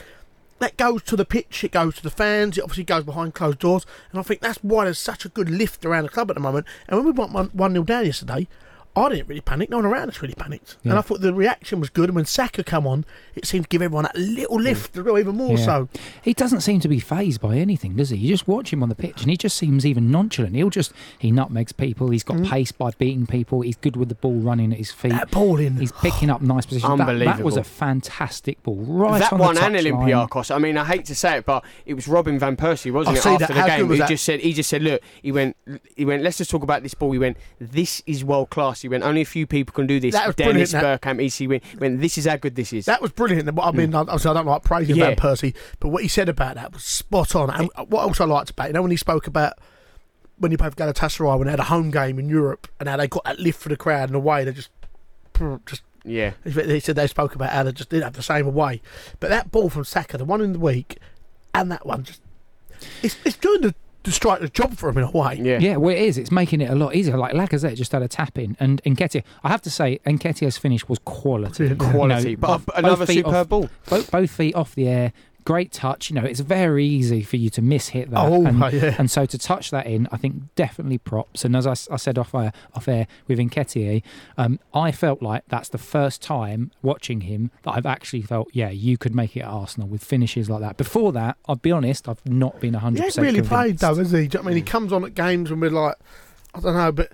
That 0.61 0.77
goes 0.77 1.01
to 1.03 1.15
the 1.15 1.25
pitch, 1.25 1.63
it 1.63 1.71
goes 1.71 1.95
to 1.95 2.03
the 2.03 2.11
fans, 2.11 2.55
it 2.55 2.61
obviously 2.61 2.83
goes 2.83 3.03
behind 3.03 3.33
closed 3.33 3.57
doors. 3.57 3.83
And 4.11 4.19
I 4.19 4.23
think 4.23 4.41
that's 4.41 4.59
why 4.59 4.83
there's 4.85 4.99
such 4.99 5.25
a 5.25 5.29
good 5.29 5.49
lift 5.49 5.83
around 5.83 6.03
the 6.03 6.09
club 6.09 6.29
at 6.29 6.35
the 6.35 6.39
moment. 6.39 6.67
And 6.87 6.97
when 6.97 7.05
we 7.07 7.11
went 7.11 7.55
1 7.55 7.73
0 7.73 7.83
down 7.83 8.05
yesterday, 8.05 8.47
I 8.95 9.07
didn't 9.09 9.27
really 9.29 9.39
panic. 9.41 9.69
No 9.69 9.77
one 9.77 9.85
around 9.85 10.09
us 10.09 10.21
really 10.21 10.33
panicked. 10.33 10.75
And 10.83 10.93
I 10.93 11.01
thought 11.01 11.21
the 11.21 11.33
reaction 11.33 11.79
was 11.79 11.89
good. 11.89 12.09
And 12.09 12.15
when 12.15 12.25
Saka 12.25 12.61
come 12.63 12.85
on, 12.85 13.05
it 13.35 13.45
seemed 13.45 13.65
to 13.65 13.69
give 13.69 13.81
everyone 13.81 14.03
that 14.03 14.15
little 14.17 14.59
lift, 14.59 14.97
as 14.97 15.03
well, 15.03 15.17
even 15.17 15.37
more 15.37 15.57
Yeah. 15.57 15.63
so. 15.65 15.89
He 16.21 16.33
doesn't 16.33 16.59
seem 16.61 16.81
to 16.81 16.89
be 16.89 16.99
phased 16.99 17.39
by 17.39 17.55
anything, 17.57 17.95
does 17.95 18.09
he? 18.09 18.17
You 18.17 18.29
just 18.29 18.49
watch 18.49 18.73
him 18.73 18.83
on 18.83 18.89
the 18.89 18.95
pitch, 18.95 19.21
and 19.21 19.31
he 19.31 19.37
just 19.37 19.55
seems 19.55 19.85
even 19.85 20.11
nonchalant. 20.11 20.55
He'll 20.55 20.69
just 20.69 20.91
he 21.19 21.31
nutmegs 21.31 21.71
people. 21.71 22.09
He's 22.09 22.23
got 22.23 22.37
Mm. 22.37 22.49
pace 22.49 22.71
by 22.73 22.91
beating 22.97 23.25
people. 23.27 23.61
He's 23.61 23.77
good 23.77 23.95
with 23.95 24.09
the 24.09 24.15
ball 24.15 24.35
running 24.39 24.71
at 24.73 24.77
his 24.77 24.91
feet. 24.91 25.11
That 25.13 25.31
ball 25.31 25.57
in. 25.59 25.77
He's 25.77 25.91
picking 25.93 26.29
up 26.29 26.41
nice 26.41 26.65
positions. 26.65 26.97
That, 26.97 27.19
that 27.19 27.41
was 27.43 27.55
a 27.57 27.63
fantastic 27.63 28.61
ball, 28.63 28.75
right 28.75 29.19
that 29.19 29.31
on 29.33 29.39
one 29.39 29.55
the 29.55 29.61
and 29.63 29.75
touchline. 29.75 30.27
Olympiacos. 30.27 30.53
I 30.53 30.57
mean, 30.57 30.77
I 30.77 30.83
hate 30.85 31.05
to 31.05 31.15
say 31.15 31.37
it, 31.37 31.45
but 31.45 31.63
it 31.85 31.93
was 31.93 32.07
Robin 32.07 32.37
van 32.39 32.57
Persie, 32.57 32.91
wasn't 32.91 33.17
I 33.17 33.19
it? 33.19 33.25
After 33.25 33.37
that. 33.47 33.53
the 33.53 33.61
How 33.61 33.67
game, 33.67 33.89
he 33.91 33.97
that? 33.99 34.09
just 34.09 34.23
said, 34.25 34.39
he 34.41 34.51
just 34.53 34.69
said, 34.69 34.81
look, 34.81 35.01
he 35.21 35.31
went, 35.31 35.55
he 35.95 36.03
went. 36.03 36.23
Let's 36.23 36.37
just 36.39 36.51
talk 36.51 36.63
about 36.63 36.83
this 36.83 36.93
ball. 36.93 37.11
He 37.11 37.19
went, 37.19 37.37
this 37.59 38.01
is 38.05 38.25
world 38.25 38.49
class. 38.49 38.80
He 38.81 38.87
went, 38.89 39.03
only 39.03 39.21
a 39.21 39.25
few 39.25 39.45
people 39.47 39.73
can 39.73 39.87
do 39.87 39.99
this. 39.99 40.13
That 40.13 40.27
was 40.27 40.35
Dennis 40.35 40.71
brilliant, 40.71 41.01
Bergkamp, 41.01 41.41
EC 41.43 41.49
went, 41.49 41.63
went, 41.79 42.01
this 42.01 42.17
is 42.17 42.25
how 42.25 42.37
good 42.37 42.55
this 42.55 42.73
is. 42.73 42.85
That 42.85 43.01
was 43.01 43.11
brilliant. 43.11 43.47
I 43.47 43.71
mean, 43.71 43.93
obviously, 43.93 44.29
I 44.31 44.33
don't 44.33 44.45
like 44.45 44.63
praising 44.63 44.95
Mm. 44.95 44.99
Yeah. 44.99 45.05
Van 45.07 45.15
Persie, 45.15 45.53
but 45.79 45.89
what 45.89 46.03
he 46.03 46.07
said 46.09 46.29
about 46.29 46.55
that 46.55 46.73
was 46.73 46.83
spot 46.83 47.35
on. 47.35 47.49
And 47.49 47.69
what 47.89 48.01
else 48.01 48.19
I 48.19 48.25
liked 48.25 48.49
about, 48.49 48.65
it, 48.65 48.69
you 48.69 48.73
know, 48.73 48.81
when 48.81 48.91
he 48.91 48.97
spoke 48.97 49.27
about 49.27 49.53
when 50.37 50.49
he 50.51 50.57
played 50.57 50.73
for 50.73 50.77
Galatasaray 50.83 51.37
when 51.37 51.45
they 51.45 51.51
had 51.51 51.59
a 51.59 51.65
home 51.65 51.91
game 51.91 52.17
in 52.17 52.27
Europe 52.27 52.67
and 52.79 52.89
how 52.89 52.97
they 52.97 53.07
got 53.07 53.23
that 53.25 53.39
lift 53.39 53.59
for 53.59 53.69
the 53.69 53.77
crowd 53.77 54.09
and 54.09 54.15
away 54.15 54.43
they 54.43 54.51
just 54.51 54.69
just 55.67 55.83
Yeah. 56.03 56.31
they 56.43 56.79
said 56.79 56.95
they 56.95 57.05
spoke 57.05 57.35
about 57.35 57.51
how 57.51 57.61
they 57.61 57.71
just 57.71 57.89
didn't 57.89 58.05
have 58.05 58.13
the 58.13 58.23
same 58.23 58.47
away. 58.47 58.81
But 59.19 59.29
that 59.29 59.51
ball 59.51 59.69
from 59.69 59.83
Saka, 59.83 60.17
the 60.17 60.25
one 60.25 60.41
in 60.41 60.53
the 60.53 60.59
week, 60.59 60.97
and 61.53 61.71
that 61.71 61.85
one 61.85 62.03
just 62.03 62.21
it's 63.03 63.17
it's 63.23 63.37
doing 63.37 63.61
the 63.61 63.75
strike 64.09 64.39
the 64.41 64.47
job 64.49 64.75
for 64.75 64.89
him 64.89 64.97
in 64.97 65.03
a 65.03 65.11
way. 65.11 65.39
Yeah. 65.39 65.59
Yeah, 65.59 65.75
well, 65.75 65.93
it 65.95 66.01
is. 66.01 66.17
It's 66.17 66.31
making 66.31 66.61
it 66.61 66.71
a 66.71 66.75
lot 66.75 66.95
easier. 66.95 67.17
Like 67.17 67.33
Lacazette 67.35 67.75
just 67.75 67.91
had 67.91 68.01
a 68.01 68.07
tap 68.07 68.37
in, 68.39 68.57
and 68.59 68.81
Nketiah. 68.83 69.23
I 69.43 69.49
have 69.49 69.61
to 69.61 69.69
say, 69.69 69.99
Nketiah's 70.07 70.57
finish 70.57 70.87
was 70.89 70.97
quality. 71.05 71.65
Yeah, 71.65 71.69
You 71.71 71.75
know, 71.75 71.91
Quality, 71.91 72.35
but 72.35 72.47
both- 72.65 72.69
another 72.77 72.95
both 72.97 73.07
feet 73.09 73.17
superb 73.17 73.35
off, 73.35 73.49
ball. 73.49 73.69
Both, 73.89 74.09
both 74.11 74.31
feet 74.31 74.55
off 74.55 74.73
the 74.73 74.87
air, 74.87 75.13
great 75.45 75.71
touch. 75.71 76.09
You 76.09 76.15
know, 76.15 76.23
it's 76.25 76.39
very 76.39 76.85
easy 76.85 77.21
for 77.21 77.37
you 77.37 77.49
to 77.51 77.61
miss 77.61 77.89
hit 77.89 78.11
that. 78.11 78.19
Oh, 78.19 78.45
and, 78.45 78.59
yeah. 78.73 78.95
and 78.97 79.09
so 79.09 79.25
to 79.25 79.37
touch 79.37 79.71
that 79.71 79.85
in, 79.85 80.07
I 80.11 80.17
think 80.17 80.55
definitely 80.55 80.97
props. 80.97 81.45
And 81.45 81.55
as 81.55 81.67
I 81.67 81.73
said 81.73 82.17
off 82.17 82.33
air, 82.33 82.53
off 82.73 82.87
air 82.87 83.07
with 83.27 83.39
Nketiah, 83.39 84.03
um, 84.37 84.59
I 84.73 84.91
felt 84.91 85.21
like 85.21 85.43
that's 85.47 85.69
the 85.69 85.77
first 85.77 86.21
time 86.21 86.71
watching 86.81 87.21
him 87.21 87.51
that 87.63 87.71
I've 87.71 87.85
actually 87.85 88.21
felt, 88.21 88.49
yeah, 88.53 88.69
you 88.69 88.97
could 88.97 89.15
make 89.15 89.35
it 89.35 89.41
at 89.41 89.47
Arsenal 89.47 89.87
with 89.87 90.03
finishes 90.03 90.49
like 90.49 90.61
that. 90.61 90.77
Before 90.77 91.11
that, 91.13 91.37
I'll 91.47 91.55
be 91.55 91.71
honest, 91.71 92.07
I've 92.07 92.25
not 92.25 92.59
been 92.59 92.73
100% 92.73 92.97
He 92.97 93.03
ain't 93.03 93.17
really 93.17 93.41
played 93.41 93.79
though, 93.79 93.95
has 93.95 94.11
he? 94.11 94.17
Do 94.17 94.23
you 94.23 94.27
know 94.27 94.39
what 94.39 94.45
I 94.45 94.47
mean, 94.47 94.55
he 94.57 94.63
comes 94.63 94.93
on 94.93 95.03
at 95.05 95.15
games 95.15 95.51
and 95.51 95.61
we're 95.61 95.69
like, 95.69 95.95
I 96.53 96.59
don't 96.59 96.75
know, 96.75 96.91
but 96.91 97.13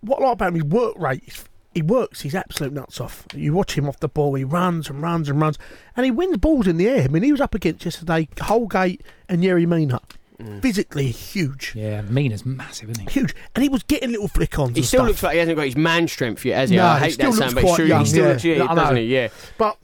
what 0.00 0.22
I 0.22 0.26
like 0.26 0.32
about 0.34 0.48
him, 0.48 0.54
his 0.54 0.64
work 0.64 0.96
rate, 0.98 1.24
is- 1.26 1.44
he 1.72 1.82
works 1.82 2.22
his 2.22 2.34
absolute 2.34 2.72
nuts 2.72 3.00
off. 3.00 3.26
You 3.34 3.52
watch 3.52 3.76
him 3.78 3.88
off 3.88 4.00
the 4.00 4.08
ball, 4.08 4.34
he 4.34 4.44
runs 4.44 4.88
and 4.88 5.02
runs 5.02 5.28
and 5.28 5.40
runs, 5.40 5.58
and 5.96 6.04
he 6.04 6.10
wins 6.10 6.36
balls 6.38 6.66
in 6.66 6.76
the 6.76 6.88
air. 6.88 7.04
I 7.04 7.08
mean, 7.08 7.22
he 7.22 7.32
was 7.32 7.40
up 7.40 7.54
against 7.54 7.84
yesterday 7.84 8.28
Holgate 8.40 9.02
and 9.28 9.42
Yerry 9.42 9.66
Mina. 9.66 10.00
Mm. 10.38 10.62
Physically 10.62 11.08
huge. 11.08 11.74
Yeah, 11.76 12.00
Mina's 12.00 12.46
massive, 12.46 12.88
isn't 12.90 13.10
he? 13.10 13.20
Huge. 13.20 13.34
And 13.54 13.62
he 13.62 13.68
was 13.68 13.82
getting 13.82 14.10
little 14.10 14.26
flick 14.26 14.58
ons. 14.58 14.70
He 14.70 14.78
and 14.78 14.86
still 14.86 15.00
stuff. 15.00 15.08
looks 15.08 15.22
like 15.22 15.32
he 15.34 15.38
hasn't 15.38 15.56
got 15.56 15.66
his 15.66 15.76
man 15.76 16.08
strength 16.08 16.44
yet, 16.46 16.56
has 16.60 16.70
he? 16.70 16.76
No, 16.76 16.86
I 16.86 16.98
he 16.98 17.04
hate 17.04 17.12
still 17.12 17.32
that 17.32 17.38
looks 17.38 17.52
sound, 17.52 17.54
but 17.54 17.60
it's 17.60 17.68
quite 17.68 17.76
true. 17.76 17.86
young, 17.86 18.00
he 18.00 18.06
still 18.06 18.24
yeah. 18.24 18.30
looks, 18.30 18.44
yeah, 18.44 18.54
Yeah, 18.56 18.66
I 18.70 18.74
doesn't 18.74 18.96
he? 18.96 19.02
Yeah. 19.04 19.28
But 19.58 19.76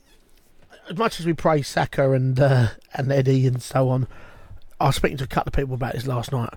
as 0.89 0.97
much 0.97 1.19
as 1.19 1.25
we 1.25 1.33
praise 1.33 1.67
Saka 1.67 2.11
and 2.11 2.39
uh, 2.39 2.67
and 2.93 3.11
Eddie 3.11 3.45
and 3.45 3.61
so 3.61 3.89
on, 3.89 4.07
I 4.79 4.87
was 4.87 4.95
speaking 4.95 5.17
to 5.17 5.25
a 5.25 5.27
couple 5.27 5.49
of 5.49 5.53
people 5.53 5.75
about 5.75 5.93
this 5.93 6.07
last 6.07 6.31
night. 6.31 6.53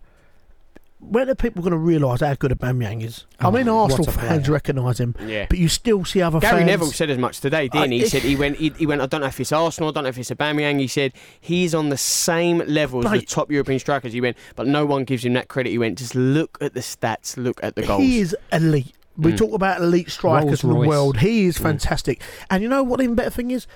When 1.01 1.31
are 1.31 1.35
people 1.35 1.63
going 1.63 1.73
to 1.73 1.79
realise 1.79 2.21
how 2.21 2.35
good 2.35 2.51
Aubameyang 2.53 3.03
is? 3.03 3.25
I 3.41 3.47
Oh, 3.47 3.51
mean, 3.51 3.69
Arsenal 3.69 4.05
fans 4.13 4.49
recognise 4.51 5.01
him, 5.01 5.15
Yeah. 5.27 5.47
but 5.49 5.59
you 5.59 5.67
still 5.69 6.05
see 6.05 6.21
other 6.21 6.41
Gary 6.41 6.59
fans. 6.59 6.67
Neville 6.67 6.93
said 6.93 7.09
as 7.11 7.17
much 7.19 7.41
today, 7.41 7.69
didn't 7.69 7.93
he? 7.93 8.01
I- 8.01 8.03
He 8.05 8.09
said 8.09 8.23
he 8.23 8.37
went. 8.37 8.57
He, 8.59 8.69
he 8.77 8.87
went. 8.87 9.01
I 9.01 9.07
don't 9.07 9.23
know 9.23 9.27
if 9.29 9.41
it's 9.41 9.51
Arsenal. 9.51 9.89
I 9.89 9.93
don't 9.93 10.05
know 10.05 10.11
if 10.11 10.19
it's 10.19 10.31
Aubameyang. 10.31 10.79
He 10.79 10.87
said 10.87 11.13
he's 11.41 11.75
on 11.75 11.89
the 11.89 11.97
same 11.97 12.59
level 12.67 13.05
as 13.07 13.13
the 13.19 13.27
top 13.27 13.51
European 13.51 13.79
strikers. 13.79 14.13
He 14.13 14.21
went, 14.21 14.37
but 14.57 14.67
no 14.67 14.85
one 14.85 15.05
gives 15.05 15.25
him 15.25 15.33
that 15.33 15.49
credit. 15.49 15.71
He 15.71 15.79
went, 15.79 15.97
just 15.99 16.15
look 16.15 16.59
at 16.61 16.75
the 16.75 16.81
stats, 16.81 17.37
look 17.37 17.59
at 17.63 17.77
the 17.77 17.83
goals. 17.87 18.03
He 18.03 18.21
is 18.21 18.37
elite. 18.53 18.95
We 19.17 19.33
Mm. 19.33 19.39
talk 19.39 19.53
about 19.55 19.81
elite 19.81 20.11
strikers 20.11 20.63
in 20.63 20.69
the 20.71 20.77
world. 20.77 21.19
He 21.19 21.47
is 21.47 21.57
Mm. 21.59 21.63
fantastic. 21.63 22.21
And 22.51 22.63
you 22.63 22.69
know 22.69 22.83
what? 22.83 22.99
the 22.99 23.05
Even 23.05 23.17
better 23.17 23.31
thing 23.31 23.51
is, 23.51 23.67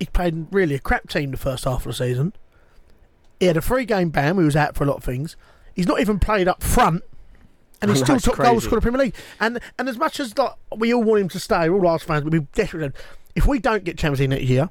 he 0.00 0.06
played 0.06 0.46
really 0.50 0.74
a 0.74 0.78
crap 0.80 1.08
team 1.08 1.30
the 1.32 1.36
first 1.36 1.64
half 1.64 1.80
of 1.86 1.92
the 1.92 1.92
season. 1.92 2.32
He 3.40 3.46
had 3.46 3.56
a 3.58 3.62
three 3.62 3.84
game 3.84 4.08
ban. 4.08 4.38
He 4.38 4.44
was 4.44 4.56
out 4.56 4.74
for 4.74 4.84
a 4.84 4.86
lot 4.86 4.96
of 4.96 5.04
things. 5.04 5.36
He's 5.76 5.86
not 5.86 6.00
even 6.00 6.18
played 6.18 6.48
up 6.48 6.62
front. 6.62 7.04
And 7.80 7.90
he's 7.90 8.00
still 8.02 8.16
it's 8.16 8.24
top 8.24 8.36
goal 8.36 8.60
scorer 8.60 8.78
in 8.78 8.80
the 8.80 8.90
Premier 8.90 9.00
League. 9.06 9.14
And 9.38 9.60
and 9.78 9.88
as 9.88 9.98
much 9.98 10.18
as 10.18 10.36
like, 10.36 10.52
we 10.76 10.92
all 10.92 11.04
want 11.04 11.20
him 11.20 11.28
to 11.28 11.38
stay, 11.38 11.68
we're 11.68 11.78
all 11.84 11.88
Arsenal 11.92 12.14
fans, 12.16 12.24
but 12.24 12.32
we 12.32 12.40
desperately 12.54 12.90
if 13.36 13.46
we 13.46 13.58
don't 13.58 13.84
get 13.84 13.98
Champions 13.98 14.20
League 14.20 14.30
next 14.30 14.44
year 14.44 14.70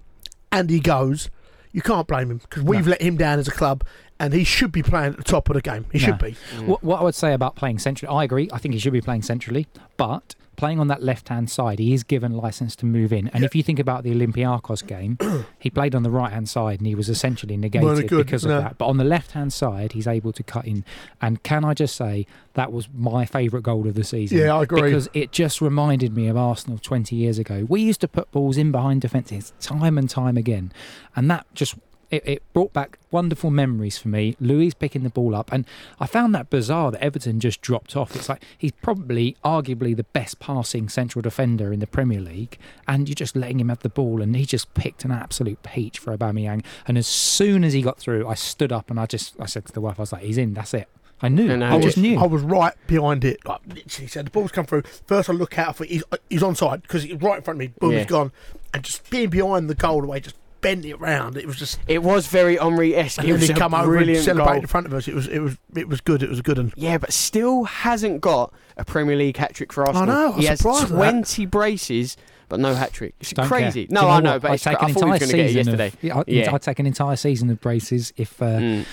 and 0.52 0.70
he 0.70 0.80
goes, 0.80 1.30
you 1.72 1.82
can't 1.82 2.08
blame 2.08 2.32
him 2.32 2.38
because 2.40 2.64
we've 2.64 2.86
No. 2.86 2.92
let 2.92 3.02
him 3.02 3.16
down 3.16 3.38
as 3.38 3.48
a 3.48 3.52
club 3.52 3.84
and 4.20 4.34
he 4.34 4.44
should 4.44 4.72
be 4.72 4.82
playing 4.82 5.12
at 5.12 5.18
the 5.18 5.24
top 5.24 5.50
of 5.50 5.54
the 5.54 5.62
game. 5.62 5.86
He 5.92 6.00
should 6.00 6.18
be. 6.18 6.36
Mm. 6.56 6.66
What, 6.66 6.84
what 6.84 7.00
I 7.02 7.04
would 7.04 7.16
say 7.16 7.34
about 7.34 7.56
playing 7.56 7.80
centrally, 7.80 8.14
I 8.14 8.24
agree. 8.24 8.50
I 8.52 8.58
think 8.58 8.74
he 8.74 8.80
should 8.80 8.94
be 8.94 9.02
playing 9.02 9.22
centrally, 9.22 9.68
but 9.98 10.36
playing 10.56 10.80
on 10.80 10.88
that 10.88 11.04
left 11.04 11.30
hand 11.30 11.50
side, 11.50 11.80
he 11.80 11.94
is 11.94 12.04
given 12.04 12.34
license 12.34 12.76
to 12.78 12.86
move 12.86 13.14
in. 13.14 13.28
And 13.30 13.44
if 13.44 13.56
you 13.56 13.64
think 13.64 13.80
about 13.80 14.04
the 14.04 14.12
Olympiacos 14.12 14.86
game, 14.86 15.18
he 15.60 15.70
played 15.70 15.96
on 15.96 16.04
the 16.04 16.10
right 16.10 16.32
hand 16.32 16.50
side 16.50 16.80
and 16.80 16.88
he 16.88 16.96
was 16.96 17.10
essentially 17.10 17.58
negated 17.58 18.08
good, 18.08 18.26
because 18.26 18.44
of 18.44 18.52
no. 18.52 18.62
that. 18.62 18.78
But 18.78 18.88
on 18.88 18.98
the 18.98 19.04
left 19.04 19.32
hand 19.32 19.54
side, 19.54 19.94
he's 19.94 20.08
able 20.08 20.34
to 20.34 20.44
cut 20.44 20.66
in. 20.66 20.84
And 21.22 21.44
can 21.44 21.64
I 21.64 21.74
just 21.74 21.96
say 21.96 22.26
that 22.54 22.72
was 22.72 22.88
my 22.94 23.26
favourite 23.26 23.64
goal 23.64 23.88
of 23.88 23.96
the 23.96 24.04
season? 24.04 24.38
Yeah, 24.38 24.56
I 24.56 24.64
agree. 24.64 24.82
Because 24.82 25.10
it 25.14 25.32
just 25.32 25.62
reminded 25.62 26.16
me 26.16 26.28
of 26.28 26.38
Arsenal 26.38 26.78
20 26.78 27.16
years 27.16 27.40
ago. 27.40 27.66
We 27.68 27.82
used 27.82 28.02
to 28.02 28.08
put 28.08 28.32
balls 28.32 28.58
in 28.58 28.72
behind 28.72 29.02
defences 29.02 29.54
time 29.60 29.98
and 29.98 30.10
time 30.10 30.38
again, 30.38 30.72
and 31.16 31.30
that 31.32 31.46
just 31.54 31.76
it, 32.12 32.28
it 32.28 32.54
brought 32.54 32.74
back 32.74 32.98
wonderful 33.12 33.50
memories 33.52 33.98
for 33.98 34.08
me. 34.08 34.36
Luiz 34.40 34.74
picking 34.74 35.04
the 35.04 35.10
ball 35.10 35.36
up, 35.36 35.52
and 35.52 35.66
I 36.00 36.08
found 36.08 36.34
that 36.36 36.50
bizarre 36.50 36.92
that 36.92 37.04
Everton 37.04 37.40
just 37.40 37.62
dropped 37.62 37.96
off. 37.96 38.16
It's 38.16 38.30
like 38.30 38.44
he's 38.58 38.72
probably, 38.72 39.36
arguably, 39.44 39.96
the 39.96 40.04
best 40.04 40.40
passing 40.40 40.90
central 40.90 41.22
defender 41.22 41.72
in 41.74 41.80
the 41.80 41.88
Premier 41.88 42.20
League, 42.22 42.58
and 42.88 43.08
you're 43.08 43.16
just 43.16 43.36
letting 43.36 43.60
him 43.60 43.70
have 43.70 43.80
the 43.80 43.90
ball, 43.90 44.22
and 44.22 44.36
he 44.36 44.46
just 44.46 44.74
picked 44.74 45.06
an 45.06 45.12
absolute 45.12 45.62
peach 45.64 46.00
for 46.00 46.16
Aubameyang. 46.16 46.64
And 46.88 46.98
as 46.98 47.08
soon 47.08 47.64
as 47.64 47.74
he 47.74 47.82
got 47.82 47.98
through, 47.98 48.28
I 48.28 48.34
stood 48.36 48.72
up 48.72 48.90
and 48.90 49.00
I 49.00 49.06
just 49.06 49.36
I 49.40 49.46
said 49.46 49.66
to 49.66 49.74
the 49.74 49.82
wife, 49.82 50.00
I 50.00 50.04
was 50.04 50.12
like, 50.12 50.24
"He's 50.24 50.38
in. 50.38 50.54
That's 50.54 50.74
it." 50.74 50.88
I 51.22 51.30
knew. 51.30 51.50
And, 51.50 51.64
uh, 51.64 51.68
I 51.78 51.80
just 51.80 51.98
yeah. 51.98 52.16
knew. 52.16 52.20
I 52.20 52.28
was 52.28 52.42
right 52.42 52.74
behind 52.88 53.24
it. 53.24 53.40
Like 53.46 53.62
literally 53.68 54.08
said, 54.08 54.26
the 54.28 54.32
ball's 54.32 54.52
come 54.52 54.66
through. 54.66 54.84
First, 55.08 55.30
I 55.30 55.34
look 55.34 55.58
out 55.58 55.78
for 55.78 55.86
he's 55.86 56.04
he's 56.30 56.42
onside 56.42 56.82
because 56.82 57.04
he's 57.04 57.14
right 57.22 57.38
in 57.38 57.42
front 57.44 57.56
of 57.56 57.60
me. 57.60 57.68
Boom, 57.80 57.92
Yeah. 57.94 58.00
he's 58.00 58.08
gone, 58.08 58.32
and 58.74 58.84
just 58.84 59.10
being 59.10 59.30
behind 59.30 59.70
the 59.70 59.76
goal 59.76 60.02
the 60.02 60.08
way, 60.08 60.20
just 60.20 60.36
bent 60.66 60.86
it 60.86 60.94
around. 60.94 61.38
It 61.38 61.46
was 61.46 61.58
just. 61.58 61.80
It 61.88 62.02
was 62.04 62.28
very 62.28 62.58
Henry 62.58 62.96
esque. 62.96 63.24
It 63.24 63.32
was 63.32 63.48
he 63.48 63.54
a 63.54 63.56
come 63.56 63.74
over 63.74 63.96
and 63.98 64.18
celebrate 64.18 64.46
goal. 64.54 64.62
in 64.62 64.68
front 64.68 64.88
of 64.88 64.94
us. 64.94 65.08
It 65.08 65.14
was 65.14 65.28
it 65.28 65.40
was 65.40 65.58
it 65.76 65.88
was 65.88 66.02
good. 66.02 66.24
It 66.24 66.30
was 66.30 66.40
a 66.40 66.44
good 66.44 66.58
one. 66.58 66.74
Yeah, 66.76 66.98
but 66.98 67.14
still 67.14 67.64
hasn't 67.66 68.22
got 68.22 68.54
a 68.78 68.84
Premier 68.84 69.16
League 69.16 69.38
hat 69.38 69.54
trick 69.54 69.72
for 69.72 69.84
Arsenal. 69.88 70.04
I 70.10 70.14
know, 70.14 70.26
I 70.26 70.28
was 70.30 70.36
he 70.38 70.46
has 70.46 70.60
surprised 70.60 70.84
at 70.86 70.90
that. 70.90 70.96
twenty 70.96 71.46
braces, 71.46 72.18
but 72.50 72.60
no 72.60 72.74
hat 72.76 72.94
trick. 72.94 73.16
It's 73.20 73.32
Don't 73.32 73.48
crazy. 73.48 73.86
care. 73.88 73.94
No, 73.94 74.02
Do 74.02 74.06
you 74.08 74.12
I 74.14 74.20
know, 74.22 74.32
what? 74.34 74.42
but 74.42 74.52
I'd 74.52 74.54
it's, 74.56 74.64
take 74.64 74.84
I 74.84 74.88
an 74.88 74.94
thought 74.94 75.06
he 75.06 75.10
was 75.12 75.14
entire 75.14 75.20
going 75.20 75.32
to 75.32 75.38
get 75.38 75.46
it 75.46 75.48
season 75.48 75.58
yesterday. 75.66 75.88
Of, 75.88 76.04
yeah, 76.04 76.18
I'd, 76.20 76.28
Yeah. 76.28 76.54
I'd 76.56 76.62
take 76.62 76.80
an 76.80 76.86
entire 76.86 77.16
season 77.16 77.50
of 77.50 77.62
braces 77.62 78.14
if 78.18 78.42
uh, 78.42 78.46
Mm. 78.46 78.86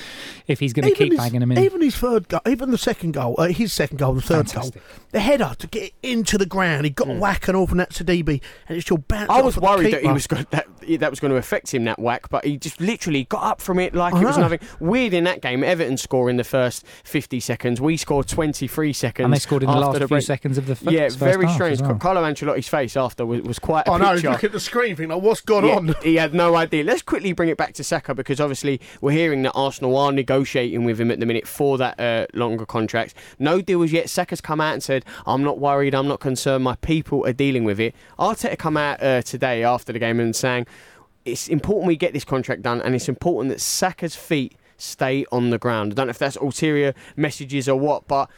if 0.46 0.60
he's 0.60 0.72
going 0.72 0.88
to 0.88 0.94
keep 0.94 1.12
his, 1.12 1.18
banging 1.20 1.40
them 1.40 1.52
in. 1.52 1.58
even 1.58 1.80
his 1.80 1.96
third 1.96 2.28
goal, 2.28 2.40
even 2.46 2.70
the 2.70 2.78
second 2.78 3.12
goal, 3.12 3.34
uh, 3.38 3.46
his 3.48 3.72
second 3.72 3.98
goal, 3.98 4.14
the 4.14 4.20
third 4.22 4.48
Fantastic. 4.50 4.74
goal, 4.74 4.82
the 5.12 5.20
header 5.20 5.52
to 5.58 5.66
get 5.66 5.82
it 5.84 5.94
into 6.02 6.38
the 6.38 6.46
ground. 6.46 6.84
He 6.84 6.90
got 6.90 7.08
a 7.08 7.12
Mm. 7.12 7.18
whack 7.18 7.48
and 7.48 7.56
all 7.56 7.66
from 7.66 7.78
that 7.78 7.90
Sidibé, 7.90 8.40
and 8.68 8.76
it's 8.76 8.86
still 8.86 8.98
bounced. 8.98 9.30
I 9.30 9.40
was 9.42 9.56
worried 9.58 9.92
that 9.94 10.02
he 10.02 10.08
was 10.12 10.26
going, 10.26 10.46
that 10.50 10.66
that 10.98 11.10
was 11.10 11.20
going 11.20 11.30
to 11.32 11.36
affect 11.36 11.72
him 11.74 11.84
that 11.84 11.98
whack, 11.98 12.28
but 12.30 12.44
he 12.44 12.56
just 12.56 12.80
literally 12.80 13.24
got 13.24 13.42
up 13.42 13.60
from 13.60 13.78
it 13.78 13.94
like 13.94 14.14
I 14.14 14.22
it 14.22 14.24
was 14.24 14.36
know. 14.36 14.42
nothing. 14.48 14.60
Weird 14.80 15.12
in 15.14 15.24
that 15.24 15.40
game. 15.42 15.64
Everton 15.64 15.96
score 15.96 16.30
in 16.30 16.36
the 16.36 16.44
first 16.44 16.86
fifty 17.04 17.40
seconds. 17.40 17.80
We 17.80 17.96
scored 17.96 18.28
twenty 18.28 18.66
three 18.68 18.92
seconds, 18.92 19.24
and 19.24 19.32
they 19.34 19.38
scored 19.38 19.62
in 19.62 19.68
the 19.68 19.72
after 19.74 19.86
last 19.86 19.98
few 19.98 20.06
break. 20.08 20.22
seconds 20.24 20.58
of 20.58 20.66
the 20.66 20.72
f- 20.72 20.82
Yeah, 20.82 21.08
very 21.10 21.46
half 21.46 21.54
strange. 21.54 21.72
as 21.80 21.82
well. 21.82 21.94
Carlo 21.96 22.22
Ancelotti's 22.22 22.68
face 22.68 22.96
after 22.96 23.26
was, 23.26 23.42
was 23.42 23.58
quite 23.58 23.86
a 23.88 23.92
I 23.92 23.98
know. 23.98 24.14
Look 24.30 24.44
at 24.44 24.52
the 24.52 24.60
screen, 24.60 24.94
thing 24.96 25.08
like 25.08 25.22
what's 25.22 25.40
gone 25.40 25.64
Yeah, 25.66 25.76
on. 25.76 25.94
He 26.02 26.14
had 26.16 26.34
no 26.34 26.54
idea. 26.56 26.84
Let's 26.84 27.02
quickly 27.02 27.32
bring 27.32 27.48
it 27.48 27.56
back 27.56 27.72
to 27.74 27.84
Saka 27.84 28.14
because 28.14 28.40
obviously 28.40 28.80
we're 29.00 29.12
hearing 29.12 29.42
that 29.42 29.52
Arsenal 29.52 29.96
are 29.96 30.12
negotiating 30.12 30.84
with 30.84 31.00
him 31.00 31.10
at 31.10 31.18
the 31.20 31.26
minute 31.26 31.46
for 31.48 31.78
that 31.78 31.98
uh, 31.98 32.26
longer 32.34 32.64
contract. 32.66 33.14
No 33.38 33.60
deal 33.60 33.72
deals 33.72 33.90
yet. 33.92 34.10
Saka's 34.10 34.42
come 34.42 34.60
out 34.60 34.74
and 34.74 34.82
said, 34.82 35.02
"I'm 35.26 35.42
not 35.42 35.58
worried. 35.58 35.94
I'm 35.94 36.06
not 36.06 36.20
concerned. 36.20 36.62
My 36.62 36.74
people 36.76 37.26
are 37.26 37.32
dealing 37.32 37.64
with 37.64 37.80
it." 37.80 37.94
Arteta 38.18 38.58
come 38.58 38.76
out 38.76 39.02
uh, 39.02 39.22
today 39.22 39.64
after 39.64 39.94
the 39.94 39.98
game 39.98 40.20
and 40.20 40.36
saying, 40.36 40.66
"It's 41.24 41.48
important 41.48 41.86
we 41.86 41.96
get 41.96 42.12
this 42.12 42.24
contract 42.24 42.62
done, 42.62 42.80
and 42.82 42.94
it's 42.94 43.08
important 43.08 43.52
that 43.52 43.60
Saka's 43.60 44.16
feet." 44.16 44.56
Stay 44.78 45.24
on 45.30 45.50
the 45.50 45.58
ground. 45.58 45.92
I 45.92 45.94
don't 45.94 46.06
know 46.08 46.10
if 46.10 46.18
that's 46.18 46.34
ulterior 46.34 46.92
messages 47.14 47.68
or 47.68 47.78
what, 47.78 48.08
but 48.08 48.28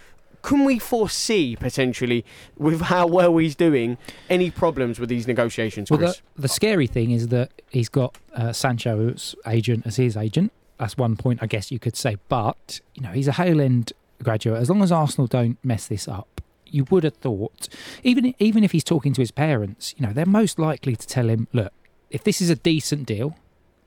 can 0.44 0.64
we 0.66 0.78
foresee 0.78 1.56
potentially, 1.56 2.22
with 2.58 2.82
how 2.82 3.06
well 3.06 3.38
he's 3.38 3.56
doing, 3.56 3.96
any 4.28 4.50
problems 4.50 5.00
with 5.00 5.08
these 5.08 5.26
negotiations? 5.26 5.90
Well, 5.90 6.00
the, 6.00 6.18
the 6.36 6.48
scary 6.48 6.86
thing 6.86 7.12
is 7.12 7.28
that 7.28 7.50
he's 7.70 7.88
got 7.88 8.18
uh, 8.34 8.52
Sancho's 8.52 9.34
agent 9.46 9.86
as 9.86 9.96
his 9.96 10.18
agent. 10.18 10.52
That's 10.78 10.98
one 10.98 11.16
point, 11.16 11.42
I 11.42 11.46
guess 11.46 11.72
you 11.72 11.78
could 11.78 11.96
say. 11.96 12.18
But 12.28 12.80
you 12.94 13.02
know, 13.02 13.12
he's 13.12 13.26
a 13.26 13.32
Hale 13.32 13.60
End 13.60 13.94
graduate. 14.22 14.60
As 14.60 14.68
long 14.68 14.82
as 14.82 14.92
Arsenal 14.92 15.26
don't 15.26 15.56
mess 15.64 15.86
this 15.86 16.06
up, 16.06 16.42
you 16.66 16.84
would 16.90 17.04
have 17.04 17.14
thought, 17.14 17.68
even 18.02 18.34
even 18.38 18.64
if 18.64 18.72
he's 18.72 18.84
talking 18.84 19.14
to 19.14 19.22
his 19.22 19.30
parents, 19.30 19.94
you 19.96 20.06
know, 20.06 20.12
they're 20.12 20.26
most 20.26 20.58
likely 20.58 20.94
to 20.94 21.06
tell 21.06 21.30
him, 21.30 21.48
look, 21.54 21.72
if 22.14 22.22
this 22.22 22.40
is 22.40 22.48
a 22.48 22.54
decent 22.54 23.06
deal, 23.06 23.36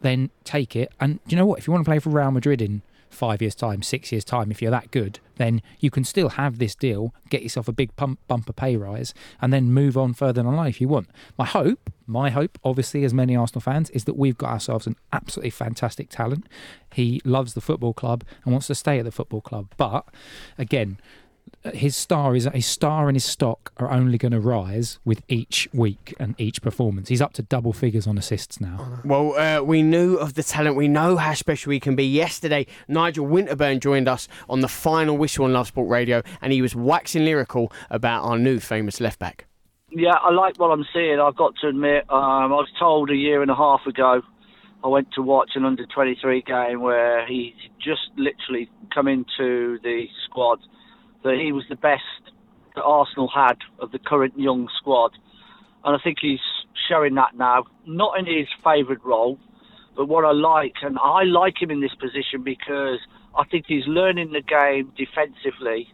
then 0.02 0.30
take 0.44 0.76
it. 0.76 0.92
And 1.00 1.20
you 1.28 1.38
know 1.38 1.46
what? 1.46 1.60
If 1.60 1.66
you 1.66 1.72
want 1.72 1.86
to 1.86 1.90
play 1.90 2.00
for 2.00 2.10
Real 2.10 2.30
Madrid 2.30 2.62
in 2.62 2.82
five 3.10 3.42
years' 3.42 3.56
time, 3.56 3.82
six 3.82 4.12
years' 4.12 4.26
time, 4.26 4.52
if 4.52 4.62
you're 4.62 4.70
that 4.70 4.92
good, 4.92 5.20
then 5.38 5.62
you 5.80 5.90
can 5.90 6.04
still 6.04 6.30
have 6.30 6.58
this 6.58 6.76
deal, 6.76 7.14
get 7.30 7.42
yourself 7.42 7.70
a 7.70 7.72
big 7.72 7.96
pump, 7.96 8.20
bumper 8.28 8.52
pay 8.52 8.76
rise, 8.76 9.14
and 9.42 9.54
then 9.54 9.72
move 9.72 9.98
on 9.98 10.14
further 10.14 10.42
in 10.42 10.56
life 10.58 10.76
if 10.76 10.82
you 10.82 10.90
want. 10.90 11.08
My 11.38 11.46
hope, 11.46 11.90
my 12.06 12.30
hope, 12.30 12.60
obviously, 12.66 13.06
as 13.06 13.14
many 13.14 13.34
Arsenal 13.34 13.62
fans, 13.62 13.90
is 13.92 14.04
that 14.04 14.18
we've 14.18 14.38
got 14.38 14.50
ourselves 14.50 14.88
an 14.88 14.98
absolutely 15.14 15.52
fantastic 15.52 16.10
talent. 16.10 16.48
He 16.92 17.22
loves 17.24 17.54
the 17.54 17.62
football 17.62 17.94
club 17.94 18.26
and 18.44 18.52
wants 18.52 18.68
to 18.68 18.76
stay 18.76 19.00
at 19.00 19.06
the 19.06 19.12
football 19.12 19.42
club. 19.42 19.72
But 19.78 20.06
again, 20.58 21.00
his 21.74 21.96
star 21.96 22.36
is 22.36 22.46
his 22.54 22.66
star 22.66 23.08
and 23.08 23.16
his 23.16 23.26
stock 23.26 23.72
are 23.78 23.92
only 23.92 24.18
going 24.18 24.32
to 24.32 24.40
rise 24.40 25.00
with 25.06 25.22
each 25.28 25.68
week 25.74 26.14
and 26.20 26.36
each 26.38 26.62
performance. 26.62 27.10
He's 27.10 27.22
up 27.22 27.34
to 27.34 27.42
double 27.42 27.74
figures 27.74 28.08
on 28.08 28.18
assists 28.18 28.60
now. 28.60 29.02
Well, 29.04 29.36
uh, 29.36 29.64
we 29.64 29.82
knew 29.82 30.16
of 30.16 30.34
the 30.36 30.44
talent. 30.44 30.76
We 30.76 30.88
know 30.88 31.18
how 31.18 31.34
special 31.34 31.72
he 31.72 31.80
can 31.80 31.96
be. 31.96 32.06
Yesterday, 32.06 32.68
Nigel 32.88 33.26
Winterburn 33.26 33.80
joined 33.80 34.08
us 34.08 34.28
on 34.50 34.62
the 34.62 34.68
final 34.68 35.18
whistle 35.18 35.46
on 35.46 35.54
Love 35.54 35.68
Sport 35.68 35.90
Radio, 35.90 36.24
and 36.42 36.54
he 36.54 36.62
was 36.62 36.76
waxing 36.76 37.26
lyrical 37.26 37.72
about 37.90 38.24
our 38.24 38.38
new 38.38 38.60
famous 38.60 39.00
left 39.00 39.20
back. 39.20 39.46
Yeah, 39.90 40.16
I 40.22 40.32
like 40.32 40.60
what 40.60 40.72
I'm 40.72 40.86
seeing. 40.94 41.20
I've 41.20 41.38
got 41.38 41.56
to 41.62 41.68
admit, 41.68 42.04
um, 42.10 42.20
I 42.20 42.48
was 42.48 42.70
told 42.78 43.10
a 43.10 43.16
year 43.16 43.42
and 43.42 43.50
a 43.50 43.56
half 43.56 43.86
ago. 43.88 44.22
I 44.84 44.88
went 44.88 45.12
to 45.14 45.22
watch 45.22 45.52
an 45.56 45.66
under 45.66 45.86
23 45.86 46.44
game 46.44 46.82
where 46.82 47.26
he 47.26 47.56
just 47.80 48.10
literally 48.16 48.70
come 48.94 49.08
into 49.08 49.80
the 49.84 50.06
squad 50.26 50.60
that 51.24 51.40
he 51.42 51.52
was 51.52 51.64
the 51.70 51.76
best 51.76 52.04
that 52.76 52.84
Arsenal 52.84 53.30
had 53.34 53.58
of 53.80 53.92
the 53.92 54.00
current 54.00 54.38
young 54.38 54.70
squad. 54.80 55.12
And 55.84 55.96
I 55.96 56.00
think 56.04 56.18
he's 56.22 56.40
showing 56.90 57.16
that 57.16 57.36
now, 57.36 57.66
not 57.86 58.20
in 58.20 58.26
his 58.26 58.48
favourite 58.64 59.04
role, 59.04 59.40
but 59.96 60.08
what 60.08 60.26
I 60.26 60.32
like, 60.32 60.76
and 60.84 60.98
I 61.02 61.24
like 61.24 61.62
him 61.62 61.72
in 61.72 61.82
this 61.82 61.96
position 62.00 62.44
because 62.44 63.00
I 63.36 63.44
think 63.46 63.66
he's 63.68 63.88
learning 63.88 64.32
the 64.32 64.42
game 64.42 64.92
defensively. 64.96 65.88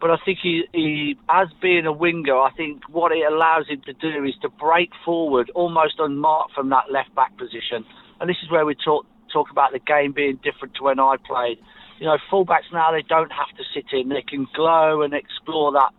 But 0.00 0.10
I 0.10 0.16
think 0.24 0.38
he, 0.42 0.64
he, 0.72 1.18
as 1.30 1.48
being 1.62 1.86
a 1.86 1.92
winger, 1.92 2.36
I 2.36 2.50
think 2.52 2.82
what 2.88 3.12
it 3.12 3.24
allows 3.30 3.66
him 3.68 3.80
to 3.86 3.92
do 3.94 4.24
is 4.24 4.34
to 4.42 4.48
break 4.48 4.90
forward 5.04 5.50
almost 5.54 5.94
unmarked 5.98 6.52
from 6.54 6.68
that 6.70 6.90
left 6.90 7.14
back 7.14 7.36
position. 7.38 7.84
And 8.20 8.28
this 8.28 8.36
is 8.42 8.50
where 8.50 8.66
we 8.66 8.74
talk 8.74 9.06
talk 9.32 9.50
about 9.50 9.72
the 9.72 9.80
game 9.80 10.12
being 10.12 10.38
different 10.42 10.74
to 10.76 10.84
when 10.84 11.00
I 11.00 11.16
played 11.26 11.58
you 11.98 12.06
know, 12.06 12.18
fullbacks 12.30 12.72
now 12.72 12.92
they 12.92 13.02
don't 13.02 13.32
have 13.32 13.56
to 13.56 13.64
sit 13.74 13.86
in; 13.92 14.08
they 14.08 14.22
can 14.22 14.46
glow 14.54 15.02
and 15.02 15.14
explore 15.14 15.72
that 15.72 15.90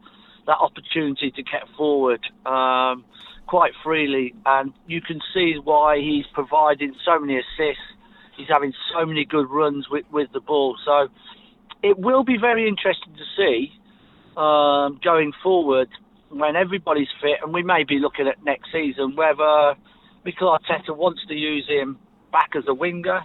that 0.45 0.57
opportunity 0.59 1.29
to 1.31 1.43
get 1.43 1.63
forward 1.75 2.21
um, 2.45 3.03
quite 3.47 3.73
freely, 3.83 4.33
and 4.45 4.73
you 4.87 5.01
can 5.01 5.19
see 5.33 5.55
why 5.61 5.97
he's 5.99 6.25
providing 6.33 6.95
so 7.05 7.19
many 7.19 7.35
assists. 7.35 7.83
He's 8.37 8.47
having 8.49 8.73
so 8.93 9.05
many 9.05 9.25
good 9.25 9.49
runs 9.49 9.87
with 9.89 10.05
with 10.11 10.31
the 10.33 10.39
ball. 10.39 10.77
So 10.85 11.07
it 11.83 11.97
will 11.97 12.23
be 12.23 12.37
very 12.37 12.67
interesting 12.67 13.15
to 13.15 13.23
see 13.35 13.73
um, 14.37 14.99
going 15.03 15.33
forward 15.41 15.89
when 16.29 16.55
everybody's 16.55 17.07
fit, 17.21 17.39
and 17.43 17.53
we 17.53 17.63
may 17.63 17.83
be 17.83 17.99
looking 17.99 18.27
at 18.27 18.43
next 18.43 18.71
season 18.71 19.15
whether 19.15 19.75
Mikel 20.25 20.57
Arteta 20.57 20.95
wants 20.95 21.21
to 21.27 21.33
use 21.33 21.65
him 21.67 21.97
back 22.31 22.51
as 22.55 22.65
a 22.67 22.73
winger, 22.73 23.21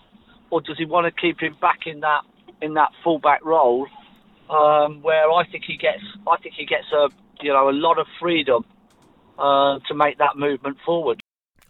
or 0.51 0.61
does 0.61 0.79
he 0.79 0.85
want 0.85 1.05
to 1.13 1.21
keep 1.21 1.41
him 1.41 1.57
back 1.61 1.81
in 1.87 2.01
that 2.01 2.23
in 2.63 2.75
that 2.75 2.91
fullback 3.05 3.45
role, 3.45 3.87
um, 4.49 5.03
where 5.03 5.31
I 5.31 5.45
think 5.51 5.65
he 5.65 5.77
gets 5.77 6.03
I 6.27 6.37
think 6.39 6.55
he 6.55 6.65
gets 6.65 6.87
a 6.93 7.09
you 7.43 7.53
know 7.53 7.69
a 7.69 7.73
lot 7.73 7.99
of 7.99 8.07
freedom 8.21 8.65
uh, 9.39 9.79
to 9.89 9.95
make 9.95 10.19
that 10.19 10.37
movement 10.37 10.79
forward. 10.87 11.22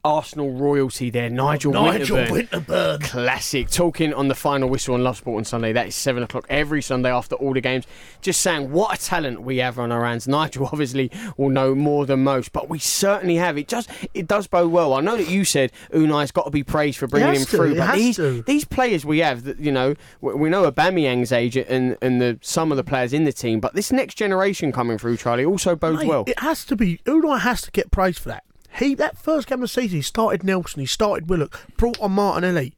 Arsenal 0.05 0.51
royalty 0.51 1.11
there, 1.11 1.31
Nigel, 1.31 1.73
Nigel 1.73 2.17
Winterburn. 2.17 2.49
Winterburn. 2.49 3.03
Classic. 3.03 3.71
Talking 3.71 4.13
on 4.13 4.27
the 4.27 4.35
final 4.35 4.69
whistle 4.69 4.95
on 4.95 5.05
Love 5.05 5.17
Sport 5.19 5.39
on 5.39 5.45
Sunday. 5.45 5.73
That 5.73 5.87
is 5.87 5.95
seven 5.95 6.25
o'clock 6.25 6.45
every 6.49 6.83
Sunday 6.83 7.11
after 7.11 7.37
all 7.37 7.55
the 7.55 7.61
games. 7.61 7.87
Just 8.21 8.41
saying 8.41 8.73
what 8.73 8.99
a 8.99 9.01
talent 9.01 9.43
we 9.43 9.59
have 9.59 9.79
on 9.79 9.93
our 9.93 10.05
hands. 10.05 10.27
Nigel 10.27 10.67
obviously 10.73 11.11
will 11.37 11.51
know 11.51 11.75
more 11.77 12.05
than 12.05 12.25
most, 12.25 12.53
but 12.53 12.69
we 12.69 12.81
certainly 12.81 13.37
have. 13.37 13.57
It 13.57 13.69
just 13.69 13.91
it 14.13 14.27
does 14.27 14.49
bode 14.49 14.73
well. 14.73 14.95
I 14.95 15.01
know 15.01 15.17
that 15.17 15.29
you 15.29 15.45
said 15.45 15.71
Unai's 15.93 16.33
got 16.33 16.47
to 16.47 16.51
be 16.51 16.65
praised 16.65 16.99
for 16.99 17.07
bringing 17.07 17.35
him 17.35 17.45
to, 17.45 17.47
through, 17.47 17.77
but 17.77 17.95
these 17.95 18.17
to. 18.17 18.43
these 18.43 18.65
players 18.65 19.05
we 19.05 19.21
have, 19.21 19.45
that 19.45 19.61
you 19.61 19.71
know, 19.71 19.95
we 20.21 20.35
we 20.35 20.49
know 20.49 20.69
Aubameyang's 20.69 21.31
age 21.31 21.57
and 21.57 21.97
and 22.03 22.21
the 22.21 22.41
some 22.43 22.73
of 22.73 22.77
the 22.77 22.85
players 22.85 23.13
in 23.13 23.23
the 23.23 23.33
team, 23.33 23.61
but 23.61 23.75
this 23.75 23.93
next 23.93 24.17
generation 24.17 24.73
coming 24.73 24.99
through, 24.99 25.17
Charlie, 25.17 25.45
also 25.45 25.77
bodes 25.77 26.01
Mate, 26.01 26.09
well. 26.09 26.25
It 26.27 26.41
has 26.41 26.65
to 26.65 26.75
be. 26.75 26.99
Unai 27.05 27.39
has 27.41 27.63
to 27.63 27.71
get 27.71 27.93
praised 27.93 28.19
for 28.19 28.31
that. 28.31 28.43
He 28.79 28.95
that 28.95 29.19
first 29.19 29.49
game 29.49 29.59
of 29.59 29.63
the 29.63 29.69
season, 29.69 29.99
he 29.99 30.03
started 30.03 30.45
Nelson, 30.45 30.81
he 30.81 30.87
started 30.87 31.29
Willock, 31.29 31.61
brought 31.77 32.01
on 32.01 32.13
Martinelli. 32.13 32.75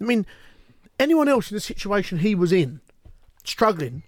I 0.00 0.04
mean, 0.04 0.26
anyone 0.98 1.28
else 1.28 1.50
in 1.50 1.56
the 1.56 1.60
situation 1.60 2.18
he 2.18 2.34
was 2.34 2.52
in, 2.52 2.80
struggling, 3.44 4.02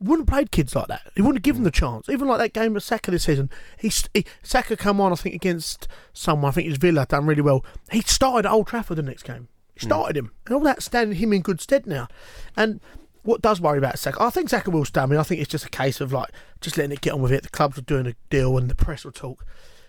wouldn't 0.00 0.28
have 0.28 0.34
played 0.34 0.50
kids 0.50 0.74
like 0.74 0.86
that. 0.88 1.02
He 1.14 1.22
wouldn't 1.22 1.38
have 1.38 1.42
given 1.42 1.62
them 1.62 1.64
the 1.64 1.70
chance. 1.70 2.08
Even 2.08 2.28
like 2.28 2.38
that 2.38 2.52
game 2.52 2.76
of 2.76 2.82
Saka 2.82 3.10
this 3.10 3.24
season, 3.24 3.50
he, 3.78 3.90
he 4.14 4.24
Saka 4.42 4.76
come 4.76 5.00
on, 5.00 5.12
I 5.12 5.16
think 5.16 5.34
against 5.34 5.88
someone, 6.12 6.48
I 6.50 6.52
think 6.52 6.66
it 6.66 6.70
was 6.70 6.78
Villa, 6.78 7.06
done 7.06 7.26
really 7.26 7.42
well. 7.42 7.64
He 7.90 8.00
started 8.02 8.46
at 8.46 8.52
Old 8.52 8.66
Trafford 8.66 8.98
the 8.98 9.02
next 9.02 9.24
game. 9.24 9.48
He 9.74 9.80
hmm. 9.80 9.90
started 9.90 10.16
him, 10.16 10.32
and 10.46 10.54
all 10.54 10.60
that 10.62 10.82
standing 10.82 11.18
him 11.18 11.32
in 11.32 11.42
good 11.42 11.60
stead 11.60 11.86
now. 11.86 12.08
And 12.56 12.80
what 13.22 13.42
does 13.42 13.60
worry 13.60 13.78
about 13.78 13.98
Saka? 13.98 14.22
I 14.22 14.30
think 14.30 14.48
Saka 14.48 14.70
will 14.70 14.84
stay. 14.84 15.00
I 15.00 15.06
mean, 15.06 15.18
I 15.18 15.22
think 15.22 15.40
it's 15.40 15.50
just 15.50 15.66
a 15.66 15.70
case 15.70 16.00
of 16.00 16.12
like 16.12 16.30
just 16.60 16.76
letting 16.76 16.92
it 16.92 17.00
get 17.00 17.12
on 17.12 17.22
with 17.22 17.32
it. 17.32 17.42
The 17.42 17.50
clubs 17.50 17.78
are 17.78 17.82
doing 17.82 18.06
a 18.06 18.14
deal, 18.30 18.56
and 18.56 18.70
the 18.70 18.74
press 18.74 19.04
will 19.04 19.12
talk. 19.12 19.44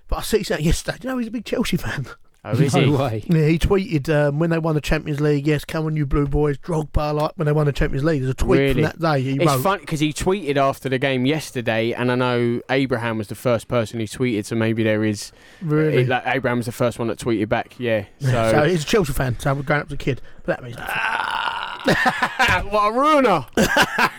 But 0.09 0.17
I 0.17 0.21
see 0.23 0.39
that 0.43 0.61
yesterday. 0.61 0.97
Do 0.99 1.07
you 1.07 1.13
know 1.13 1.17
he's 1.19 1.27
a 1.29 1.31
big 1.31 1.45
Chelsea 1.45 1.77
fan? 1.77 2.07
Oh, 2.41 2.51
is 2.51 2.73
no 2.73 2.79
he? 2.81 2.89
way. 2.89 3.23
Yeah, 3.27 3.47
he 3.47 3.59
tweeted 3.59 4.07
um, 4.15 4.39
when 4.39 4.49
they 4.49 4.59
won 4.59 4.73
the 4.73 4.79
Champions 4.79 5.19
League. 5.19 5.45
Yes, 5.45 5.65
come 5.65 5.85
on, 5.85 5.97
you 5.97 6.05
blue 6.05 6.25
boys. 6.25 6.57
Drogba, 6.57 7.13
like 7.13 7.33
when 7.35 7.47
they 7.47 7.51
won 7.51 7.65
the 7.65 7.73
Champions 7.73 8.05
League. 8.05 8.21
There's 8.21 8.31
a 8.31 8.33
tweet 8.33 8.59
Really? 8.61 8.73
from 8.75 8.81
that 8.83 8.97
day. 8.97 9.21
He 9.21 9.35
It's 9.35 9.45
wrote. 9.45 9.61
funny 9.61 9.81
because 9.81 9.99
he 9.99 10.13
tweeted 10.13 10.55
after 10.55 10.87
the 10.87 10.97
game 10.97 11.25
yesterday, 11.25 11.91
and 11.91 12.09
I 12.09 12.15
know 12.15 12.61
Abraham 12.71 13.17
was 13.17 13.27
the 13.27 13.35
first 13.35 13.67
person 13.67 13.99
who 13.99 14.05
tweeted, 14.05 14.45
so 14.45 14.55
maybe 14.55 14.83
there 14.83 15.03
is. 15.03 15.33
Really? 15.61 16.03
it- 16.03 16.07
like, 16.07 16.23
Abraham 16.27 16.59
was 16.59 16.67
the 16.67 16.71
first 16.71 16.97
one 16.97 17.09
that 17.09 17.19
tweeted 17.19 17.49
back, 17.49 17.77
yeah. 17.77 18.05
So, 18.21 18.29
So, 18.53 18.63
he's 18.69 18.83
a 18.83 18.87
Chelsea 18.87 19.11
fan. 19.11 19.37
So 19.37 19.53
we're 19.53 19.63
growing 19.63 19.81
up 19.81 19.87
as 19.87 19.93
a 19.93 19.97
kid. 19.97 20.21
But 20.45 20.55
that 20.55 20.63
means 20.63 20.77
nothing. 20.77 20.95
what 22.69 22.87
a 22.87 22.91
ruiner! 22.91 23.45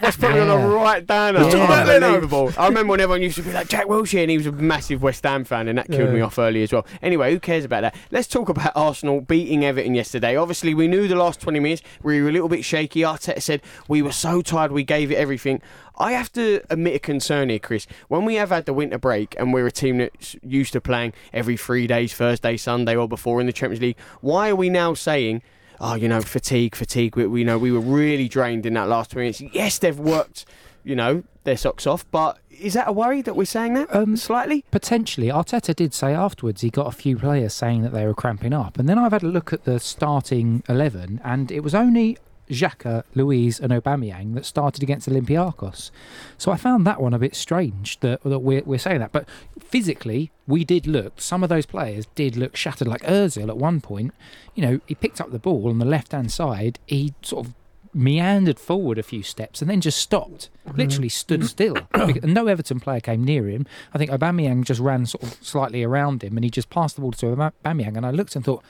That's 0.01 0.17
probably 0.17 0.41
on 0.41 0.49
Yeah. 0.49 0.65
a 0.65 0.69
right 0.69 1.07
downer. 1.07 1.41
Let's 1.41 1.55
talk 1.55 1.65
about 1.67 1.87
Leno. 1.87 2.07
Unbelievable. 2.07 2.53
I 2.59 2.67
remember 2.69 2.91
when 2.93 3.01
everyone 3.01 3.23
used 3.23 3.37
to 3.37 3.43
be 3.43 3.53
like 3.53 3.69
Jack 3.69 3.87
Wilshere, 3.87 4.23
and 4.23 4.31
he 4.31 4.37
was 4.39 4.47
a 4.47 4.53
massive 4.53 5.03
West 5.03 5.25
Ham 5.25 5.45
fan, 5.45 5.69
and 5.69 5.79
that 5.79 5.87
killed 5.89 6.09
Yeah. 6.09 6.15
me 6.15 6.21
off 6.21 6.39
early 6.39 6.63
as 6.63 6.73
well. 6.73 6.87
Anyway, 7.03 7.33
who 7.33 7.41
cares 7.41 7.65
about 7.65 7.83
that? 7.83 7.95
Let's 8.11 8.27
talk 8.29 8.49
about 8.49 8.73
Arsenal 8.75 9.21
beating 9.21 9.65
Everton 9.65 9.95
yesterday. 9.95 10.37
Obviously, 10.37 10.75
we 10.75 10.89
knew 10.89 11.07
the 11.09 11.17
last 11.17 11.41
20 11.41 11.61
minutes 11.61 11.83
we 12.03 12.21
were 12.23 12.29
a 12.29 12.33
little 12.33 12.49
bit 12.49 12.65
shaky. 12.65 13.01
Arteta 13.01 13.43
said 13.43 13.61
we 13.89 14.03
were 14.03 14.13
so 14.13 14.41
tired, 14.43 14.73
we 14.73 14.85
gave 14.85 15.11
it 15.13 15.17
everything. 15.17 15.61
I 15.99 16.13
have 16.13 16.33
to 16.33 16.63
admit 16.71 16.95
a 16.97 16.99
concern 16.99 17.51
here, 17.51 17.59
Chris. 17.59 17.87
When 18.09 18.25
we 18.25 18.37
have 18.37 18.49
had 18.49 18.65
the 18.65 18.73
winter 18.73 18.97
break 18.99 19.35
and 19.39 19.53
we're 19.53 19.67
a 19.67 19.73
team 19.73 19.99
that's 19.99 20.35
used 20.43 20.73
to 20.73 20.81
playing 20.81 21.13
every 21.35 21.59
three 21.59 21.87
days, 21.87 22.15
Thursday, 22.15 22.57
Sunday, 22.57 22.97
or 22.97 23.07
before 23.07 23.39
in 23.39 23.47
the 23.47 23.53
Champions 23.53 23.83
League, 23.83 23.99
why 24.23 24.49
are 24.49 24.57
we 24.57 24.71
now 24.71 24.95
saying? 24.95 25.43
Oh, 25.81 25.95
you 25.95 26.09
know, 26.09 26.21
fatigue, 26.21 26.75
fatigue. 26.75 27.17
We, 27.17 27.27
we 27.27 27.45
know 27.45 27.57
we 27.59 27.73
were 27.73 27.81
really 27.81 28.29
drained 28.29 28.67
in 28.67 28.75
that 28.75 28.89
last 28.89 29.13
20 29.13 29.25
minutes. 29.45 29.55
Yes, 29.55 29.79
they've 29.79 29.99
worked, 29.99 30.45
you 30.85 30.95
know, 30.95 31.23
their 31.45 31.57
socks 31.57 31.87
off, 31.87 32.05
but 32.11 32.39
is 32.51 32.75
that 32.75 32.87
a 32.87 32.93
worry 32.93 33.23
that 33.23 33.35
we're 33.35 33.47
saying 33.47 33.73
that 33.75 33.95
Um, 33.95 34.15
slightly? 34.19 34.63
Potentially, 34.71 35.29
Arteta 35.29 35.75
did 35.75 35.95
say 35.95 36.13
afterwards 36.15 36.61
he 36.61 36.69
got 36.69 36.87
a 36.87 36.93
few 36.93 37.17
players 37.17 37.55
saying 37.55 37.81
that 37.83 37.93
they 37.95 38.07
were 38.07 38.13
cramping 38.13 38.53
up, 38.53 38.79
and 38.79 38.87
then 38.89 38.99
I've 38.99 39.13
had 39.13 39.23
a 39.23 39.27
look 39.29 39.55
at 39.55 39.65
the 39.65 39.81
starting 39.81 40.63
eleven, 40.69 41.19
and 41.25 41.51
it 41.51 41.61
was 41.61 41.75
only 41.75 42.19
Xhaka, 42.51 43.05
Luiz, 43.15 43.59
and 43.61 43.73
Aubameyang 43.73 44.35
that 44.35 44.45
started 44.45 44.83
against 44.83 45.09
Olympiacos. 45.09 45.91
So 46.37 46.53
I 46.53 46.57
found 46.57 46.87
that 46.87 47.01
one 47.01 47.15
a 47.15 47.19
bit 47.19 47.35
strange 47.35 47.99
that, 48.01 48.23
that 48.23 48.41
we're, 48.41 48.63
we're 48.65 48.79
saying 48.79 49.01
that. 49.01 49.13
But 49.13 49.29
physically, 49.59 50.31
we 50.47 50.65
did 50.65 50.87
look. 50.87 51.21
Some 51.21 51.43
of 51.43 51.49
those 51.49 51.67
players 51.67 52.07
did 52.15 52.37
look 52.37 52.57
shattered. 52.57 52.89
Like 52.89 53.03
Özil 53.03 53.49
at 53.49 53.57
one 53.57 53.81
point, 53.81 54.13
you 54.55 54.63
know, 54.63 54.81
he 54.87 54.95
picked 54.95 55.21
up 55.21 55.31
the 55.31 55.39
ball 55.39 55.69
on 55.69 55.79
the 55.79 55.85
left 55.85 56.13
hand 56.13 56.33
side. 56.33 56.79
He 56.87 57.15
sort 57.23 57.47
of 57.47 57.55
meandered 57.93 58.61
forward 58.61 58.99
a 58.99 59.03
few 59.03 59.23
steps 59.23 59.61
and 59.61 59.71
then 59.71 59.81
just 59.81 59.99
stopped, 59.99 60.49
mm-hmm. 60.67 60.79
literally 60.79 61.09
stood 61.09 61.45
still. 61.47 61.77
No 62.23 62.47
Everton 62.47 62.81
player 62.81 63.01
came 63.01 63.25
near 63.25 63.49
him. 63.49 63.67
I 63.93 63.99
think 63.99 64.11
Aubameyang 64.11 64.65
just 64.65 64.81
ran 64.81 65.07
sort 65.07 65.25
of 65.25 65.35
slightly 65.43 65.83
around 65.83 66.23
him 66.23 66.37
and 66.37 66.45
he 66.45 66.51
just 66.51 66.71
passed 66.71 66.97
the 66.97 67.03
ball 67.03 67.13
to 67.13 67.27
Aubameyang. 67.27 67.97
And 67.97 68.07
I 68.07 68.11
looked 68.11 68.37
and 68.37 68.45
thought, 68.45 68.63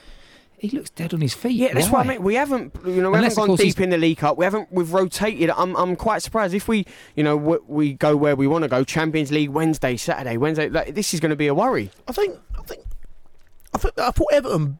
he 0.61 0.69
looks 0.69 0.91
dead 0.91 1.11
on 1.11 1.21
his 1.21 1.33
feet. 1.33 1.53
Yeah, 1.53 1.73
that's 1.73 1.87
Why? 1.87 2.01
what 2.01 2.05
I 2.05 2.09
mean. 2.09 2.21
We 2.21 2.35
haven't, 2.35 2.75
you 2.85 3.01
know, 3.01 3.09
we 3.09 3.17
Unless, 3.17 3.35
haven't 3.35 3.47
gone 3.47 3.55
deep 3.55 3.63
he's- 3.63 3.79
in 3.79 3.89
the 3.89 3.97
League 3.97 4.19
Cup. 4.19 4.37
We 4.37 4.45
haven't. 4.45 4.71
We've 4.71 4.93
rotated. 4.93 5.49
I'm, 5.49 5.75
I'm 5.75 5.95
quite 5.95 6.21
surprised 6.21 6.53
if 6.53 6.67
we, 6.67 6.85
you 7.15 7.23
know, 7.23 7.39
w- 7.39 7.63
we 7.67 7.93
go 7.93 8.15
where 8.15 8.35
we 8.35 8.45
want 8.45 8.61
to 8.61 8.67
go. 8.67 8.83
Champions 8.83 9.31
League 9.31 9.49
Wednesday, 9.49 9.97
Saturday, 9.97 10.37
Wednesday. 10.37 10.69
Like, 10.69 10.93
this 10.93 11.15
is 11.15 11.19
going 11.19 11.31
to 11.31 11.35
be 11.35 11.47
a 11.47 11.55
worry. 11.55 11.89
I 12.07 12.11
think. 12.11 12.37
I 12.59 12.61
think. 12.61 12.85
I 13.73 13.79
think. 13.79 13.97
I 13.97 14.11
thought 14.11 14.27
Everton 14.31 14.77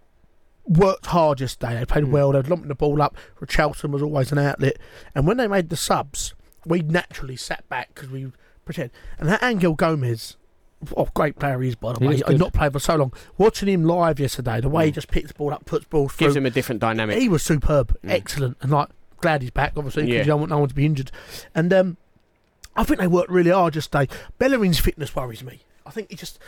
worked 0.67 1.07
hard 1.07 1.41
yesterday. 1.41 1.79
They 1.79 1.85
played 1.85 2.03
hmm. 2.03 2.11
well. 2.11 2.31
They 2.31 2.41
were 2.41 2.47
lumping 2.47 2.67
the 2.67 2.75
ball 2.75 3.01
up. 3.01 3.17
Richarlison 3.39 3.89
was 3.89 4.03
always 4.03 4.31
an 4.31 4.37
outlet. 4.37 4.77
And 5.15 5.25
when 5.25 5.37
they 5.37 5.47
made 5.47 5.69
the 5.69 5.77
subs, 5.77 6.35
we 6.63 6.81
naturally 6.81 7.37
sat 7.37 7.67
back 7.69 7.95
because 7.95 8.11
we 8.11 8.31
pretend. 8.65 8.91
And 9.17 9.27
that 9.29 9.41
Andre 9.41 9.73
Gomes, 9.73 10.37
oh, 10.97 11.07
great 11.13 11.37
player 11.39 11.61
he 11.61 11.69
is 11.69 11.75
by 11.75 11.93
the 11.93 11.99
way. 11.99 12.07
looks 12.07 12.17
He's 12.17 12.23
good. 12.23 12.39
not 12.39 12.53
played 12.53 12.73
for 12.73 12.79
so 12.79 12.95
long. 12.95 13.13
Watching 13.37 13.69
him 13.69 13.83
live 13.85 14.19
yesterday, 14.19 14.61
the 14.61 14.69
way 14.69 14.85
he 14.87 14.91
just 14.91 15.09
picks 15.09 15.27
the 15.29 15.33
ball 15.33 15.53
up, 15.53 15.65
puts 15.65 15.85
balls 15.85 16.13
through. 16.13 16.27
Gives 16.27 16.35
him 16.35 16.45
a 16.45 16.49
different 16.49 16.81
dynamic. 16.81 17.19
He 17.19 17.29
was 17.29 17.43
superb, 17.43 17.95
Mm. 18.03 18.09
excellent, 18.11 18.57
and 18.61 18.71
like 18.71 18.89
glad 19.19 19.41
he's 19.41 19.51
back. 19.51 19.73
Obviously, 19.77 20.03
because 20.03 20.13
Yeah. 20.13 20.19
you 20.21 20.25
don't 20.25 20.39
want 20.39 20.49
no 20.49 20.57
one 20.59 20.69
to 20.69 20.75
be 20.75 20.85
injured. 20.85 21.11
And 21.53 21.71
um, 21.73 21.97
I 22.75 22.83
think 22.83 22.99
they 22.99 23.07
worked 23.07 23.29
really 23.29 23.51
hard 23.51 23.75
yesterday. 23.75 24.07
Bellerin's 24.39 24.79
fitness 24.79 25.15
worries 25.15 25.43
me. 25.43 25.61
I 25.85 25.91
think 25.91 26.09
he 26.09 26.15
just 26.15 26.39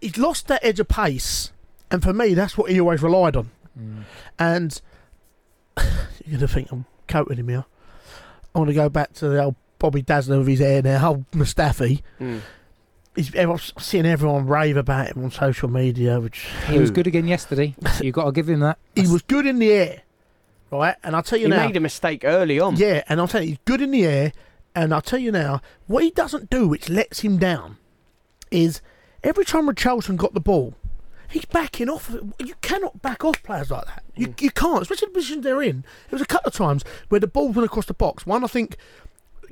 he's 0.00 0.16
lost 0.18 0.48
that 0.48 0.64
edge 0.64 0.80
of 0.80 0.88
pace, 0.88 1.52
and 1.90 2.02
for 2.02 2.12
me, 2.12 2.34
that's 2.34 2.56
what 2.58 2.70
he 2.70 2.80
always 2.80 3.02
relied 3.02 3.36
on. 3.36 3.50
Mm. 3.78 4.02
And 4.38 4.80
you're 6.24 6.38
gonna 6.38 6.48
think 6.48 6.70
I'm 6.72 6.84
coating 7.06 7.38
him 7.38 7.48
here. 7.48 7.64
I 8.54 8.58
want 8.58 8.68
to 8.68 8.74
go 8.74 8.88
back 8.88 9.12
to 9.14 9.28
the 9.28 9.44
old 9.44 9.56
Bobby 9.78 10.02
Dazzler 10.02 10.38
with 10.38 10.48
his 10.48 10.58
hair 10.60 10.82
now, 10.82 11.08
old 11.08 11.30
Mustafi. 11.30 12.02
Mm. 12.20 12.40
He's, 13.18 13.34
eh, 13.34 13.38
everyone's 13.38 13.72
seeing 13.78 14.06
everyone 14.06 14.46
rave 14.46 14.76
about 14.76 15.08
him 15.08 15.24
on 15.24 15.30
social 15.32 15.68
media, 15.68 16.20
which 16.20 16.46
He 16.68 16.78
was 16.78 16.92
good 16.92 17.08
again 17.08 17.26
yesterday. 17.26 17.74
You've 18.00 18.14
got 18.14 18.26
to 18.26 18.32
give 18.32 18.48
him 18.48 18.60
that. 18.60 18.78
he 18.94 19.08
was 19.08 19.22
good 19.22 19.44
in 19.44 19.58
the 19.58 19.72
air, 19.72 20.02
right? 20.70 20.94
And 21.02 21.16
I'll 21.16 21.22
tell 21.24 21.38
you 21.38 21.46
He 21.46 21.50
now, 21.50 21.62
he 21.62 21.66
made 21.68 21.76
a 21.76 21.80
mistake 21.80 22.22
early 22.24 22.60
on. 22.60 22.76
yeah, 22.76 23.02
and 23.08 23.20
I'll 23.20 23.26
tell 23.26 23.42
you, 23.42 23.48
he's 23.48 23.58
good 23.64 23.80
in 23.80 23.90
the 23.90 24.06
air. 24.06 24.32
And 24.74 24.94
I'll 24.94 25.02
tell 25.02 25.18
you 25.18 25.32
now, 25.32 25.60
what 25.88 26.04
he 26.04 26.10
doesn't 26.10 26.50
do, 26.50 26.68
which 26.68 26.88
lets 26.88 27.20
him 27.20 27.38
down, 27.38 27.78
is 28.52 28.80
every 29.24 29.44
time 29.44 29.66
Richarlison 29.66 30.16
got 30.16 30.34
the 30.34 30.40
ball, 30.40 30.74
he's 31.28 31.44
backing 31.46 31.88
off. 31.88 32.14
You 32.38 32.54
cannot 32.62 33.02
back 33.02 33.24
off 33.24 33.42
players 33.42 33.72
like 33.72 33.86
that. 33.86 34.04
You, 34.14 34.28
mm. 34.28 34.40
you 34.40 34.52
can't, 34.52 34.82
especially 34.82 35.08
the 35.08 35.14
position 35.14 35.40
they're 35.40 35.62
in. 35.62 35.82
There 36.10 36.18
was 36.18 36.22
a 36.22 36.26
couple 36.26 36.50
of 36.50 36.54
times 36.54 36.84
where 37.08 37.20
the 37.20 37.26
ball 37.26 37.48
went 37.48 37.66
across 37.66 37.86
the 37.86 37.94
box. 37.94 38.24
One, 38.24 38.44
I 38.44 38.46
think, 38.46 38.76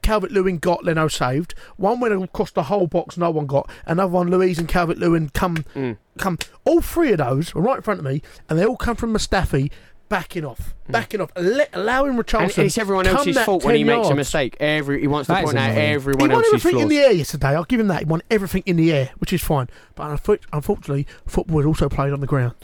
Calvert 0.02 0.30
Lewin 0.32 0.58
got, 0.58 0.84
Leno 0.84 1.08
saved. 1.08 1.54
One 1.76 2.00
went 2.00 2.14
across 2.22 2.50
the 2.50 2.64
whole 2.64 2.86
box, 2.86 3.16
no 3.16 3.30
one 3.30 3.46
got. 3.46 3.70
Another 3.86 4.12
one, 4.12 4.30
Luiz 4.30 4.58
and 4.58 4.68
Calvert 4.68 4.98
Lewin 4.98 5.30
come, 5.30 5.64
Mm. 5.74 5.96
come. 6.18 6.38
All 6.64 6.80
three 6.80 7.12
of 7.12 7.18
those 7.18 7.54
were 7.54 7.62
right 7.62 7.76
in 7.76 7.82
front 7.82 8.00
of 8.00 8.06
me, 8.06 8.22
and 8.48 8.58
they 8.58 8.64
all 8.64 8.76
come 8.76 8.96
from 8.96 9.12
Mustafi. 9.12 9.70
Backing 10.08 10.44
off, 10.44 10.72
backing 10.88 11.20
off, 11.20 11.32
let, 11.36 11.68
allowing 11.72 12.16
And 12.16 12.58
it's 12.58 12.78
everyone 12.78 13.08
else's 13.08 13.34
that 13.34 13.44
fault 13.44 13.64
when 13.64 13.74
he 13.74 13.82
10 13.82 13.96
makes 13.96 14.08
a 14.08 14.14
mistake. 14.14 14.56
Every 14.60 15.00
he 15.00 15.08
wants 15.08 15.26
to 15.26 15.32
That 15.32 15.42
is 15.42 15.46
point 15.46 15.58
out 15.58 15.70
annoying. 15.72 15.90
everyone 15.94 16.20
He 16.20 16.34
won 16.36 16.44
else's 16.44 16.54
everything 16.54 16.70
flaws. 16.78 16.82
in 16.82 16.88
the 16.90 16.98
air 16.98 17.10
yesterday. 17.12 17.48
I'll 17.48 17.64
give 17.64 17.80
him 17.80 17.88
that. 17.88 17.98
He 17.98 18.04
won 18.04 18.22
everything 18.30 18.62
in 18.66 18.76
the 18.76 18.92
air, 18.92 19.10
which 19.18 19.32
is 19.32 19.42
fine. 19.42 19.68
But 19.96 20.12
unfortunately, 20.52 21.08
football 21.26 21.58
is 21.58 21.66
also 21.66 21.88
played 21.88 22.12
on 22.12 22.20
the 22.20 22.28
ground. 22.28 22.54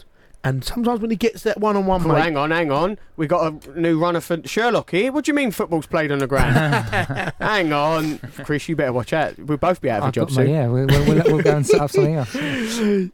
And 0.45 0.61
sometimes 0.61 0.99
when 0.99 1.09
he 1.09 1.15
gets 1.15 1.43
that 1.43 1.57
one 1.57 1.77
on 1.77 1.85
one 1.85 2.05
mate, 2.05 2.21
hang 2.21 2.35
on, 2.35 2.51
hang 2.51 2.69
on. 2.69 2.99
We 3.15 3.27
got 3.27 3.53
a 3.65 3.79
new 3.79 3.97
runner 3.97 4.19
for 4.19 4.45
Sherlock 4.45 4.91
here. 4.91 5.09
What 5.13 5.23
do 5.23 5.29
you 5.31 5.35
mean 5.35 5.51
football's 5.51 5.85
played 5.85 6.11
on 6.11 6.19
the 6.19 6.27
ground? 6.27 6.53
hang 7.39 7.71
on, 7.71 8.17
Chris. 8.43 8.67
You 8.67 8.75
better 8.75 8.91
watch 8.91 9.13
out. 9.13 9.39
We'll 9.39 9.57
both 9.57 9.79
be 9.79 9.89
out 9.89 9.99
of 9.99 10.03
a 10.03 10.07
I've 10.07 10.13
job 10.13 10.27
got 10.27 10.35
my, 10.35 10.43
soon. 10.43 10.53
yeah, 10.53 10.67
we'll, 10.67 10.87
we'll, 10.87 11.05
we'll, 11.05 11.23
we'll 11.35 11.41
go 11.43 11.55
and 11.55 11.65
set 11.65 11.79
up 11.79 11.91
something 11.91 12.15
else. 12.15 12.33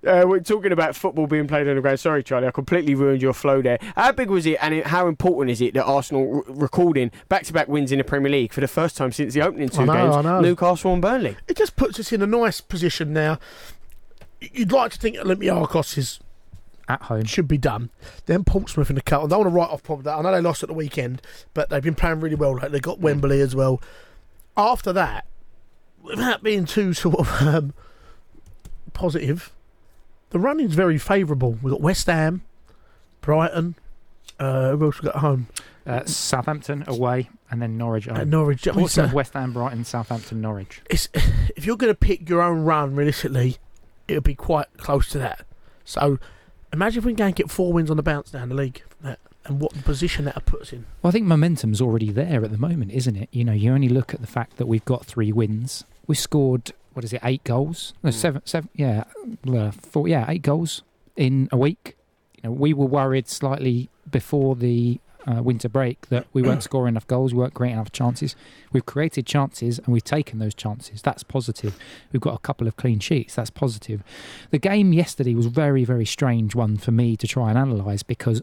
Uh, 0.10 0.24
we're 0.26 0.40
talking 0.40 0.72
about 0.72 0.96
football 0.96 1.28
being 1.28 1.48
played 1.48 1.68
on 1.68 1.76
the 1.76 1.82
ground. 1.82 2.00
Sorry, 2.00 2.24
Charlie, 2.24 2.48
I 2.48 2.52
completely 2.52 2.96
ruined 2.96 3.22
your 3.22 3.34
flow 3.34 3.62
there. 3.62 3.78
How 3.96 4.12
big 4.12 4.30
was 4.30 4.46
it, 4.46 4.58
and 4.62 4.74
it, 4.74 4.88
how 4.88 5.08
important 5.08 5.52
is 5.52 5.62
it 5.62 5.74
that 5.76 5.84
Arsenal 5.84 6.38
r- 6.48 6.54
recording 6.54 7.12
back-to-back 7.28 7.68
wins 7.68 7.92
in 7.92 7.98
the 8.00 8.04
Premier 8.04 8.32
League 8.32 8.54
for 8.54 8.62
the 8.62 8.68
first 8.68 8.98
time 8.98 9.12
since 9.12 9.34
the 9.34 9.42
opening 9.42 9.70
two 9.70 9.82
I 9.82 9.86
know, 9.86 9.94
games? 9.94 10.16
I 10.16 10.22
know. 10.22 10.42
Newcastle 10.42 10.94
and 10.94 11.02
Burnley. 11.02 11.38
it 11.48 11.58
just 11.58 11.76
puts 11.76 12.00
us 12.00 12.12
in 12.12 12.22
a 12.22 12.28
nice 12.28 12.62
position 12.62 13.14
now. 13.14 13.38
You'd 14.42 14.72
like 14.72 14.92
to 14.94 14.98
think 14.98 15.18
Olympiacos 15.18 15.98
is 15.98 16.20
At 16.90 17.04
home. 17.04 17.26
should 17.26 17.48
be 17.48 17.60
done. 17.60 17.92
Then 18.26 18.44
Portsmouth 18.44 18.90
in 18.90 18.96
the 18.96 19.02
cup. 19.02 19.24
I 19.24 19.28
don't 19.28 19.40
want 19.40 19.52
to 19.52 19.56
write 19.56 19.70
off 19.70 19.84
Portsmouth. 19.84 20.08
I 20.08 20.22
know 20.22 20.32
they 20.32 20.42
lost 20.42 20.64
at 20.64 20.70
the 20.70 20.74
weekend, 20.74 21.22
but 21.54 21.70
they've 21.70 21.84
been 21.84 21.94
playing 21.94 22.20
really 22.20 22.36
well. 22.36 22.58
Like 22.58 22.72
they 22.72 22.80
got 22.80 23.00
Wembley 23.00 23.42
as 23.42 23.56
well. 23.56 23.80
After 24.58 24.92
that, 24.94 25.28
without 26.02 26.42
being 26.42 26.66
too 26.66 26.94
sort 26.96 27.20
of 27.20 27.42
um, 27.42 27.74
positive, 28.94 29.54
the 30.32 30.40
running's 30.40 30.74
very 30.74 30.98
favourable. 30.98 31.60
We've 31.62 31.72
got 31.72 31.82
West 31.82 32.08
Ham, 32.08 32.44
Brighton. 33.22 33.76
Uh, 34.40 34.72
who 34.76 34.86
else 34.86 35.02
we 35.02 35.06
got 35.06 35.16
at 35.16 35.22
home? 35.22 35.48
Uh, 35.86 36.06
Southampton 36.06 36.84
away 36.88 37.30
and 37.52 37.62
then 37.62 37.78
Norwich 37.78 38.08
at. 38.08 38.28
Norwich. 38.28 38.64
Portsmouth, 38.64 39.14
West 39.14 39.34
Ham, 39.34 39.54
Brighton, 39.54 39.84
Southampton, 39.84 40.42
Norwich. 40.42 40.82
it's, 40.90 41.10
if 41.56 41.66
you're 41.66 41.78
going 41.78 41.92
to 41.92 41.98
pick 41.98 42.30
your 42.30 42.42
own 42.42 42.64
run, 42.64 42.96
realistically, 42.96 43.58
it'll 44.08 44.22
be 44.22 44.36
quite 44.36 44.68
close 44.78 45.10
to 45.10 45.20
that. 45.20 45.46
So 45.86 46.20
imagine 46.74 47.00
if 47.00 47.06
we 47.06 47.14
can 47.14 47.32
get 47.32 47.50
four 47.50 47.74
wins 47.74 47.90
on 47.92 47.98
the 47.98 48.04
bounce 48.04 48.32
down 48.32 48.50
the 48.50 48.56
league 48.56 48.82
from 48.90 49.10
that, 49.10 49.20
and 49.46 49.60
what 49.60 49.74
position 49.84 50.26
that'll 50.26 50.42
put 50.42 50.72
in. 50.74 50.86
Well, 51.02 51.10
I 51.10 51.12
think 51.12 51.26
momentum's 51.26 51.82
already 51.82 52.12
there 52.12 52.44
at 52.44 52.52
the 52.52 52.58
moment, 52.58 52.92
isn't 52.92 53.16
it? 53.16 53.30
You 53.32 53.44
know, 53.44 53.54
you 53.54 53.72
only 53.72 53.90
look 53.90 54.14
at 54.14 54.22
the 54.22 54.28
fact 54.28 54.58
that 54.58 54.66
we've 54.68 54.86
got 54.86 55.06
three 55.06 55.32
wins. 55.32 55.84
We 56.08 56.16
scored 56.16 56.72
what 56.94 57.06
is 57.06 57.14
it, 57.14 57.22
eight 57.24 57.44
goals? 57.44 57.94
No, 58.04 58.10
Mm. 58.10 58.14
seven, 58.14 58.42
seven. 58.46 58.70
Yeah, 58.76 59.04
uh, 59.48 59.72
four. 59.72 60.08
Yeah, 60.08 60.26
eight 60.28 60.42
goals 60.42 60.82
in 61.16 61.48
a 61.52 61.58
week. 61.58 61.96
You 62.36 62.50
know, 62.50 62.52
we 62.52 62.74
were 62.74 62.86
worried 62.88 63.28
slightly 63.30 63.90
before 64.10 64.56
the 64.56 65.00
uh, 65.28 65.42
winter 65.44 65.70
break 65.70 66.08
that 66.10 66.26
we 66.34 66.42
weren't 66.42 66.64
scoring 66.70 66.94
enough 66.94 67.08
goals, 67.08 67.34
we 67.34 67.40
weren't 67.40 67.54
creating 67.54 67.78
enough 67.78 67.92
chances. 67.92 68.36
We've 68.72 68.86
created 68.86 69.26
chances 69.26 69.78
and 69.80 69.88
we've 69.90 70.04
taken 70.04 70.40
those 70.40 70.54
chances. 70.54 71.02
That's 71.02 71.24
positive. 71.24 71.78
We've 72.12 72.22
got 72.22 72.36
a 72.36 72.40
couple 72.40 72.68
of 72.68 72.78
clean 72.78 73.00
sheets. 73.00 73.36
That's 73.36 73.50
positive. 73.50 74.04
The 74.52 74.60
game 74.60 74.94
yesterday 74.94 75.36
was 75.36 75.48
very, 75.48 75.84
very 75.84 76.06
strange 76.06 76.56
one 76.56 76.78
for 76.78 76.92
me 76.92 77.18
to 77.18 77.28
try 77.28 77.50
and 77.50 77.58
analyse 77.58 78.04
because 78.04 78.42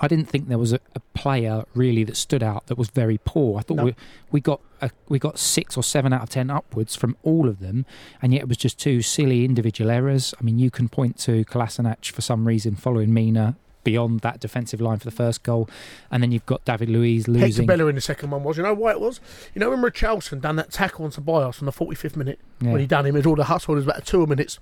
I 0.00 0.06
didn't 0.06 0.26
think 0.26 0.48
there 0.48 0.58
was 0.58 0.72
a, 0.72 0.80
a 0.94 1.00
player 1.14 1.64
really 1.74 2.04
that 2.04 2.16
stood 2.16 2.42
out 2.42 2.68
that 2.68 2.78
was 2.78 2.88
very 2.88 3.18
poor. 3.24 3.58
I 3.58 3.62
thought 3.62 3.78
No. 3.78 3.84
we, 3.86 3.94
we 4.30 4.40
got 4.40 4.60
a, 4.80 4.90
we 5.08 5.18
got 5.18 5.38
six 5.38 5.76
or 5.76 5.82
seven 5.82 6.12
out 6.12 6.22
of 6.22 6.28
ten 6.30 6.50
upwards 6.50 6.94
from 6.94 7.16
all 7.24 7.48
of 7.48 7.58
them, 7.58 7.84
and 8.22 8.32
yet 8.32 8.42
it 8.42 8.48
was 8.48 8.56
just 8.58 8.78
two 8.78 9.02
silly 9.02 9.44
individual 9.44 9.90
errors. 9.90 10.34
I 10.40 10.44
mean, 10.44 10.58
you 10.60 10.70
can 10.70 10.88
point 10.88 11.18
to 11.20 11.44
Kolasinac 11.46 12.12
for 12.12 12.20
some 12.20 12.46
reason 12.46 12.76
following 12.76 13.12
Mina 13.12 13.56
beyond 13.84 14.20
that 14.20 14.40
defensive 14.40 14.80
line 14.80 14.98
for 14.98 15.04
the 15.04 15.10
first 15.10 15.42
goal, 15.42 15.68
and 16.10 16.22
then 16.22 16.32
you've 16.32 16.46
got 16.46 16.64
David 16.64 16.88
Luiz 16.88 17.26
Hector 17.26 17.38
losing. 17.40 17.66
Bellerin 17.66 17.90
in 17.90 17.94
the 17.96 18.00
second 18.00 18.30
one 18.30 18.42
was. 18.44 18.56
You 18.56 18.62
know 18.62 18.74
why 18.74 18.90
it 18.92 19.00
was? 19.00 19.20
You 19.54 19.60
know 19.60 19.70
when 19.70 19.80
Richarlison 19.80 20.40
done 20.40 20.56
that 20.56 20.70
tackle 20.70 21.04
on 21.04 21.10
Ceballos 21.10 21.60
on 21.60 21.66
the 21.66 21.72
45th 21.72 22.16
minute 22.16 22.38
Yeah. 22.60 22.72
when 22.72 22.80
he 22.80 22.86
done 22.86 23.06
him, 23.06 23.14
it 23.16 23.20
was 23.20 23.26
all 23.26 23.36
the 23.36 23.44
hustle. 23.44 23.74
It 23.74 23.76
was 23.76 23.84
about 23.86 24.04
two 24.06 24.26
minutes. 24.26 24.58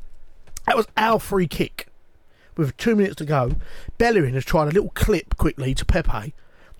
That 0.66 0.76
was 0.76 0.86
our 0.96 1.18
free 1.20 1.46
kick 1.46 1.88
with 2.56 2.76
two 2.76 2.96
minutes 2.96 3.16
to 3.16 3.24
go. 3.24 3.52
Bellerin 3.98 4.34
has 4.34 4.44
tried 4.44 4.64
a 4.68 4.70
little 4.72 4.90
clip 4.90 5.36
quickly 5.36 5.74
to 5.74 5.84
Pepe, 5.84 6.34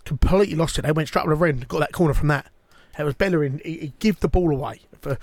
completely 0.05 0.55
lost 0.57 0.79
it. 0.79 0.83
They 0.83 0.93
went 0.93 1.09
straight 1.09 1.27
up 1.27 1.39
the 1.39 1.45
end, 1.47 1.69
got 1.69 1.81
that 1.81 1.93
corner 1.93 2.15
from 2.15 2.29
that. 2.29 2.51
It 2.99 3.03
was 3.05 3.15
Bellerin. 3.15 3.61
He, 3.65 3.79
he 3.79 3.93
give 3.99 4.21
the 4.21 4.29
ball 4.29 4.51
away 4.51 4.81
for. 5.01 5.19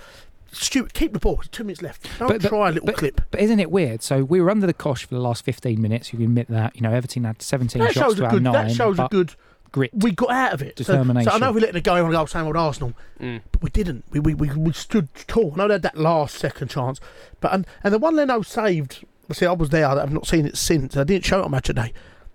Stupid, 0.54 0.94
keep 0.94 1.12
the 1.12 1.18
ball. 1.18 1.42
Two 1.50 1.64
minutes 1.64 1.82
left. 1.82 2.08
Don't 2.18 2.28
But- 2.28 2.42
but- 2.42 2.48
try 2.48 2.68
a 2.68 2.72
little 2.72 2.86
but- 2.86 2.96
clip. 2.96 3.20
But 3.30 3.40
isn't 3.40 3.60
it 3.60 3.70
weird? 3.70 4.02
So 4.02 4.24
we 4.24 4.40
were 4.40 4.50
under 4.50 4.66
the 4.66 4.72
cosh 4.74 5.04
for 5.06 5.14
the 5.14 5.20
last 5.20 5.44
15 5.44 5.80
minutes. 5.80 6.12
You 6.12 6.18
can 6.18 6.26
admit 6.26 6.48
that. 6.48 6.74
You 6.76 6.82
know, 6.82 6.92
Everton 6.92 7.24
had 7.24 7.42
17 7.42 7.82
That 7.82 7.92
shots 7.92 8.14
to 8.16 8.24
our 8.24 8.30
good. 8.30 8.42
nine. 8.42 8.52
That 8.52 8.70
shows 8.72 8.98
a 8.98 9.08
good. 9.10 9.34
grit. 9.72 9.90
We 9.92 10.12
got 10.12 10.30
out 10.30 10.52
of 10.52 10.62
it. 10.62 10.78
So- 10.78 10.84
So, 10.84 11.30
I 11.32 11.38
know 11.38 11.50
we 11.50 11.60
let 11.60 11.74
it 11.74 11.82
go 11.82 11.94
on 12.04 12.10
go 12.12 12.26
same 12.26 12.46
old 12.46 12.56
Arsenal. 12.56 12.92
Mm. 13.20 13.40
but 13.50 13.60
we 13.60 13.70
didn't. 13.70 14.04
We 14.12 14.20
we, 14.20 14.34
we, 14.34 14.48
we 14.50 14.72
stood 14.72 15.08
tall. 15.26 15.52
I 15.54 15.56
know 15.58 15.66
they 15.68 15.74
had 15.74 15.82
that 15.82 15.96
last 15.98 16.36
second 16.36 16.68
chance, 16.68 17.00
but 17.40 17.52
and, 17.52 17.66
and 17.82 17.92
the 17.92 17.98
one 17.98 18.14
Leno 18.14 18.42
saved. 18.42 19.04
See, 19.32 19.46
I 19.46 19.52
was 19.52 19.70
there. 19.70 19.88
I've 19.88 20.12
not 20.12 20.26
seen 20.28 20.46
it 20.46 20.56
since. 20.56 20.96
I 20.96 21.02
didn't 21.02 21.24
show 21.24 21.40
it 21.40 21.44
on 21.46 21.50
match 21.50 21.64
today. 21.66 21.92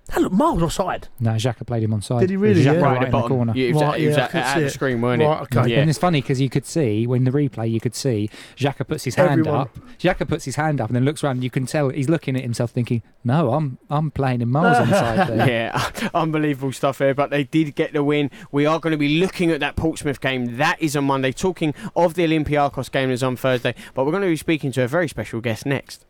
That 0.09 0.21
looked 0.21 0.35
miles 0.35 0.61
offside. 0.63 1.07
No, 1.19 1.31
Xhaka 1.31 1.65
played 1.67 1.83
him 1.83 1.93
on 1.93 2.01
side. 2.01 2.21
Did 2.21 2.31
he 2.31 2.37
really? 2.37 2.61
Xhaka 2.61 2.65
Yeah. 2.65 2.71
right, 2.81 2.81
Right, 2.97 3.05
in 3.05 3.11
the 3.11 3.21
the 3.21 3.27
corner. 3.27 3.53
Yeah, 3.55 3.67
it 3.69 3.73
was, 3.73 3.81
Right, 3.83 3.93
at, 3.93 3.99
it 4.01 4.07
was 4.07 4.17
yeah, 4.17 4.23
at, 4.25 4.35
at 4.35 4.59
the 4.59 4.65
it. 4.65 4.69
screen, 4.71 5.01
weren't 5.01 5.21
Right, 5.21 5.41
it? 5.51 5.57
okay. 5.57 5.71
Yeah. 5.71 5.79
And 5.81 5.89
it's 5.89 5.99
funny 5.99 6.21
because 6.21 6.41
you 6.41 6.49
could 6.49 6.65
see 6.65 7.05
when 7.05 7.23
the 7.25 7.31
replay, 7.31 7.69
you 7.69 7.79
could 7.79 7.93
see 7.95 8.29
Xhaka 8.57 8.87
puts 8.87 9.03
his 9.03 9.15
hand 9.15 9.41
Everyone- 9.41 9.61
up. 9.61 9.77
Xhaka 9.99 10.27
puts 10.27 10.45
his 10.45 10.55
hand 10.55 10.81
up 10.81 10.89
and 10.89 10.95
then 10.95 11.05
looks 11.05 11.23
around. 11.23 11.37
And 11.37 11.43
you 11.43 11.49
can 11.49 11.65
tell 11.65 11.89
he's 11.89 12.09
looking 12.09 12.35
at 12.35 12.41
himself, 12.41 12.71
thinking, 12.71 13.03
"No, 13.23 13.53
I'm 13.53 13.77
I'm 13.89 14.09
playing 14.11 14.41
in 14.41 14.49
miles 14.49 14.77
onside." 14.77 15.27
there." 15.37 15.47
Yeah, 15.47 16.09
unbelievable 16.13 16.71
stuff 16.71 16.97
here, 16.97 17.13
but 17.13 17.29
they 17.29 17.43
did 17.43 17.75
get 17.75 17.93
the 17.93 18.03
win. 18.03 18.31
We 18.51 18.65
are 18.65 18.79
going 18.79 18.91
to 18.91 18.97
be 18.97 19.19
looking 19.19 19.51
at 19.51 19.59
that 19.59 19.75
Portsmouth 19.75 20.19
game. 20.21 20.57
That 20.57 20.81
is 20.81 20.95
on 20.95 21.03
Monday. 21.05 21.31
Talking 21.31 21.73
of 21.95 22.15
the 22.15 22.25
Olympiacos 22.25 22.91
game 22.91 23.11
is 23.11 23.21
on 23.21 23.35
Thursday, 23.35 23.75
but 23.93 24.05
we're 24.05 24.11
going 24.11 24.23
to 24.23 24.29
be 24.29 24.35
speaking 24.37 24.71
to 24.71 24.83
a 24.83 24.87
very 24.87 25.07
special 25.07 25.39
guest 25.41 25.65
next. 25.65 26.05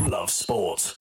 Love 0.00 0.30
sport. 0.30 0.96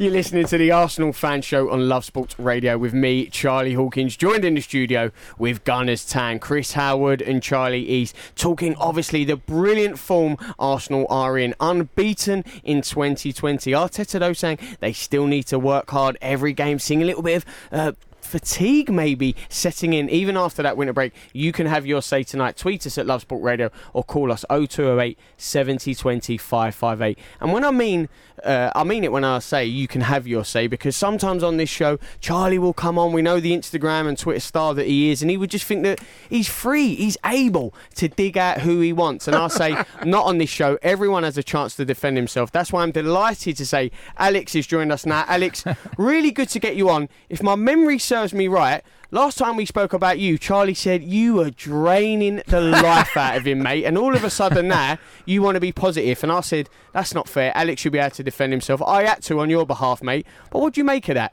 You're 0.00 0.12
listening 0.12 0.46
to 0.46 0.56
the 0.56 0.70
Arsenal 0.70 1.12
Fan 1.12 1.42
Show 1.42 1.68
on 1.68 1.86
Love 1.86 2.06
Sports 2.06 2.38
Radio 2.38 2.78
with 2.78 2.94
me, 2.94 3.26
Charlie 3.26 3.74
Hawkins, 3.74 4.16
joined 4.16 4.46
in 4.46 4.54
the 4.54 4.62
studio 4.62 5.10
with 5.38 5.62
Gunners 5.64 6.06
Tan, 6.06 6.38
Chris 6.38 6.72
Howard, 6.72 7.20
and 7.20 7.42
Charlie 7.42 7.86
East, 7.86 8.16
talking 8.34 8.74
obviously 8.76 9.24
the 9.24 9.36
brilliant 9.36 9.98
form 9.98 10.38
Arsenal 10.58 11.06
are 11.10 11.36
in, 11.36 11.54
unbeaten 11.60 12.44
in 12.64 12.80
2020. 12.80 13.72
Arteta, 13.72 14.18
though, 14.18 14.32
saying 14.32 14.58
they 14.78 14.94
still 14.94 15.26
need 15.26 15.42
to 15.48 15.58
work 15.58 15.90
hard 15.90 16.16
every 16.22 16.54
game, 16.54 16.78
seeing 16.78 17.02
a 17.02 17.04
little 17.04 17.20
bit 17.20 17.36
of. 17.36 17.44
Uh, 17.70 17.92
Fatigue 18.30 18.90
maybe 18.90 19.34
setting 19.48 19.92
in 19.92 20.08
even 20.08 20.36
after 20.36 20.62
that 20.62 20.76
winter 20.76 20.92
break. 20.92 21.12
You 21.32 21.52
can 21.52 21.66
have 21.66 21.86
your 21.86 22.02
say 22.02 22.22
tonight. 22.22 22.56
Tweet 22.56 22.86
us 22.86 22.96
at 22.96 23.06
Love 23.06 23.22
Sport 23.22 23.42
Radio 23.42 23.70
or 23.92 24.04
call 24.04 24.32
us 24.32 24.44
0208 24.48 25.18
70 25.36 25.94
20 25.94 26.38
558. 26.38 27.18
And 27.40 27.52
when 27.52 27.64
I 27.64 27.70
mean 27.70 28.08
uh, 28.44 28.70
I 28.74 28.84
mean 28.84 29.04
it 29.04 29.12
when 29.12 29.24
I 29.24 29.38
say 29.38 29.64
you 29.64 29.86
can 29.88 30.02
have 30.02 30.26
your 30.26 30.44
say 30.44 30.66
because 30.66 30.96
sometimes 30.96 31.42
on 31.42 31.56
this 31.56 31.68
show, 31.68 31.98
Charlie 32.20 32.58
will 32.58 32.72
come 32.72 32.98
on. 32.98 33.12
We 33.12 33.22
know 33.22 33.40
the 33.40 33.52
Instagram 33.52 34.08
and 34.08 34.18
Twitter 34.18 34.40
star 34.40 34.74
that 34.74 34.86
he 34.86 35.10
is, 35.10 35.22
and 35.22 35.30
he 35.30 35.36
would 35.36 35.50
just 35.50 35.64
think 35.64 35.82
that 35.84 36.00
he's 36.28 36.48
free, 36.48 36.94
he's 36.94 37.16
able 37.24 37.74
to 37.96 38.08
dig 38.08 38.38
out 38.38 38.60
who 38.60 38.80
he 38.80 38.92
wants. 38.92 39.26
And 39.26 39.36
I'll 39.36 39.48
say, 39.48 39.84
not 40.04 40.26
on 40.26 40.38
this 40.38 40.50
show. 40.50 40.78
Everyone 40.82 41.22
has 41.22 41.36
a 41.38 41.42
chance 41.42 41.76
to 41.76 41.84
defend 41.84 42.16
himself. 42.16 42.50
That's 42.52 42.72
why 42.72 42.82
I'm 42.82 42.92
delighted 42.92 43.56
to 43.58 43.66
say 43.66 43.90
Alex 44.18 44.54
has 44.54 44.66
joined 44.66 44.92
us 44.92 45.06
now. 45.06 45.24
Alex, 45.26 45.64
really 45.98 46.30
good 46.30 46.48
to 46.50 46.58
get 46.58 46.76
you 46.76 46.88
on. 46.88 47.08
If 47.28 47.42
my 47.42 47.54
memory 47.54 47.98
serves 47.98 48.19
me 48.32 48.48
right, 48.48 48.82
Last 49.12 49.38
time 49.38 49.56
we 49.56 49.66
spoke 49.66 49.92
about 49.92 50.20
you, 50.20 50.38
Charlie 50.38 50.72
said 50.72 51.02
you 51.02 51.34
were 51.34 51.50
draining 51.50 52.42
the 52.46 52.60
life 52.60 53.16
out 53.16 53.36
of 53.36 53.44
him, 53.44 53.60
mate. 53.62 53.84
And 53.84 53.98
all 53.98 54.14
of 54.14 54.22
a 54.22 54.30
sudden 54.30 54.68
now, 54.68 54.98
you 55.26 55.42
want 55.42 55.56
to 55.56 55.60
be 55.60 55.72
positive. 55.72 56.22
And 56.22 56.30
I 56.30 56.42
said, 56.42 56.68
that's 56.92 57.12
not 57.12 57.28
fair. 57.28 57.50
Alex 57.56 57.80
should 57.80 57.90
be 57.90 57.98
able 57.98 58.14
to 58.14 58.22
defend 58.22 58.52
himself. 58.52 58.80
I 58.82 59.02
had 59.02 59.20
to 59.22 59.40
on 59.40 59.50
your 59.50 59.66
behalf, 59.66 60.00
mate. 60.00 60.28
But 60.52 60.60
what 60.60 60.74
do 60.74 60.80
you 60.80 60.84
make 60.84 61.08
of 61.08 61.16
that? 61.16 61.32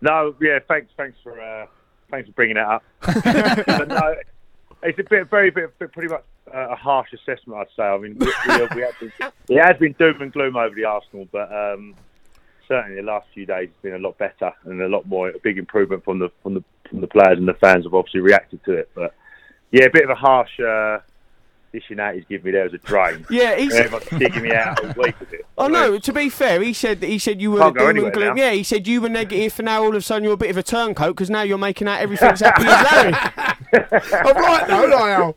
No, 0.00 0.34
yeah, 0.40 0.58
thanks, 0.66 0.90
thanks 0.96 1.16
for 1.22 1.40
uh, 1.40 1.66
thanks 2.10 2.28
for 2.28 2.32
bringing 2.32 2.56
it 2.56 2.64
up. 2.64 2.82
but 3.00 3.88
no, 3.88 4.16
it's 4.82 4.98
a 4.98 5.04
bit, 5.04 5.30
very, 5.30 5.50
bit, 5.50 5.78
bit 5.78 5.92
pretty 5.92 6.12
much 6.12 6.24
uh, 6.52 6.70
a 6.70 6.76
harsh 6.76 7.12
assessment, 7.12 7.60
I'd 7.60 7.66
say. 7.76 7.84
I 7.84 7.96
mean, 7.96 8.18
we, 8.18 8.26
we, 8.26 8.66
we 8.74 8.82
had 8.82 8.98
been, 8.98 9.12
it 9.48 9.62
has 9.62 9.76
been 9.78 9.94
doom 10.00 10.20
and 10.20 10.32
gloom 10.32 10.56
over 10.56 10.74
the 10.74 10.84
Arsenal, 10.84 11.28
but 11.30 11.50
um, 11.52 11.94
certainly 12.68 12.96
the 12.96 13.06
last 13.06 13.26
few 13.32 13.46
days 13.46 13.68
has 13.68 13.82
been 13.82 13.94
a 13.94 13.98
lot 13.98 14.18
better 14.18 14.52
and 14.64 14.80
a 14.80 14.88
lot 14.88 15.06
more, 15.06 15.28
a 15.28 15.38
big 15.38 15.58
improvement 15.58 16.04
from 16.04 16.18
the 16.18 16.30
from 16.42 16.54
the 16.54 16.64
from 16.88 17.00
the 17.00 17.06
players 17.06 17.38
and 17.38 17.48
the 17.48 17.54
fans 17.54 17.84
have 17.84 17.94
obviously 17.94 18.20
reacted 18.20 18.64
to 18.64 18.72
it. 18.72 18.90
But 18.94 19.14
yeah, 19.70 19.84
a 19.84 19.90
bit 19.90 20.04
of 20.04 20.10
a 20.10 20.14
harsh. 20.14 20.60
Uh, 20.60 20.98
out 21.98 22.14
he's 22.14 22.24
giving 22.24 22.46
me 22.46 22.50
there 22.52 22.64
as 22.64 22.72
a 22.72 22.78
drain. 22.78 23.26
Yeah, 23.30 23.56
he's. 23.56 23.72
Digging 24.18 24.42
me 24.42 24.52
out 24.52 24.82
all 24.82 24.94
week 24.96 25.18
with 25.20 25.32
it. 25.32 25.44
Oh 25.58 25.68
no! 25.68 25.98
To 25.98 26.12
be 26.12 26.28
fair, 26.28 26.60
he 26.60 26.74
said 26.74 27.02
he 27.02 27.18
said 27.18 27.40
you 27.40 27.50
were 27.50 27.70
doom 27.70 28.04
and 28.04 28.12
gloom. 28.12 28.36
Yeah, 28.36 28.50
he 28.50 28.62
said 28.62 28.86
you 28.86 29.00
were 29.00 29.08
negative, 29.08 29.58
and 29.58 29.64
now 29.64 29.82
all 29.82 29.88
of 29.88 29.94
a 29.94 30.02
sudden 30.02 30.22
you're 30.22 30.34
a 30.34 30.36
bit 30.36 30.50
of 30.50 30.58
a 30.58 30.62
turncoat 30.62 31.16
because 31.16 31.30
now 31.30 31.42
you're 31.42 31.56
making 31.56 31.88
out 31.88 31.98
everything's 31.98 32.40
happy 32.42 32.64
as 32.66 32.92
Larry. 32.92 33.14
I'm 34.26 34.36
right 34.36 34.66
though, 34.68 35.08
Al? 35.08 35.36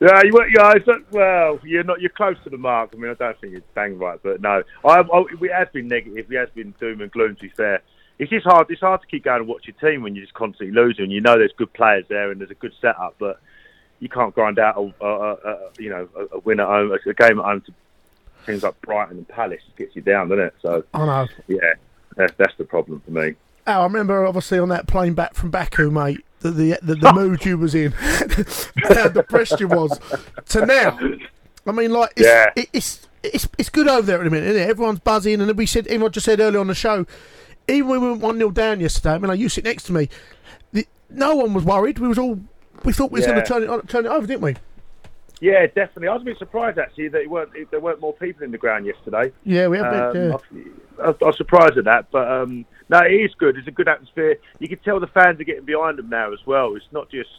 Yeah, 0.00 0.20
you, 0.24 0.32
were- 0.32 0.48
yeah, 0.48 0.72
it's 0.74 0.86
not, 0.86 1.12
well, 1.12 1.60
you're 1.64 1.84
not. 1.84 2.00
You're 2.00 2.10
close 2.10 2.36
to 2.44 2.50
the 2.50 2.58
mark. 2.58 2.90
I 2.92 2.96
mean, 2.96 3.10
I 3.10 3.14
don't 3.14 3.40
think 3.40 3.54
it's 3.54 3.66
bang 3.74 3.96
right, 3.98 4.18
but 4.22 4.40
no, 4.40 4.62
I, 4.84 5.00
I, 5.00 5.24
it 5.40 5.52
has 5.52 5.68
been 5.72 5.88
negative. 5.88 6.30
It 6.30 6.36
has 6.36 6.48
been 6.50 6.74
doom 6.80 7.00
and 7.00 7.10
gloom. 7.10 7.36
To 7.36 7.42
be 7.42 7.48
fair, 7.50 7.80
it's 8.18 8.30
just 8.30 8.44
hard. 8.44 8.66
It's 8.70 8.80
hard 8.80 9.00
to 9.02 9.06
keep 9.06 9.24
going 9.24 9.40
and 9.40 9.48
watch 9.48 9.66
your 9.66 9.76
team 9.90 10.02
when 10.02 10.14
you're 10.14 10.24
just 10.24 10.34
constantly 10.34 10.74
losing. 10.74 11.10
You 11.10 11.20
know, 11.20 11.38
there's 11.38 11.52
good 11.56 11.72
players 11.72 12.04
there 12.08 12.30
and 12.30 12.40
there's 12.40 12.50
a 12.50 12.54
good 12.54 12.72
setup, 12.80 13.14
but 13.18 13.40
you 14.00 14.08
can't 14.08 14.34
grind 14.34 14.58
out 14.58 14.76
a, 14.76 15.04
a, 15.04 15.32
a, 15.32 15.58
you 15.78 15.90
know 15.90 16.08
a, 16.16 16.36
a 16.36 16.38
win 16.40 16.60
at 16.60 16.66
home, 16.66 16.92
a 16.92 17.14
game 17.14 17.38
at 17.38 17.44
home 17.44 17.60
to 17.62 17.72
things 18.44 18.62
like 18.62 18.78
Brighton 18.82 19.18
and 19.18 19.28
Palace. 19.28 19.62
It 19.68 19.76
gets 19.76 19.96
you 19.96 20.02
down, 20.02 20.28
doesn't 20.28 20.44
it? 20.46 20.54
So 20.60 20.84
I 20.92 21.06
know. 21.06 21.28
yeah, 21.46 21.74
that's 22.16 22.34
that's 22.36 22.54
the 22.58 22.64
problem 22.64 23.00
for 23.00 23.12
me. 23.12 23.34
Al, 23.66 23.80
I 23.82 23.84
remember 23.84 24.26
obviously 24.26 24.58
on 24.58 24.68
that 24.70 24.86
plane 24.86 25.14
back 25.14 25.34
from 25.34 25.50
Baku, 25.50 25.90
mate, 25.90 26.22
the 26.44 26.50
the, 26.50 26.78
the, 26.82 26.94
the 26.96 27.12
mood 27.12 27.44
you 27.44 27.56
was 27.56 27.74
in, 27.74 27.92
how 28.88 29.08
depressed 29.08 29.58
you 29.60 29.68
was, 29.68 29.98
to 30.50 30.66
now. 30.66 30.98
I 31.66 31.72
mean, 31.72 31.90
like, 31.90 32.12
it's, 32.16 32.26
Yeah. 32.26 32.50
it, 32.54 32.68
it's 32.72 33.06
it's 33.22 33.48
it's 33.56 33.70
good 33.70 33.88
over 33.88 34.02
there 34.02 34.18
at 34.18 34.24
the 34.24 34.30
minute, 34.30 34.50
isn't 34.50 34.62
it? 34.62 34.68
Everyone's 34.68 35.00
buzzing, 35.00 35.40
and 35.40 35.56
we 35.56 35.66
said, 35.66 35.86
even 35.86 36.02
I 36.02 36.08
just 36.08 36.26
said 36.26 36.40
earlier 36.40 36.60
on 36.60 36.66
the 36.66 36.74
show, 36.74 37.06
even 37.66 37.88
when 37.88 38.02
we 38.02 38.08
went 38.10 38.20
one 38.20 38.36
0 38.36 38.50
down 38.50 38.80
yesterday. 38.80 39.14
I 39.14 39.18
mean, 39.18 39.28
like, 39.28 39.40
you 39.40 39.48
sit 39.48 39.64
next 39.64 39.84
to 39.84 39.92
me, 39.92 40.10
the, 40.72 40.86
no 41.08 41.34
one 41.34 41.54
was 41.54 41.64
worried. 41.64 41.98
We 41.98 42.08
was 42.08 42.18
all 42.18 42.38
we 42.84 42.92
thought 42.92 43.10
we 43.10 43.20
was 43.20 43.26
going 43.26 43.42
to 43.42 43.46
turn 43.46 43.62
it 43.62 43.88
turn 43.88 44.04
it 44.04 44.10
over, 44.10 44.26
didn't 44.26 44.42
we? 44.42 44.56
Yeah, 45.40 45.66
definitely. 45.66 46.08
I 46.08 46.12
was 46.12 46.22
a 46.22 46.26
bit 46.26 46.38
surprised 46.38 46.78
actually 46.78 47.08
that 47.08 47.22
it 47.22 47.30
weren't 47.30 47.50
there 47.70 47.80
weren't 47.80 48.00
more 48.00 48.12
people 48.12 48.44
in 48.44 48.50
the 48.50 48.58
ground 48.58 48.84
yesterday. 48.84 49.32
Yeah, 49.44 49.68
we 49.68 49.78
have. 49.78 49.92
Um, 49.94 50.12
been, 50.12 50.30
yeah. 50.30 51.02
I, 51.02 51.08
I 51.08 51.26
was 51.26 51.36
surprised 51.38 51.78
at 51.78 51.84
that, 51.84 52.10
but 52.10 52.30
um, 52.30 52.66
no, 52.88 52.98
it 53.00 53.12
is 53.12 53.34
good. 53.34 53.56
It's 53.56 53.68
a 53.68 53.72
good 53.72 53.88
atmosphere. 53.88 54.36
You 54.58 54.68
can 54.68 54.78
tell 54.78 55.00
the 55.00 55.06
fans 55.06 55.40
are 55.40 55.44
getting 55.44 55.64
behind 55.64 55.98
them 55.98 56.08
now 56.08 56.32
as 56.32 56.44
well. 56.46 56.74
It's 56.74 56.86
not 56.92 57.10
just, 57.10 57.30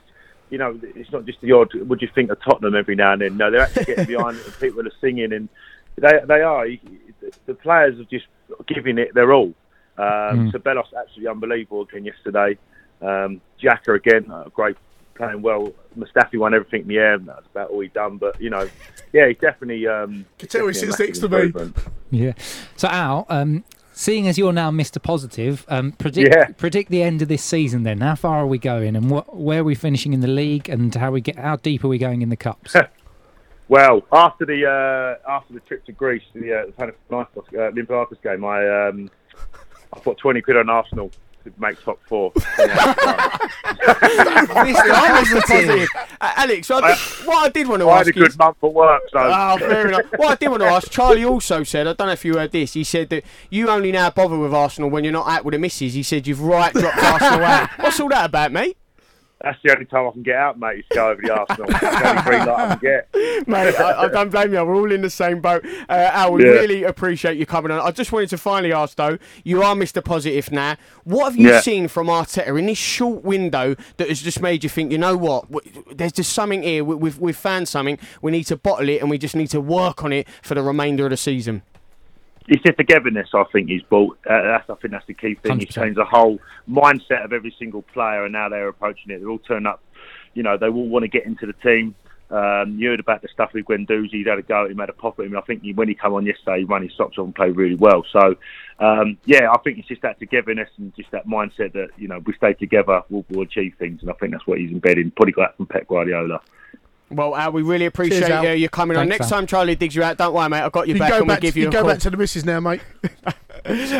you 0.49 0.58
know, 0.58 0.79
it's 0.81 1.12
not 1.12 1.25
just 1.25 1.41
the 1.41 1.51
odd. 1.51 1.73
What 1.88 1.99
do 1.99 2.05
you 2.05 2.12
think 2.13 2.31
of 2.31 2.41
Tottenham 2.41 2.75
every 2.75 2.95
now 2.95 3.13
and 3.13 3.21
then? 3.21 3.38
No, 3.38 3.51
they're 3.51 3.62
actually 3.62 3.86
getting 3.86 4.05
behind 4.05 4.38
it. 4.38 4.45
And 4.45 4.60
people 4.60 4.86
are 4.88 4.91
singing, 5.01 5.34
and 5.34 5.49
they 5.97 6.19
they 6.27 6.41
are. 6.41 6.67
The 7.45 7.53
players 7.55 7.99
are 7.99 8.05
just 8.05 8.25
giving 8.67 8.97
it 8.97 9.13
their 9.13 9.34
all. 9.34 9.53
Um, 9.97 10.51
Ceballos 10.51 10.88
absolutely 10.97 11.27
unbelievable 11.27 11.84
again 11.84 12.05
yesterday. 12.05 12.58
Um, 13.01 13.41
Xhaka 13.62 13.95
again, 13.95 14.29
uh, 14.29 14.49
great 14.49 14.77
playing 15.15 15.41
well. 15.41 15.73
Mustafi 15.97 16.38
won 16.38 16.53
everything 16.53 16.81
in 16.81 16.88
the 16.88 16.97
air. 16.97 17.13
and 17.13 17.27
That's 17.27 17.45
about 17.47 17.69
all 17.69 17.79
he 17.79 17.88
done. 17.88 18.17
But 18.17 18.39
you 18.41 18.49
know, 18.49 18.67
yeah, 19.13 19.27
he's 19.27 19.38
definitely. 19.38 19.88
Um, 19.88 20.10
Can 20.10 20.25
he 20.39 20.47
definitely 20.47 20.71
a 20.71 20.73
sits 20.73 20.99
next 20.99 21.19
to 21.19 21.29
me. 21.29 21.73
Yeah. 22.12 22.34
So 22.75 22.88
Al, 22.88 23.25
um, 23.29 23.63
seeing 23.95 24.27
as 24.27 24.38
you're 24.38 24.53
now 24.53 24.69
Mr. 24.69 25.01
Positive, 25.01 25.65
um, 25.67 25.93
predict 25.93 26.36
Yeah. 26.36 26.47
predict 26.58 26.91
the 26.91 27.01
end 27.01 27.21
of 27.21 27.27
this 27.27 27.43
season. 27.43 27.84
Then, 27.84 28.01
how 28.01 28.15
far 28.15 28.38
are 28.38 28.47
we 28.47 28.58
going, 28.58 28.95
and 28.95 29.10
what 29.10 29.36
where 29.36 29.62
are 29.62 29.63
we 29.63 29.75
finishing 29.75 30.13
in 30.13 30.19
the 30.19 30.27
league, 30.27 30.69
and 30.69 30.93
how 30.93 31.12
we 31.12 31.21
get 31.21 31.38
how 31.38 31.55
deep 31.55 31.84
are 31.84 31.88
we 31.88 31.97
going 31.97 32.21
in 32.21 32.29
the 32.29 32.38
cups? 32.38 32.75
Well, 33.67 34.03
after 34.12 34.45
the 34.45 34.63
uh, 34.67 35.27
after 35.27 35.55
the 35.55 35.60
trip 35.62 35.84
to 35.86 35.91
Greece, 35.91 36.21
the, 36.36 36.53
uh, 36.53 36.84
uh, 36.84 36.91
Olympiacos 37.10 38.21
game, 38.21 38.45
I 38.45 38.88
um, 38.89 39.10
I 39.91 39.99
put 39.99 40.19
twenty 40.19 40.41
quid 40.41 40.58
on 40.58 40.69
Arsenal 40.69 41.10
to 41.45 41.53
make 41.60 41.81
top 41.84 41.99
four. 42.08 42.31
Positive. 44.55 45.88
Uh, 46.21 46.34
Alex, 46.38 46.71
I 46.71 46.81
did, 46.95 46.97
what 47.27 47.45
I 47.45 47.49
did 47.49 47.67
want 47.67 47.81
to 47.81 47.89
I 47.89 47.97
had 47.97 48.08
ask 48.08 48.15
a 48.15 48.19
you. 48.19 48.25
good 48.27 48.38
month 48.38 48.58
at 48.63 48.73
work, 48.73 49.01
so 49.12 49.19
Oh, 49.19 49.58
fair 49.60 49.88
enough. 49.88 50.05
What 50.17 50.31
I 50.31 50.36
did 50.36 50.49
want 50.49 50.62
to 50.63 50.67
ask, 50.67 50.89
Charlie 50.91 51.25
also 51.25 51.63
said, 51.63 51.88
I 51.88 51.93
don't 51.93 52.08
know 52.08 52.13
if 52.13 52.25
you 52.25 52.36
heard 52.36 52.51
this, 52.51 52.73
he 52.73 52.84
said 52.84 53.10
that 53.10 53.23
you 53.49 53.69
only 53.69 53.91
now 53.91 54.10
bother 54.10 54.38
with 54.38 54.53
Arsenal 54.53 54.89
when 54.89 55.03
you're 55.03 55.13
not 55.13 55.27
out 55.27 55.45
with 55.45 55.53
the 55.53 55.60
misses. 55.60 55.93
He 55.93 56.03
said 56.03 56.27
you've 56.27 56.41
right 56.41 56.73
dropped 56.73 56.97
Arsenal 56.97 57.43
out. 57.43 57.69
What's 57.79 57.99
all 57.99 58.10
that 58.10 58.25
about, 58.25 58.51
mate? 58.51 58.77
That's 59.41 59.58
the 59.63 59.71
only 59.74 59.86
time 59.86 60.08
I 60.08 60.12
can 60.12 60.24
get 60.24 60.36
out, 60.36 60.58
mate. 60.60 60.80
Is 60.80 60.86
go 60.95 61.10
over 61.10 61.21
the 61.21 61.32
Arsenal. 61.34 61.69
It's 61.69 61.80
the 61.80 62.10
only 62.10 62.21
green 62.24 62.45
light 62.45 62.60
I 62.71 62.76
can 62.76 62.80
get. 62.80 63.08
Mate, 63.48 63.76
I, 63.80 64.04
I 64.04 64.08
don't 64.08 64.30
blame 64.32 64.54
you. 64.54 64.63
We're 64.63 64.76
all 64.76 64.91
in 64.91 65.02
the 65.02 65.10
same 65.10 65.41
boat. 65.41 65.63
Uh, 65.89 65.91
Al, 66.13 66.34
we 66.34 66.43
Yeah. 66.45 66.52
really 66.52 66.84
appreciate 66.84 67.38
you 67.38 67.45
coming 67.45 67.69
on. 67.71 67.80
I 67.82 67.91
just 67.91 68.12
wanted 68.12 68.30
to 68.30 68.38
finally 68.38 68.71
ask, 68.74 68.95
though, 68.98 69.17
you 69.43 69.62
are 69.62 69.76
Mr. 69.76 70.04
Positive 70.04 70.52
now. 70.52 70.78
What 71.04 71.26
have 71.26 71.36
you 71.38 71.50
Yeah. 71.50 71.60
seen 71.62 71.88
from 71.89 72.08
Arteta 72.08 72.58
in 72.58 72.65
this 72.65 72.78
short 72.78 73.24
window 73.24 73.76
that 73.98 74.08
has 74.10 74.21
just 74.21 74.41
made 74.41 74.63
you 74.63 74.69
think, 74.69 74.91
you 74.91 74.98
know 74.98 75.17
what, 75.17 75.45
there's 75.95 76.13
just 76.13 76.34
something 76.34 76.63
here. 76.63 76.84
We- 76.84 76.95
We've, 76.95 77.19
we've 77.19 77.38
found 77.38 77.67
something. 77.67 78.00
We 78.21 78.32
need 78.32 78.45
to 78.45 78.56
bottle 78.58 78.88
it 78.89 79.02
and 79.02 79.10
we 79.12 79.17
just 79.19 79.36
need 79.36 79.50
to 79.50 79.60
work 79.62 80.04
on 80.04 80.12
it 80.13 80.28
for 80.41 80.56
the 80.56 80.63
remainder 80.63 81.04
of 81.04 81.10
the 81.12 81.17
season. 81.17 81.62
It's 82.47 82.63
the 82.63 82.73
togetherness 82.73 83.29
I 83.34 83.43
think 83.51 83.69
he's 83.69 83.81
brought. 83.84 84.17
Uh, 84.29 84.41
that's, 84.43 84.69
I 84.69 84.75
think 84.75 84.91
that's 84.91 85.08
the 85.08 85.15
key 85.15 85.36
thing. 85.36 85.60
He's 85.60 85.69
100%. 85.69 85.84
changed 85.84 85.99
the 85.99 86.05
whole 86.05 86.39
mindset 86.69 87.25
of 87.25 87.34
every 87.34 87.55
single 87.58 87.81
player, 87.81 88.23
and 88.23 88.34
now 88.34 88.49
they're 88.49 88.67
approaching 88.67 89.12
it. 89.12 89.19
They're 89.19 89.29
all 89.29 89.39
turned 89.39 89.67
up. 89.67 89.81
You 90.36 90.43
know, 90.43 90.58
they 90.58 90.67
all 90.67 90.88
want 90.88 91.03
to 91.03 91.10
get 91.10 91.25
into 91.25 91.47
the 91.47 91.53
team. 91.53 91.95
Um, 92.29 92.77
you 92.79 92.89
heard 92.89 92.99
about 92.99 93.21
the 93.21 93.27
stuff 93.27 93.51
with 93.53 93.65
Guendouzi. 93.65 94.12
He'd 94.12 94.27
had 94.27 94.39
a 94.39 94.41
go 94.41 94.65
at 94.65 94.71
him, 94.71 94.79
had 94.79 94.89
a 94.89 94.93
pop 94.93 95.19
at 95.19 95.25
him. 95.25 95.38
I 95.38 95.41
think 95.41 95.62
he, 95.62 95.73
when 95.73 95.88
he 95.88 95.93
came 95.93 96.13
on 96.13 96.25
yesterday, 96.25 96.60
he 96.60 96.63
ran 96.65 96.81
his 96.81 96.91
socks 96.97 97.17
off 97.17 97.25
and 97.25 97.36
played 97.36 97.55
really 97.55 97.75
well. 97.75 98.03
So, 98.12 98.36
um, 98.79 99.17
yeah, 99.25 99.51
I 99.51 99.58
think 99.60 99.77
it's 99.77 99.88
just 99.88 100.01
that 100.01 100.19
togetherness 100.19 100.69
and 100.77 100.95
just 100.95 101.12
that 101.12 101.27
mindset 101.27 101.73
that 101.73 101.89
you 101.97 102.08
know 102.08 102.19
we 102.25 102.34
stay 102.34 102.53
together, 102.53 103.03
we'll, 103.10 103.25
we'll 103.29 103.43
achieve 103.43 103.75
things, 103.77 104.01
and 104.01 104.10
I 104.10 104.13
think 104.15 104.31
that's 104.31 104.47
what 104.47 104.58
he's 104.58 104.71
embedded. 104.71 105.15
Probably 105.15 105.34
got 105.34 105.49
that 105.49 105.58
from 105.58 105.67
Pep 105.67 105.88
Guardiola. 105.88 106.41
Well, 107.15 107.36
Al, 107.36 107.51
we 107.51 107.62
really 107.62 107.86
appreciate 107.86 108.28
Cheers, 108.28 108.45
uh, 108.45 108.49
you 108.51 108.69
coming 108.69 108.97
on. 108.97 109.08
Next 109.08 109.23
Al. 109.25 109.30
time 109.30 109.47
Charlie 109.47 109.75
digs 109.75 109.95
you 109.95 110.04
out, 110.04 110.17
don't 110.17 110.34
worry, 110.34 110.49
mate. 110.49 110.62
I've 110.62 110.71
got 110.71 110.88
your 110.88 110.95
You 110.97 110.99
back 110.99 111.10
go 111.12 111.17
and 111.17 111.28
we'll 111.28 111.36
back, 111.36 111.41
give 111.41 111.54
to, 111.54 111.60
you, 111.60 111.65
you 111.67 111.71
go 111.71 111.82
call. 111.82 111.89
back 111.91 111.99
to 111.99 112.10
the 112.10 112.17
missus 112.17 112.43
now, 112.45 112.60
mate. 112.60 112.82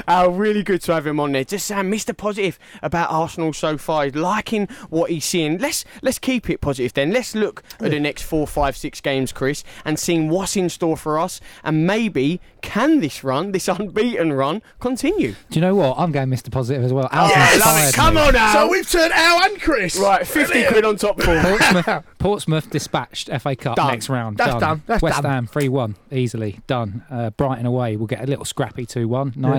Al, 0.08 0.32
really 0.32 0.64
good 0.64 0.82
to 0.84 0.94
have 0.94 1.06
him 1.08 1.20
on 1.20 1.32
there. 1.32 1.44
Just 1.44 1.66
saying, 1.68 1.86
Mr. 1.92 2.16
Positive 2.16 2.58
about 2.82 3.10
Arsenal 3.12 3.54
so 3.54 3.78
far. 3.78 4.06
He's 4.06 4.16
liking 4.16 4.68
what 4.90 5.10
he's 5.12 5.26
seeing. 5.26 5.58
Let's 5.58 5.86
let's 6.02 6.20
keep 6.20 6.50
it 6.50 6.62
positive 6.62 6.94
then. 6.94 7.12
Let's 7.12 7.36
look 7.36 7.64
at 7.80 7.92
the 7.92 8.00
next 8.00 8.24
four, 8.24 8.48
five, 8.48 8.76
six 8.78 9.02
games, 9.02 9.32
Chris, 9.32 9.64
and 9.84 9.98
seeing 10.00 10.30
what's 10.30 10.56
in 10.56 10.70
store 10.70 10.98
for 10.98 11.20
us. 11.20 11.40
And 11.64 11.86
maybe 11.88 12.40
can 12.62 13.00
this 13.00 13.24
run, 13.24 13.52
this 13.52 13.68
unbeaten 13.70 14.34
run, 14.34 14.62
continue? 14.80 15.36
Do 15.50 15.60
you 15.60 15.62
know 15.62 15.76
what? 15.76 15.98
I'm 15.98 16.12
going 16.12 16.30
Mr. 16.30 16.52
Positive 16.52 16.84
as 16.84 16.94
well. 16.94 17.08
Al's 17.12 17.32
Oh, 17.36 17.62
love 17.66 17.90
it. 17.90 17.96
Come 17.96 18.16
me. 18.16 18.22
on, 18.22 18.36
Al. 18.36 18.54
So 18.54 18.70
we've 18.72 18.90
turned 18.90 19.14
Al 19.14 19.44
and 19.44 19.62
Chris. 19.62 19.98
right, 19.98 20.26
fifty 20.26 20.66
quid 20.66 20.86
on 20.86 20.96
top 20.98 21.22
four. 21.22 21.40
Portsmouth, 21.42 22.04
Portsmouth 22.20 22.70
dispatched 22.70 23.30
FA 23.42 23.56
Cup 23.56 23.76
Done. 23.76 23.88
next 23.92 24.10
round. 24.10 24.38
That's 24.38 24.60
done. 24.60 24.84
That's 24.86 25.02
West 25.02 25.22
done. 25.22 25.32
Ham 25.32 25.48
3 25.48 25.70
1, 25.70 25.96
easily 26.12 26.60
done. 26.68 27.04
Uh, 27.10 27.30
Brighton 27.32 27.66
away, 27.66 27.96
we'll 27.98 28.08
get 28.08 28.24
a 28.24 28.28
little 28.28 28.46
scrappy 28.46 28.86
2 28.86 29.08
1. 29.08 29.34
Nice. 29.36 29.55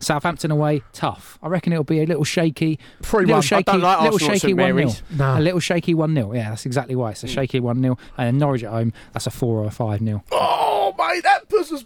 Southampton 0.00 0.50
away, 0.50 0.82
tough. 0.92 1.38
I 1.42 1.48
reckon 1.48 1.72
it'll 1.72 1.84
be 1.84 2.02
a 2.02 2.06
little 2.06 2.24
shaky. 2.24 2.78
3-1. 3.02 3.26
Little 3.26 3.58
I 3.58 3.62
don't 3.62 3.80
like 3.80 4.00
little 4.00 4.14
Arsenal 4.14 4.34
at 4.34 4.40
shaky 4.40 4.54
1 4.54 4.88
0. 4.88 4.90
No. 5.16 5.38
A 5.38 5.40
little 5.40 5.60
shaky 5.60 5.94
1 5.94 6.14
0. 6.14 6.32
Yeah, 6.32 6.50
that's 6.50 6.66
exactly 6.66 6.96
why. 6.96 7.12
It's 7.12 7.24
a 7.24 7.26
hmm. 7.26 7.34
shaky 7.34 7.60
1 7.60 7.82
0. 7.82 7.98
And 8.18 8.26
then 8.26 8.38
Norwich 8.38 8.64
at 8.64 8.70
home, 8.70 8.92
that's 9.12 9.26
a 9.26 9.30
4 9.30 9.58
or 9.58 9.66
a 9.66 9.70
5 9.70 10.00
0. 10.00 10.24
Oh, 10.30 10.94
mate, 10.98 11.22
that 11.22 11.48
puts 11.48 11.72
us 11.72 11.84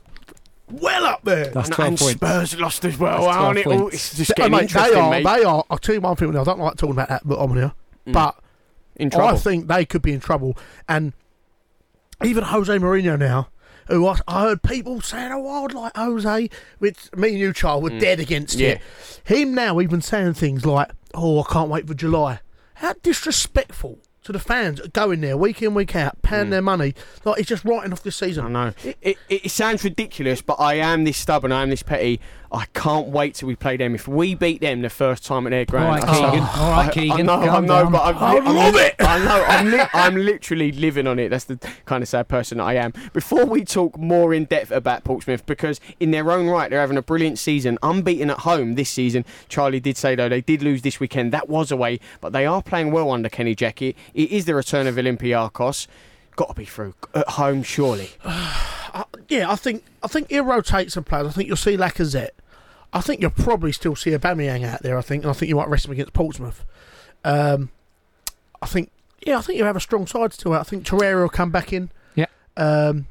well 0.71 1.05
up 1.05 1.25
there. 1.25 1.47
That's 1.51 1.69
And, 1.69 1.75
12 1.75 1.89
and 1.89 1.99
points. 1.99 2.15
Spurs 2.15 2.61
lost 2.61 2.85
as 2.85 2.99
well. 2.99 3.23
That's 3.23 3.37
12 3.37 3.45
aren't 3.45 3.59
it? 3.59 3.67
Oh, 3.67 3.79
points. 3.81 3.95
it's 3.95 4.17
just 4.17 4.31
Yeah, 4.31 4.35
getting 4.37 4.53
mate, 4.53 4.63
interesting, 4.63 4.95
they 4.95 5.01
are. 5.01 5.11
mate. 5.11 5.25
They 5.25 5.45
are. 5.45 5.65
I'll 5.71 5.79
tell 5.79 5.95
you 5.95 6.01
one 6.01 6.17
thing. 6.17 6.37
I 6.37 6.45
don't 6.45 6.59
like 6.59 6.77
talking 6.77 6.93
about 6.93 7.09
that, 7.09 7.23
but 7.25 7.39
on 7.39 7.57
here. 7.57 7.73
Hmm. 8.05 8.13
But 8.13 8.37
in 8.97 9.11
trouble. 9.11 9.29
I 9.29 9.37
think 9.37 9.69
they 9.69 9.85
could 9.85 10.03
be 10.03 10.13
in 10.13 10.21
trouble. 10.21 10.57
And 10.89 11.13
even 12.25 12.45
Jose 12.45 12.73
Mourinho 12.79 13.19
now, 13.19 13.49
who 13.89 14.07
I, 14.07 14.19
I 14.27 14.43
heard 14.43 14.63
people 14.63 15.01
saying, 15.01 15.33
"Oh, 15.33 15.65
I'd 15.65 15.75
like 15.75 15.97
Jose," 15.97 16.51
which 16.79 17.09
me 17.17 17.31
and 17.31 17.39
you, 17.39 17.53
child, 17.53 17.83
were 17.83 17.91
hmm. 17.91 17.99
dead 17.99 18.21
against 18.21 18.57
Yeah. 18.59 18.69
it. 18.69 18.81
Him 19.25 19.55
now 19.55 19.81
even 19.81 20.01
saying 20.01 20.35
things 20.35 20.65
like, 20.67 20.91
"Oh, 21.15 21.43
I 21.43 21.53
can't 21.53 21.71
wait 21.71 21.87
for 21.87 21.95
July." 21.95 22.41
How 22.75 22.95
disrespectful 23.03 23.99
to 24.27 24.33
the 24.33 24.39
fans 24.41 24.81
going 24.93 25.21
there 25.21 25.37
week 25.37 25.63
in, 25.63 25.73
week 25.73 25.95
out, 25.95 26.21
paying 26.23 26.47
mm. 26.47 26.51
their 26.51 26.63
money. 26.63 26.95
Like 27.25 27.39
he's 27.39 27.47
just 27.47 27.65
writing 27.65 27.93
off 27.93 28.03
this 28.03 28.17
season. 28.17 28.45
I 28.47 28.49
know. 28.49 28.75
It, 28.85 28.99
it, 29.01 29.19
it 29.29 29.51
sounds 29.51 29.85
ridiculous, 29.85 30.43
but 30.43 30.55
I 30.55 30.75
am 30.75 31.05
this 31.05 31.17
stubborn, 31.17 31.53
I 31.53 31.63
am 31.63 31.71
this 31.71 31.83
petty. 31.85 32.21
I 32.53 32.67
can't 32.75 33.09
wait 33.09 33.35
till 33.35 33.49
we 33.49 33.57
play 33.57 33.77
them. 33.77 33.95
If 33.95 34.07
we 34.07 34.35
beat 34.35 34.61
them 34.61 34.81
the 34.83 34.91
first 34.91 35.25
time 35.25 35.47
at 35.47 35.51
their 35.51 35.65
ground, 35.65 36.03
right, 36.03 36.05
I- 36.05 36.15
Keegan. 36.15 36.45
I- 36.45 36.59
All 36.59 36.71
right, 36.71 36.93
Keegan. 36.93 37.13
I 37.13 37.23
know, 37.23 37.33
I 37.33 37.61
know, 37.61 37.83
down. 37.83 37.93
but 37.93 38.03
I'm, 38.03 38.17
I 38.17 38.39
I'm 38.39 38.57
love 38.57 38.77
it. 38.77 38.95
I 39.01 39.19
know. 39.19 39.45
I'm, 39.45 39.71
li- 39.71 39.89
I'm 39.93 40.17
literally 40.17 40.73
living 40.73 41.07
on 41.07 41.19
it. 41.19 41.31
That's 41.31 41.45
the 41.45 41.59
kind 41.87 42.03
of 42.03 42.09
sad 42.09 42.29
person 42.29 42.59
that 42.59 42.65
I 42.65 42.75
am. 42.75 42.93
Before 43.13 43.45
we 43.45 43.65
talk 43.65 43.99
more 43.99 44.33
in 44.33 44.45
depth 44.45 44.71
about 44.71 45.03
Portsmouth, 45.05 45.45
because 45.45 45.81
in 45.99 46.13
their 46.13 46.31
own 46.31 46.47
right 46.47 46.71
they're 46.71 46.81
having 46.81 46.97
a 46.97 47.03
brilliant 47.03 47.39
season, 47.39 47.79
unbeaten 47.83 48.31
at 48.31 48.41
home 48.41 48.77
this 48.77 48.91
season. 48.91 49.25
Charlie 49.49 49.81
did 49.81 49.97
say 49.97 50.15
though 50.15 50.29
they 50.29 50.41
did 50.41 50.63
lose 50.63 50.83
this 50.83 51.01
weekend. 51.01 51.33
That 51.33 51.49
was 51.49 51.73
away, 51.73 51.99
but 52.21 52.33
they 52.33 52.47
are 52.47 52.63
playing 52.63 52.93
well 52.93 53.11
under 53.11 53.29
Kenny 53.29 53.57
Jackett. 53.57 53.97
It 54.17 54.33
is 54.33 54.47
the 54.47 54.55
return 54.55 54.87
of 54.87 54.97
Olympiacos. 54.97 55.87
Got 56.35 56.49
to 56.49 56.55
be 56.55 56.65
through 56.65 56.95
at 57.15 57.29
home, 57.29 57.63
surely. 57.63 58.11
Uh, 58.95 59.05
yeah, 59.29 59.51
I 59.51 59.57
think 59.57 59.85
I 60.03 60.09
think 60.09 60.31
he'll 60.31 60.45
rotate 60.45 60.91
some 60.91 61.05
players. 61.05 61.27
I 61.27 61.31
think 61.31 61.49
you'll 61.49 61.59
see 61.59 61.77
Lacazette. 61.77 62.31
I 62.95 63.03
think 63.03 63.21
you'll 63.21 63.31
probably 63.31 63.71
still 63.71 63.95
see 63.95 64.13
Aubameyang 64.13 64.65
out 64.65 64.83
there. 64.83 64.97
I 64.97 65.03
think, 65.03 65.23
and 65.23 65.31
I 65.31 65.35
think 65.35 65.51
you 65.51 65.57
might 65.57 65.69
rest 65.69 65.85
him 65.85 65.93
against 65.93 66.15
Portsmouth. 66.15 66.65
Um, 67.23 67.69
I 68.63 68.67
think, 68.67 68.91
yeah, 69.21 69.37
I 69.37 69.43
think 69.43 69.59
you 69.59 69.65
have 69.65 69.77
a 69.77 69.81
strong 69.81 70.07
side 70.07 70.33
still. 70.33 70.55
I 70.55 70.63
think 70.63 70.87
Torreira 70.87 71.21
will 71.21 71.29
come 71.29 71.51
back 71.51 71.75
in. 71.75 71.91
Yeah. 72.15 72.25
Um, 72.57 73.07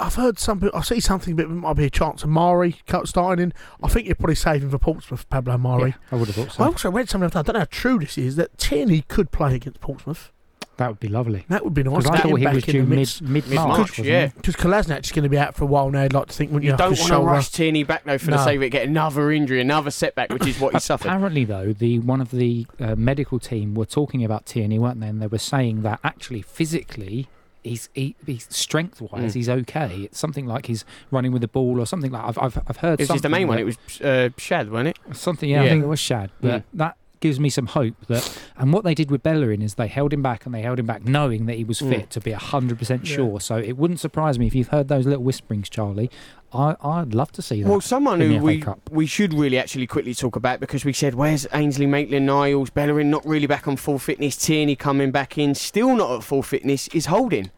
I've 0.00 0.14
heard 0.14 0.38
something. 0.38 0.70
I 0.74 0.80
see 0.82 1.00
something, 1.00 1.36
but 1.36 1.44
it 1.44 1.48
might 1.48 1.74
be 1.76 1.84
a 1.84 1.90
chance 1.90 2.22
of 2.22 2.28
Mari 2.30 2.76
cut- 2.86 3.06
starting 3.08 3.42
in. 3.42 3.52
I 3.82 3.88
think 3.88 4.06
you're 4.06 4.14
probably 4.16 4.34
saving 4.34 4.70
for 4.70 4.78
Portsmouth, 4.78 5.28
Pablo 5.30 5.58
Mari. 5.58 5.90
Yeah, 5.90 5.96
I 6.12 6.16
would 6.16 6.28
have 6.28 6.36
thought 6.36 6.52
so. 6.52 6.64
I 6.64 6.66
also 6.66 6.90
read 6.90 7.08
something. 7.08 7.28
I 7.34 7.42
don't 7.42 7.54
know 7.54 7.60
how 7.60 7.66
true 7.70 7.98
this 7.98 8.16
is. 8.18 8.36
That 8.36 8.56
Tierney 8.58 9.02
could 9.08 9.30
play 9.30 9.54
against 9.56 9.80
Portsmouth. 9.80 10.32
that 10.78 10.88
would 10.88 11.00
be 11.00 11.08
lovely. 11.08 11.44
That 11.50 11.62
would 11.64 11.74
be 11.74 11.82
nice. 11.82 11.98
Because 12.04 12.10
I 12.10 12.14
Get 12.14 12.22
thought 12.22 12.30
him 12.32 12.36
he 12.38 12.44
back 12.44 12.54
was 12.54 12.64
in 12.64 12.72
due 12.72 12.80
the 12.82 12.86
mid 12.88 12.98
mix. 13.00 13.20
mid 13.20 13.46
Mid-March, 13.48 13.78
March. 13.78 13.98
yeah. 13.98 14.26
Because 14.28 14.56
Kolasinac 14.56 15.04
is 15.04 15.12
going 15.12 15.24
to 15.24 15.28
be 15.28 15.36
out 15.38 15.54
for 15.54 15.64
a 15.64 15.66
while 15.66 15.90
now. 15.90 16.02
I'd 16.04 16.14
like 16.14 16.28
to 16.28 16.32
think, 16.34 16.50
wouldn't 16.52 16.64
you? 16.64 16.70
You 16.70 16.76
don't 16.78 16.92
After 16.92 17.02
want 17.02 17.08
to 17.10 17.14
shoulder. 17.16 17.30
rush 17.32 17.50
Tierney 17.50 17.82
back 17.84 18.04
though 18.04 18.16
for 18.16 18.26
the 18.30 18.36
No. 18.36 18.44
sake 18.44 18.56
of 18.56 18.62
it, 18.62 18.70
get 18.70 18.88
another 18.88 19.30
injury, 19.30 19.60
another 19.60 19.90
setback, 19.90 20.32
which 20.32 20.46
is 20.46 20.58
what 20.58 20.72
he 20.72 20.80
suffered. 20.80 21.08
Apparently, 21.08 21.44
though, 21.44 21.74
the 21.74 21.98
one 21.98 22.22
of 22.22 22.30
the 22.30 22.66
uh, 22.80 22.94
medical 22.96 23.38
team 23.38 23.74
were 23.74 23.84
talking 23.84 24.24
about 24.24 24.46
Tierney, 24.46 24.78
weren't 24.78 25.00
they? 25.00 25.08
And 25.08 25.20
they 25.20 25.26
were 25.26 25.36
saying 25.36 25.82
that 25.82 26.00
actually, 26.02 26.40
physically, 26.40 27.28
he's 27.62 27.88
he, 27.94 28.14
he's 28.26 28.46
strength-wise, 28.50 29.32
Mm. 29.32 29.34
he's 29.34 29.48
okay. 29.48 30.02
It's 30.04 30.18
something 30.18 30.46
like 30.46 30.66
he's 30.66 30.84
running 31.10 31.32
with 31.32 31.42
the 31.42 31.48
ball 31.48 31.80
or 31.80 31.86
something 31.86 32.10
like. 32.10 32.24
I've 32.24 32.38
I've, 32.38 32.58
I've 32.66 32.76
heard. 32.78 33.00
It 33.00 33.04
was 33.04 33.08
just 33.10 33.22
the 33.22 33.28
main 33.28 33.48
one. 33.48 33.58
It 33.58 33.64
was 33.64 33.78
uh, 34.00 34.30
Shad, 34.38 34.70
wasn't 34.70 34.88
it? 34.88 35.16
Something, 35.16 35.50
yeah, 35.50 35.62
I 35.62 35.68
think 35.68 35.84
it 35.84 35.88
was 35.88 36.00
Shad. 36.00 36.30
But 36.40 36.62
Mm. 36.62 36.64
that 36.74 36.96
gives 37.20 37.38
me 37.38 37.50
some 37.50 37.66
hope 37.66 37.94
that. 38.08 38.38
And 38.56 38.72
what 38.72 38.82
they 38.82 38.94
did 38.94 39.10
with 39.10 39.22
Bellerin 39.22 39.60
is 39.60 39.74
they 39.74 39.88
held 39.88 40.12
him 40.12 40.22
back 40.22 40.46
and 40.46 40.54
they 40.54 40.62
held 40.62 40.78
him 40.78 40.86
back, 40.86 41.04
knowing 41.04 41.44
that 41.46 41.56
he 41.56 41.64
was 41.64 41.80
Mm. 41.80 41.90
fit 41.90 42.10
to 42.10 42.20
be 42.20 42.32
hundred 42.32 42.78
percent 42.78 43.06
Yeah. 43.06 43.16
sure. 43.16 43.40
So 43.40 43.56
it 43.58 43.76
wouldn't 43.76 44.00
surprise 44.00 44.38
me 44.38 44.46
if 44.46 44.54
you've 44.54 44.68
heard 44.68 44.88
those 44.88 45.04
little 45.06 45.22
whisperings, 45.22 45.68
Charlie. 45.68 46.10
I 46.52 46.74
I'd 46.82 47.14
love 47.14 47.30
to 47.32 47.42
see 47.42 47.62
that. 47.62 47.68
Well, 47.68 47.80
someone 47.80 48.20
in 48.20 48.32
who 48.32 48.38
we 48.40 48.60
Cup. 48.60 48.80
we 48.90 49.06
should 49.06 49.32
really 49.34 49.58
actually 49.58 49.86
quickly 49.86 50.14
talk 50.14 50.36
about 50.36 50.58
because 50.60 50.84
we 50.84 50.92
said 50.92 51.14
where's 51.14 51.46
Ainsley 51.52 51.86
Maitland-Niles, 51.86 52.70
Bellerin 52.70 53.10
not 53.10 53.24
really 53.24 53.46
back 53.46 53.68
on 53.68 53.76
full 53.76 53.98
fitness, 53.98 54.36
Tierney 54.36 54.74
coming 54.76 55.10
back 55.10 55.38
in, 55.38 55.54
still 55.54 55.94
not 55.94 56.10
at 56.16 56.24
full 56.24 56.42
fitness, 56.42 56.88
is 56.88 57.06
Holding. 57.06 57.50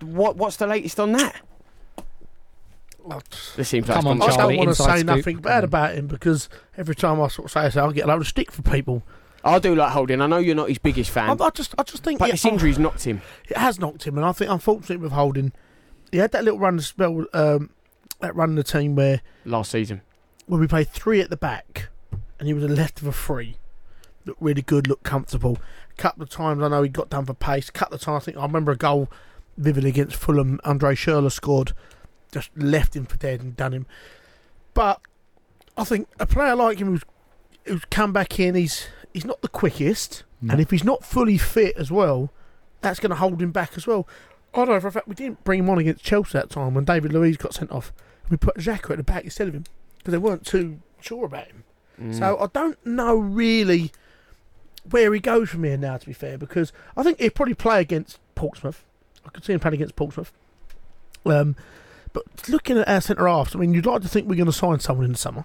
What 0.00 0.36
what's 0.36 0.56
the 0.56 0.66
latest 0.66 1.00
on 1.00 1.12
that? 1.12 1.40
This 3.56 3.68
seems 3.68 3.88
like 3.88 3.98
Come 3.98 4.06
on, 4.06 4.16
it's 4.22 4.36
I 4.36 4.48
don't 4.48 4.56
want 4.56 4.68
to 4.70 4.74
say 4.74 4.96
scoop. 4.96 5.06
nothing 5.06 5.36
bad 5.38 5.62
about 5.64 5.94
him 5.94 6.06
because 6.06 6.48
every 6.76 6.94
time 6.94 7.20
I 7.20 7.28
sort 7.28 7.46
of 7.46 7.52
say 7.52 7.68
so, 7.70 7.86
I 7.86 7.92
get 7.92 8.04
a 8.04 8.08
load 8.08 8.22
of 8.22 8.26
stick 8.26 8.50
for 8.50 8.62
people. 8.62 9.02
I 9.44 9.58
do 9.58 9.74
like 9.74 9.92
Holding. 9.92 10.22
I 10.22 10.26
know 10.26 10.38
you're 10.38 10.54
not 10.54 10.70
his 10.70 10.78
biggest 10.78 11.10
fan, 11.10 11.38
I, 11.38 11.44
I 11.44 11.50
just, 11.50 11.74
I 11.76 11.82
just 11.82 12.02
think 12.02 12.18
but 12.18 12.28
yeah, 12.28 12.32
this 12.32 12.46
injury's 12.46 12.78
knocked 12.78 13.04
him. 13.04 13.20
it 13.48 13.58
has 13.58 13.78
knocked 13.78 14.04
him, 14.04 14.16
and 14.16 14.24
I 14.24 14.32
think 14.32 14.50
unfortunately 14.50 14.96
with 14.96 15.12
Holding, 15.12 15.52
he 16.10 16.16
had 16.18 16.32
that 16.32 16.44
little 16.44 16.58
run 16.58 16.78
of 16.78 16.86
spell, 16.86 17.26
um, 17.34 17.68
that 18.24 18.34
run 18.36 18.50
in 18.50 18.56
the 18.56 18.62
team 18.64 18.94
where 18.96 19.20
last 19.44 19.70
season. 19.70 20.00
where 20.46 20.60
we 20.60 20.66
played 20.66 20.88
three 20.88 21.20
at 21.20 21.30
the 21.30 21.36
back, 21.36 21.88
and 22.38 22.48
he 22.48 22.54
was 22.54 22.64
a 22.64 22.68
left 22.68 23.00
of 23.00 23.06
a 23.06 23.12
three. 23.12 23.56
Looked 24.26 24.40
really 24.42 24.62
good, 24.62 24.88
looked 24.88 25.04
comfortable. 25.04 25.58
A 25.90 25.94
couple 26.00 26.22
of 26.22 26.30
times 26.30 26.62
I 26.62 26.68
know 26.68 26.82
he 26.82 26.88
got 26.88 27.10
down 27.10 27.26
for 27.26 27.34
pace. 27.34 27.68
A 27.68 27.72
couple 27.72 27.94
of 27.96 28.00
times 28.00 28.22
I 28.22 28.24
think 28.24 28.36
I 28.38 28.42
remember 28.42 28.72
a 28.72 28.76
goal 28.76 29.10
vividly 29.58 29.90
against 29.90 30.16
Fulham. 30.16 30.58
Andre 30.64 30.94
Schürrle 30.94 31.30
scored, 31.30 31.72
just 32.32 32.50
left 32.56 32.96
him 32.96 33.04
for 33.06 33.16
dead 33.18 33.40
and 33.42 33.54
done 33.56 33.72
him. 33.72 33.86
But 34.72 35.00
I 35.76 35.84
think 35.84 36.08
a 36.18 36.26
player 36.26 36.54
like 36.56 36.78
him 36.78 36.88
who's 36.88 37.02
who's 37.66 37.84
come 37.90 38.12
back 38.12 38.40
in, 38.40 38.54
he's 38.54 38.88
he's 39.12 39.24
not 39.26 39.42
the 39.42 39.48
quickest, 39.48 40.24
No. 40.40 40.52
and 40.52 40.60
if 40.60 40.70
he's 40.70 40.84
not 40.84 41.04
fully 41.04 41.38
fit 41.38 41.76
as 41.76 41.90
well, 41.90 42.30
that's 42.80 42.98
going 43.00 43.10
to 43.10 43.16
hold 43.16 43.40
him 43.42 43.52
back 43.52 43.72
as 43.76 43.86
well. 43.86 44.08
I 44.54 44.58
don't 44.58 44.68
know 44.68 44.80
for 44.80 44.88
a 44.88 44.92
fact 44.92 45.08
we 45.08 45.14
didn't 45.14 45.42
bring 45.44 45.60
him 45.60 45.68
on 45.70 45.78
against 45.78 46.04
Chelsea 46.04 46.32
that 46.38 46.48
time 46.50 46.74
when 46.74 46.84
David 46.84 47.12
Luiz 47.12 47.36
got 47.36 47.54
sent 47.54 47.70
off. 47.72 47.92
We 48.30 48.36
put 48.36 48.56
Xhaka 48.56 48.90
at 48.90 48.96
the 48.96 49.02
back 49.02 49.24
instead 49.24 49.48
of 49.48 49.54
him 49.54 49.64
because 49.98 50.12
they 50.12 50.18
weren't 50.18 50.46
too 50.46 50.80
sure 51.00 51.26
about 51.26 51.46
him. 51.46 51.64
Mm. 52.00 52.18
So 52.18 52.38
I 52.38 52.46
don't 52.52 52.84
know 52.86 53.16
really 53.16 53.92
where 54.90 55.12
he 55.12 55.20
goes 55.20 55.50
from 55.50 55.64
here 55.64 55.76
now. 55.76 55.96
To 55.96 56.06
be 56.06 56.12
fair, 56.12 56.38
because 56.38 56.72
I 56.96 57.02
think 57.02 57.20
he'll 57.20 57.30
probably 57.30 57.54
play 57.54 57.80
against 57.80 58.18
Portsmouth. 58.34 58.84
I 59.24 59.30
could 59.30 59.44
see 59.44 59.52
him 59.52 59.60
playing 59.60 59.74
against 59.74 59.96
Portsmouth. 59.96 60.32
Um, 61.26 61.56
but 62.12 62.48
looking 62.48 62.78
at 62.78 62.88
our 62.88 63.00
centre 63.00 63.26
halves, 63.26 63.54
I 63.54 63.58
mean, 63.58 63.74
you'd 63.74 63.86
like 63.86 64.02
to 64.02 64.08
think 64.08 64.28
we're 64.28 64.36
going 64.36 64.46
to 64.46 64.52
sign 64.52 64.80
someone 64.80 65.06
in 65.06 65.12
the 65.12 65.18
summer. 65.18 65.44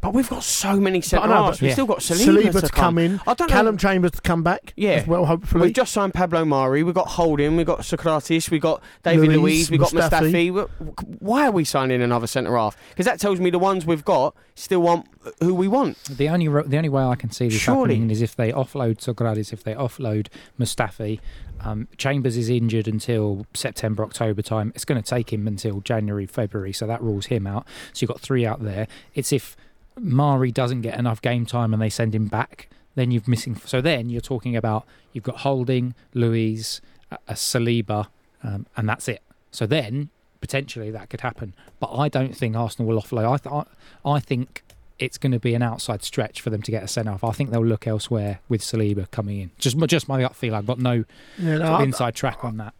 But 0.00 0.14
we've 0.14 0.28
got 0.28 0.42
so 0.42 0.78
many 0.78 1.00
centre 1.00 1.26
know, 1.26 1.34
but- 1.34 1.44
halves. 1.44 1.60
We've 1.60 1.68
Yeah. 1.68 1.74
still 1.74 1.86
got 1.86 1.98
Saliba, 1.98 2.42
Saliba 2.42 2.60
to 2.62 2.68
come 2.68 2.98
in, 2.98 3.20
I 3.26 3.34
don't 3.34 3.48
know. 3.48 3.54
Callum 3.54 3.76
Chambers 3.78 4.12
to 4.12 4.20
come 4.20 4.42
back. 4.42 4.72
Yeah. 4.76 4.90
as 4.92 5.06
well, 5.06 5.26
hopefully. 5.26 5.62
We've 5.66 5.74
just 5.74 5.92
signed 5.92 6.14
Pablo 6.14 6.44
Mari. 6.44 6.82
We've 6.82 6.94
got 6.94 7.08
Holding. 7.08 7.56
We've 7.56 7.66
got 7.66 7.80
Sokratis. 7.80 8.50
We've 8.50 8.60
got 8.60 8.82
David 9.02 9.28
Luiz, 9.30 9.38
Luiz. 9.38 9.70
We've 9.70 9.80
got 9.80 9.92
Mustafi. 9.92 10.52
Mustafi. 10.52 11.18
Why 11.20 11.46
are 11.46 11.50
we 11.50 11.64
signing 11.64 12.02
another 12.02 12.26
centre 12.26 12.56
half? 12.56 12.76
Because 12.90 13.06
that 13.06 13.18
tells 13.20 13.40
me 13.40 13.50
the 13.50 13.58
ones 13.58 13.84
we've 13.86 14.04
got 14.04 14.34
still 14.54 14.80
want 14.82 15.06
who 15.40 15.54
we 15.54 15.66
want. 15.68 16.02
The 16.04 16.28
only 16.28 16.46
the 16.46 16.76
only 16.76 16.88
way 16.88 17.02
I 17.02 17.14
can 17.16 17.30
see 17.30 17.48
this 17.48 17.58
Surely. 17.60 17.94
happening 17.94 18.10
is 18.10 18.22
if 18.22 18.36
they 18.36 18.52
offload 18.52 18.98
Sokratis, 18.98 19.52
if 19.52 19.62
they 19.64 19.74
offload 19.74 20.28
Mustafi. 20.60 21.20
Um, 21.64 21.88
Chambers 21.96 22.36
is 22.36 22.50
injured 22.50 22.86
until 22.86 23.46
September, 23.54 24.04
October 24.04 24.42
time. 24.42 24.72
It's 24.74 24.84
going 24.84 25.02
to 25.02 25.08
take 25.08 25.32
him 25.32 25.46
until 25.48 25.80
January, 25.80 26.26
February, 26.26 26.72
so 26.74 26.86
that 26.86 27.02
rules 27.02 27.26
him 27.26 27.46
out. 27.46 27.66
So 27.94 28.02
you've 28.04 28.10
got 28.10 28.20
three 28.20 28.44
out 28.44 28.62
there. 28.62 28.86
It's 29.14 29.32
if 29.32 29.56
Mari 29.98 30.52
doesn't 30.52 30.82
get 30.82 30.98
enough 30.98 31.22
game 31.22 31.46
time 31.46 31.72
and 31.72 31.80
they 31.80 31.90
send 31.90 32.14
him 32.14 32.26
back, 32.26 32.68
then 32.94 33.10
you've 33.10 33.28
missing. 33.28 33.56
So 33.64 33.80
then 33.80 34.10
you're 34.10 34.20
talking 34.20 34.56
about 34.56 34.86
you've 35.12 35.24
got 35.24 35.38
Holding, 35.38 35.94
Luiz, 36.14 36.80
a, 37.10 37.18
a 37.28 37.34
Saliba, 37.34 38.08
um, 38.42 38.66
and 38.76 38.88
that's 38.88 39.08
it. 39.08 39.22
So 39.50 39.66
then 39.66 40.10
potentially 40.40 40.90
that 40.90 41.10
could 41.10 41.22
happen, 41.22 41.54
but 41.80 41.90
I 41.92 42.08
don't 42.08 42.36
think 42.36 42.56
Arsenal 42.56 42.88
will 42.88 43.02
offload. 43.02 43.24
I 43.24 43.36
th- 43.38 43.66
I, 44.04 44.20
think 44.20 44.62
it's 44.98 45.18
going 45.18 45.32
to 45.32 45.40
be 45.40 45.54
an 45.54 45.62
outside 45.62 46.02
stretch 46.02 46.40
for 46.40 46.50
them 46.50 46.62
to 46.62 46.70
get 46.70 46.82
a 46.82 46.88
centre 46.88 47.10
off. 47.10 47.24
I 47.24 47.32
think 47.32 47.50
they'll 47.50 47.64
look 47.64 47.86
elsewhere 47.86 48.40
with 48.48 48.60
Saliba 48.60 49.10
coming 49.10 49.40
in. 49.40 49.50
Just 49.58 49.78
just 49.86 50.08
my 50.08 50.20
gut 50.20 50.36
feel. 50.36 50.54
I've 50.54 50.66
got 50.66 50.78
no 50.78 51.04
yeah, 51.38 51.58
no, 51.58 51.80
inside 51.80 52.14
track 52.14 52.44
on 52.44 52.58
that. 52.58 52.74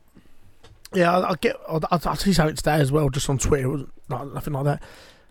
Yeah, 0.95 1.17
I, 1.17 1.31
I 1.31 1.35
get. 1.35 1.57
I, 1.69 1.81
I, 1.91 2.15
see 2.15 2.33
something 2.33 2.57
today 2.57 2.77
as 2.77 2.93
well, 2.93 3.11
just 3.11 3.29
on 3.29 3.39
Twitter. 3.39 3.65
It 3.65 3.69
was 3.69 3.87
not, 4.09 4.33
nothing 4.33 4.53
like 4.53 4.65
that. 4.65 4.83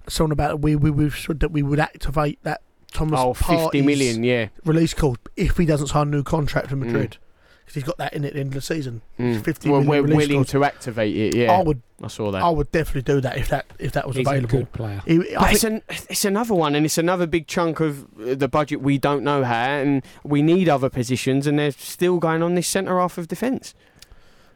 Something 0.08 0.34
about 0.34 0.60
we 0.62 0.76
we 0.76 0.92
we 0.92 1.10
said 1.10 1.40
that 1.40 1.52
we 1.52 1.64
would 1.64 1.80
activate 1.80 2.40
that 2.44 2.62
Thomas 2.94 3.20
Oh, 3.20 3.34
50 3.34 3.82
Partey's 3.82 4.18
yeah. 4.20 4.48
release 4.64 4.94
clause 4.94 5.18
if 5.36 5.58
he 5.58 5.66
doesn't 5.66 5.88
sign 5.88 6.08
a 6.08 6.12
new 6.12 6.24
contract 6.24 6.68
for 6.70 6.76
Madrid 6.76 7.18
because 7.66 7.74
he's 7.74 7.84
got 7.84 7.98
that 7.98 8.14
in 8.14 8.24
at 8.24 8.34
the 8.34 8.40
end 8.40 8.50
of 8.50 8.54
the 8.54 8.62
season. 8.62 9.02
Mm. 9.20 9.44
50 9.44 9.70
well, 9.70 9.82
million 9.82 9.90
we're 9.90 10.08
release 10.10 10.28
willing 10.30 10.44
clause. 10.44 10.52
to 10.52 10.64
activate 10.64 11.16
it. 11.16 11.36
Yeah, 11.36 11.52
I 11.54 11.64
would 11.64 11.82
I 12.04 12.08
saw 12.08 12.30
that. 12.32 12.44
I 12.44 12.50
would 12.50 12.72
definitely 12.72 13.02
do 13.02 13.20
that 13.22 13.38
if 13.38 13.50
that 13.50 13.66
if 13.80 13.92
that 13.94 14.06
was 14.08 14.16
He's 14.18 14.28
a 14.28 14.30
available. 14.30 14.60
good 14.60 14.72
player. 14.74 15.02
He- 15.08 15.18
But 15.18 15.42
I 15.42 15.52
it's, 15.52 15.62
think, 15.64 15.84
an, 15.90 15.96
it's 16.10 16.26
another 16.26 16.54
one, 16.54 16.76
and 16.76 16.86
it's 16.86 16.98
another 17.00 17.26
big 17.26 17.48
chunk 17.48 17.80
of 17.80 18.04
uh, 18.22 18.36
the 18.36 18.48
budget 18.48 18.82
we 18.82 18.98
don't 19.00 19.24
know 19.24 19.44
how, 19.44 19.56
and 19.80 20.04
we 20.24 20.42
need 20.44 20.70
other 20.70 20.90
positions, 20.90 21.48
and 21.48 21.58
they're 21.58 21.72
still 21.72 22.20
going 22.20 22.44
on 22.44 22.54
this 22.56 22.68
centre 22.68 23.00
half 23.00 23.18
of 23.18 23.28
defence. 23.28 23.74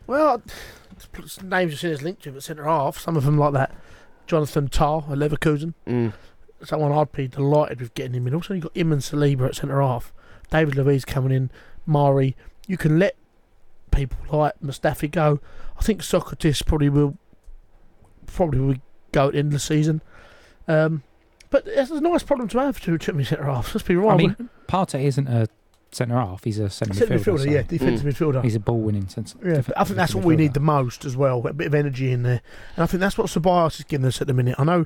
well, 0.05 0.41
names 1.43 1.71
you've 1.71 1.79
seen 1.79 1.91
as 1.91 2.01
linked 2.01 2.23
to 2.23 2.29
him 2.29 2.35
at 2.37 2.43
centre 2.43 2.65
half. 2.65 2.99
Some 2.99 3.17
of 3.17 3.23
them 3.25 3.37
like 3.37 3.53
that. 3.53 3.73
Jonathan 4.29 4.67
Tah 4.67 4.99
at 4.99 5.17
Leverkusen. 5.17 5.73
Mm. 5.87 6.13
someone 6.63 6.91
I'd 6.91 7.11
be 7.11 7.27
delighted 7.27 7.81
with 7.81 7.93
getting 7.95 8.13
him 8.13 8.27
in. 8.27 8.35
Also, 8.35 8.53
you've 8.53 8.63
got 8.63 8.77
him 8.77 8.91
and 8.91 9.01
Saliba 9.01 9.47
at 9.47 9.55
centre 9.55 9.81
half. 9.81 10.13
David 10.51 10.75
Luiz 10.75 11.03
coming 11.03 11.31
in. 11.31 11.51
Mari. 11.85 12.35
You 12.67 12.77
can 12.77 12.99
let 12.99 13.15
people 13.91 14.17
like 14.31 14.53
Mustafi 14.63 15.09
go. 15.09 15.39
I 15.77 15.81
think 15.81 16.01
Sokratis 16.01 16.65
probably 16.65 16.89
will 16.89 17.17
probably 18.27 18.59
will 18.59 18.75
go 19.11 19.27
at 19.27 19.33
the 19.33 19.39
end 19.39 19.47
of 19.47 19.53
the 19.53 19.59
season. 19.59 20.01
Um, 20.67 21.01
but 21.49 21.63
it's 21.65 21.89
a 21.89 21.99
nice 21.99 22.21
problem 22.21 22.47
to 22.49 22.59
have 22.59 22.79
to 22.81 22.97
too 22.99 23.13
many 23.13 23.25
centre 23.25 23.45
halves. 23.45 23.73
Let's 23.73 23.87
be 23.87 23.95
right. 23.95 24.13
I 24.13 24.17
mean, 24.17 24.49
Partey 24.67 25.05
isn't 25.05 25.27
a 25.27 25.47
centre 25.91 26.15
half. 26.15 26.43
He's 26.43 26.59
a 26.59 26.69
centre 26.69 26.93
centre 26.93 27.15
midfielder. 27.15 27.37
midfielder, 27.37 27.43
so 27.43 27.49
yeah, 27.49 27.61
defensive 27.63 28.07
midfielder. 28.07 28.43
He's 28.43 28.55
a 28.55 28.59
ball 28.59 28.79
winning 28.79 29.07
centre. 29.07 29.37
Yeah, 29.43 29.61
but 29.65 29.77
I 29.77 29.83
think 29.83 29.97
that's 29.97 30.15
what 30.15 30.25
we 30.25 30.35
need 30.35 30.53
the 30.53 30.59
most 30.59 31.05
as 31.05 31.15
well. 31.15 31.45
A 31.45 31.53
bit 31.53 31.67
of 31.67 31.73
energy 31.73 32.11
in 32.11 32.23
there, 32.23 32.41
and 32.75 32.83
I 32.83 32.85
think 32.87 33.01
that's 33.01 33.17
what 33.17 33.27
Ceballos 33.27 33.79
is 33.79 33.85
giving 33.85 34.05
us 34.05 34.21
at 34.21 34.27
the 34.27 34.33
minute. 34.33 34.55
I 34.57 34.63
know 34.63 34.85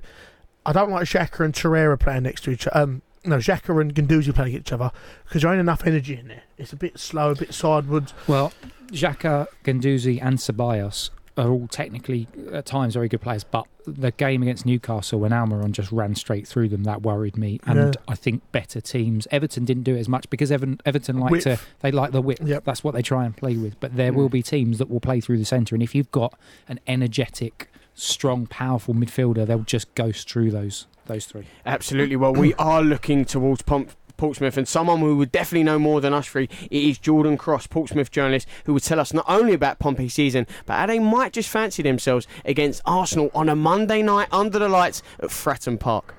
I 0.65 0.71
don't 0.73 0.91
like 0.91 1.05
Xhaka 1.05 1.43
and 1.43 1.53
Torreira 1.53 1.99
playing 1.99 2.23
next 2.23 2.43
to 2.45 2.51
each 2.51 2.67
other. 2.67 2.79
Um, 2.79 3.01
no, 3.25 3.37
Xhaka 3.37 3.79
and 3.79 3.95
Guendouzi 3.95 4.35
playing 4.35 4.55
each 4.55 4.71
other 4.71 4.91
because 5.25 5.41
there 5.41 5.51
ain't 5.51 5.61
enough 5.61 5.85
energy 5.85 6.17
in 6.17 6.27
there. 6.27 6.43
It's 6.57 6.73
a 6.73 6.75
bit 6.75 6.99
slow, 6.99 7.31
a 7.31 7.35
bit 7.35 7.53
sideways. 7.53 8.13
Well, 8.27 8.51
Xhaka, 8.87 9.47
Guendouzi, 9.63 10.19
and 10.21 10.37
Ceballos 10.37 11.09
are 11.37 11.49
all 11.49 11.67
technically 11.67 12.27
at 12.51 12.65
times 12.65 12.93
very 12.93 13.07
good 13.07 13.21
players, 13.21 13.43
but 13.43 13.65
the 13.85 14.11
game 14.11 14.41
against 14.43 14.65
Newcastle 14.65 15.19
when 15.19 15.31
Almiron 15.31 15.71
just 15.71 15.91
ran 15.91 16.13
straight 16.15 16.47
through 16.47 16.69
them 16.69 16.83
that 16.83 17.01
worried 17.01 17.37
me. 17.37 17.59
And 17.65 17.77
Yeah. 17.79 17.91
I 18.07 18.15
think 18.15 18.43
better 18.51 18.79
teams. 18.79 19.27
Everton 19.31 19.65
didn't 19.65 19.83
do 19.83 19.95
it 19.95 19.99
as 19.99 20.07
much 20.07 20.29
because 20.29 20.51
Everton, 20.51 20.79
Everton 20.85 21.17
like 21.19 21.41
to 21.43 21.59
they 21.81 21.91
like 21.91 22.11
the 22.11 22.21
width. 22.21 22.47
Yep. 22.47 22.63
That's 22.65 22.83
what 22.83 22.93
they 22.93 23.01
try 23.01 23.25
and 23.25 23.35
play 23.35 23.57
with. 23.57 23.79
But 23.79 23.95
there 23.95 24.11
Mm. 24.11 24.15
will 24.15 24.29
be 24.29 24.41
teams 24.43 24.77
that 24.77 24.89
will 24.89 24.99
play 24.99 25.19
through 25.19 25.37
the 25.39 25.45
centre, 25.45 25.75
and 25.75 25.81
if 25.81 25.95
you've 25.95 26.11
got 26.11 26.37
an 26.69 26.79
energetic, 26.87 27.69
strong, 27.95 28.45
powerful 28.47 28.93
midfielder, 28.93 29.45
they'll 29.45 29.59
just 29.59 29.93
ghost 29.95 30.29
through 30.29 30.51
those 30.51 30.87
those 31.05 31.25
three. 31.25 31.43
Absolutely. 31.65 32.15
Well, 32.15 32.33
we 32.33 32.53
are 32.53 32.81
looking 32.81 33.25
towards 33.25 33.61
pom- 33.61 33.87
Portsmouth, 34.17 34.57
and 34.57 34.67
someone 34.67 34.99
who 34.99 35.17
would 35.17 35.31
definitely 35.31 35.63
know 35.63 35.79
more 35.79 36.01
than 36.01 36.13
us 36.13 36.27
three. 36.27 36.49
It 36.69 36.83
is 36.83 36.97
Jordan 36.97 37.37
Cross, 37.37 37.67
Portsmouth 37.67 38.11
journalist, 38.11 38.47
who 38.65 38.73
would 38.73 38.83
tell 38.83 38.99
us 38.99 39.13
not 39.13 39.25
only 39.27 39.53
about 39.53 39.79
Pompey 39.79 40.09
season, 40.09 40.47
but 40.65 40.73
how 40.73 40.85
they 40.87 40.99
might 40.99 41.33
just 41.33 41.49
fancy 41.49 41.83
themselves 41.83 42.27
against 42.45 42.81
Arsenal 42.85 43.31
on 43.33 43.49
a 43.49 43.55
Monday 43.55 44.01
night 44.01 44.27
under 44.31 44.59
the 44.59 44.69
lights 44.69 45.01
at 45.19 45.29
Fratton 45.29 45.79
Park. 45.79 46.15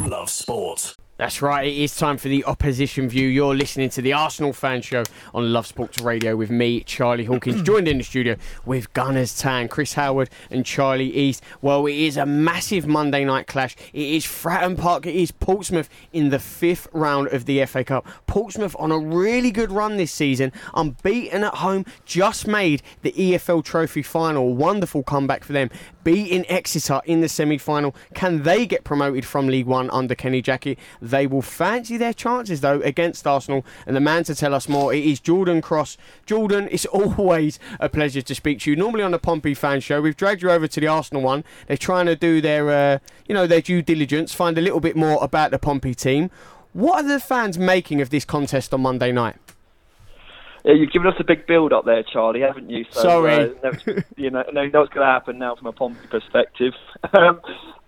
Love 0.00 0.30
sport. 0.30 0.96
That's 1.20 1.42
right, 1.42 1.66
it 1.66 1.76
is 1.76 1.94
time 1.94 2.16
for 2.16 2.28
the 2.28 2.46
opposition 2.46 3.06
view. 3.06 3.28
You're 3.28 3.54
listening 3.54 3.90
to 3.90 4.00
the 4.00 4.14
Arsenal 4.14 4.54
fan 4.54 4.80
show 4.80 5.04
on 5.34 5.52
Love 5.52 5.66
Sports 5.66 6.00
Radio 6.00 6.34
with 6.34 6.48
me, 6.48 6.80
Charlie 6.80 7.26
Hawkins, 7.26 7.60
joined 7.66 7.88
in 7.88 7.98
the 7.98 8.04
studio 8.04 8.36
with 8.64 8.90
Gunners 8.94 9.38
Tan, 9.38 9.68
Chris 9.68 9.92
Howard, 9.92 10.30
and 10.50 10.64
Charlie 10.64 11.14
East. 11.14 11.44
Well, 11.60 11.84
it 11.84 11.94
is 11.94 12.16
a 12.16 12.24
massive 12.24 12.86
Monday 12.86 13.26
night 13.26 13.48
clash. 13.48 13.76
It 13.92 14.08
is 14.08 14.24
Fratton 14.24 14.78
Park, 14.78 15.04
it 15.04 15.14
is 15.14 15.30
Portsmouth 15.30 15.90
in 16.10 16.30
the 16.30 16.38
fifth 16.38 16.88
round 16.94 17.28
of 17.28 17.44
the 17.44 17.66
FA 17.66 17.84
Cup. 17.84 18.08
Portsmouth 18.26 18.74
on 18.78 18.90
a 18.90 18.98
really 18.98 19.50
good 19.50 19.70
run 19.70 19.98
this 19.98 20.12
season, 20.12 20.54
unbeaten 20.72 21.44
at 21.44 21.56
home, 21.56 21.84
just 22.06 22.46
made 22.46 22.80
the 23.02 23.12
EFL 23.12 23.62
Trophy 23.62 24.02
final. 24.02 24.54
Wonderful 24.54 25.02
comeback 25.02 25.44
for 25.44 25.52
them. 25.52 25.68
Beating 26.04 26.44
Exeter 26.48 27.00
in 27.04 27.20
the 27.20 27.28
semi 27.28 27.58
final. 27.58 27.94
Can 28.14 28.42
they 28.42 28.66
get 28.66 28.84
promoted 28.84 29.24
from 29.24 29.48
League 29.48 29.66
One 29.66 29.90
under 29.90 30.14
Kenny 30.14 30.42
Jackett? 30.42 30.78
They 31.00 31.26
will 31.26 31.42
fancy 31.42 31.96
their 31.96 32.14
chances, 32.14 32.60
though, 32.60 32.80
against 32.80 33.26
Arsenal. 33.26 33.64
And 33.86 33.94
the 33.94 34.00
man 34.00 34.24
to 34.24 34.34
tell 34.34 34.54
us 34.54 34.68
more 34.68 34.94
it 34.94 35.04
is 35.04 35.20
Jordan 35.20 35.60
Cross. 35.60 35.96
Jordan, 36.26 36.68
it's 36.70 36.86
always 36.86 37.58
a 37.78 37.88
pleasure 37.88 38.22
to 38.22 38.34
speak 38.34 38.60
to 38.60 38.70
you. 38.70 38.76
Normally 38.76 39.02
on 39.02 39.10
the 39.10 39.18
Pompey 39.18 39.54
fan 39.54 39.80
show, 39.80 40.00
we've 40.00 40.16
dragged 40.16 40.42
you 40.42 40.50
over 40.50 40.66
to 40.66 40.80
the 40.80 40.86
Arsenal 40.86 41.22
one. 41.22 41.44
They're 41.66 41.76
trying 41.76 42.06
to 42.06 42.16
do 42.16 42.40
their, 42.40 42.70
uh, 42.70 42.98
you 43.26 43.34
know, 43.34 43.46
their 43.46 43.60
due 43.60 43.82
diligence, 43.82 44.32
find 44.32 44.56
a 44.58 44.60
little 44.60 44.80
bit 44.80 44.96
more 44.96 45.22
about 45.22 45.50
the 45.50 45.58
Pompey 45.58 45.94
team. 45.94 46.30
What 46.72 47.04
are 47.04 47.08
the 47.08 47.20
fans 47.20 47.58
making 47.58 48.00
of 48.00 48.10
this 48.10 48.24
contest 48.24 48.72
on 48.72 48.82
Monday 48.82 49.10
night? 49.12 49.36
Yeah, 50.64 50.74
you've 50.74 50.92
given 50.92 51.08
us 51.08 51.14
a 51.18 51.24
big 51.24 51.46
build 51.46 51.72
up 51.72 51.84
there, 51.84 52.02
Charlie, 52.02 52.40
haven't 52.40 52.70
you? 52.70 52.84
So, 52.90 53.02
Sorry. 53.02 53.34
Uh, 53.34 53.54
no, 53.62 53.94
you 54.16 54.30
know, 54.30 54.44
no, 54.52 54.66
know 54.66 54.80
what's 54.80 54.92
going 54.92 55.06
to 55.06 55.12
happen 55.12 55.38
now 55.38 55.56
from 55.56 55.68
a 55.68 55.72
Pompey 55.72 56.06
perspective. 56.08 56.74
Um, 57.12 57.40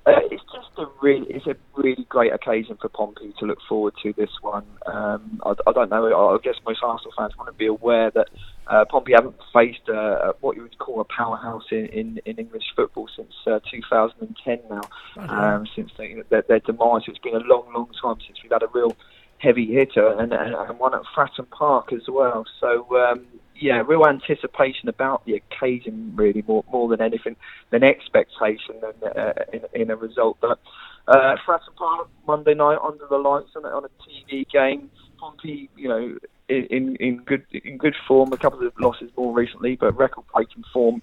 uh, 0.04 0.18
it's 0.32 0.42
just 0.52 0.70
a 0.78 0.86
really, 1.00 1.26
it's 1.30 1.46
a 1.46 1.54
really 1.76 2.04
great 2.08 2.32
occasion 2.32 2.76
for 2.80 2.88
Pompey 2.88 3.32
to 3.38 3.44
look 3.44 3.58
forward 3.68 3.94
to 4.02 4.12
this 4.14 4.30
one. 4.40 4.64
Um, 4.86 5.40
I, 5.44 5.54
I 5.64 5.72
don't 5.72 5.90
know. 5.90 6.28
I 6.30 6.38
guess 6.42 6.56
most 6.66 6.80
Arsenal 6.82 7.12
fans 7.16 7.36
want 7.36 7.48
to 7.48 7.52
be 7.52 7.66
aware 7.66 8.10
that 8.10 8.28
uh, 8.66 8.84
Pompey 8.90 9.12
haven't 9.12 9.36
faced 9.52 9.88
uh, 9.88 10.32
what 10.40 10.56
you 10.56 10.62
would 10.62 10.76
call 10.78 11.00
a 11.00 11.04
powerhouse 11.04 11.66
in, 11.70 11.86
in, 11.86 12.20
in 12.24 12.36
English 12.36 12.64
football 12.74 13.08
since 13.14 13.32
uh, 13.46 13.60
2010 13.70 14.58
now. 14.68 14.80
Um, 15.28 15.68
since 15.76 15.92
they, 15.96 16.16
their, 16.30 16.42
their 16.42 16.60
demise, 16.60 17.02
it's 17.06 17.18
been 17.18 17.36
a 17.36 17.44
long, 17.46 17.72
long 17.72 17.90
time 18.02 18.16
since 18.26 18.42
we've 18.42 18.50
had 18.50 18.64
a 18.64 18.68
real 18.74 18.96
heavy 19.42 19.66
hitter 19.66 20.08
and, 20.18 20.32
and, 20.32 20.78
one 20.78 20.94
at 20.94 21.02
Fratton 21.16 21.50
Park 21.50 21.92
as 21.92 22.02
well. 22.08 22.44
So 22.60 22.86
um, 22.96 23.26
yeah, 23.60 23.82
real 23.86 24.06
anticipation 24.06 24.88
about 24.88 25.26
the 25.26 25.34
occasion 25.34 26.12
really 26.14 26.44
more 26.46 26.64
more 26.72 26.88
than 26.88 27.02
anything 27.02 27.36
than 27.70 27.82
expectation 27.82 28.76
and 28.82 29.16
uh, 29.16 29.32
in, 29.52 29.82
in 29.82 29.90
a 29.90 29.96
result. 29.96 30.38
But 30.40 30.60
uh, 31.08 31.36
Fratton 31.46 31.74
Park 31.76 32.08
Monday 32.26 32.54
night 32.54 32.78
under 32.82 33.06
the 33.10 33.18
lights 33.18 33.50
on, 33.56 33.64
a- 33.64 33.68
on 33.68 33.84
a 33.84 33.88
TV 34.08 34.48
game. 34.48 34.90
Pompey, 35.18 35.70
you 35.76 35.88
know, 35.88 36.16
in 36.48 36.96
in 36.96 37.18
good 37.18 37.44
in 37.52 37.78
good 37.78 37.94
form. 38.06 38.32
A 38.32 38.36
couple 38.36 38.66
of 38.66 38.72
losses 38.80 39.10
more 39.16 39.32
recently, 39.32 39.76
but 39.76 39.96
record 39.96 40.24
breaking 40.34 40.64
form 40.72 41.02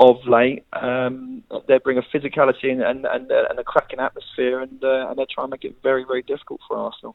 of 0.00 0.16
late. 0.26 0.64
Um, 0.72 1.44
they 1.68 1.78
bring 1.78 1.98
a 1.98 2.02
physicality 2.02 2.72
and 2.72 2.82
and, 2.82 3.04
and, 3.04 3.30
uh, 3.30 3.44
and 3.50 3.58
a 3.58 3.62
cracking 3.62 4.00
atmosphere, 4.00 4.60
and 4.60 4.82
uh, 4.82 5.08
and 5.08 5.18
they're 5.18 5.26
trying 5.32 5.46
to 5.46 5.50
make 5.50 5.64
it 5.64 5.76
very 5.82 6.04
very 6.04 6.22
difficult 6.22 6.60
for 6.66 6.76
Arsenal. 6.76 7.14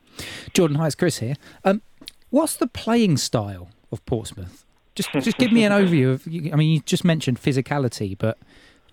Jordan, 0.53 0.77
hi, 0.77 0.85
it's 0.85 0.95
Chris 0.95 1.17
here. 1.17 1.35
Um, 1.65 1.81
what's 2.29 2.55
the 2.55 2.67
playing 2.67 3.17
style 3.17 3.69
of 3.91 4.05
Portsmouth? 4.05 4.63
Just, 4.93 5.11
just 5.13 5.37
give 5.37 5.51
me 5.51 5.65
an 5.65 5.71
overview 5.71 6.13
of. 6.13 6.27
I 6.53 6.55
mean, 6.55 6.71
you 6.71 6.79
just 6.81 7.03
mentioned 7.03 7.41
physicality, 7.41 8.15
but 8.17 8.37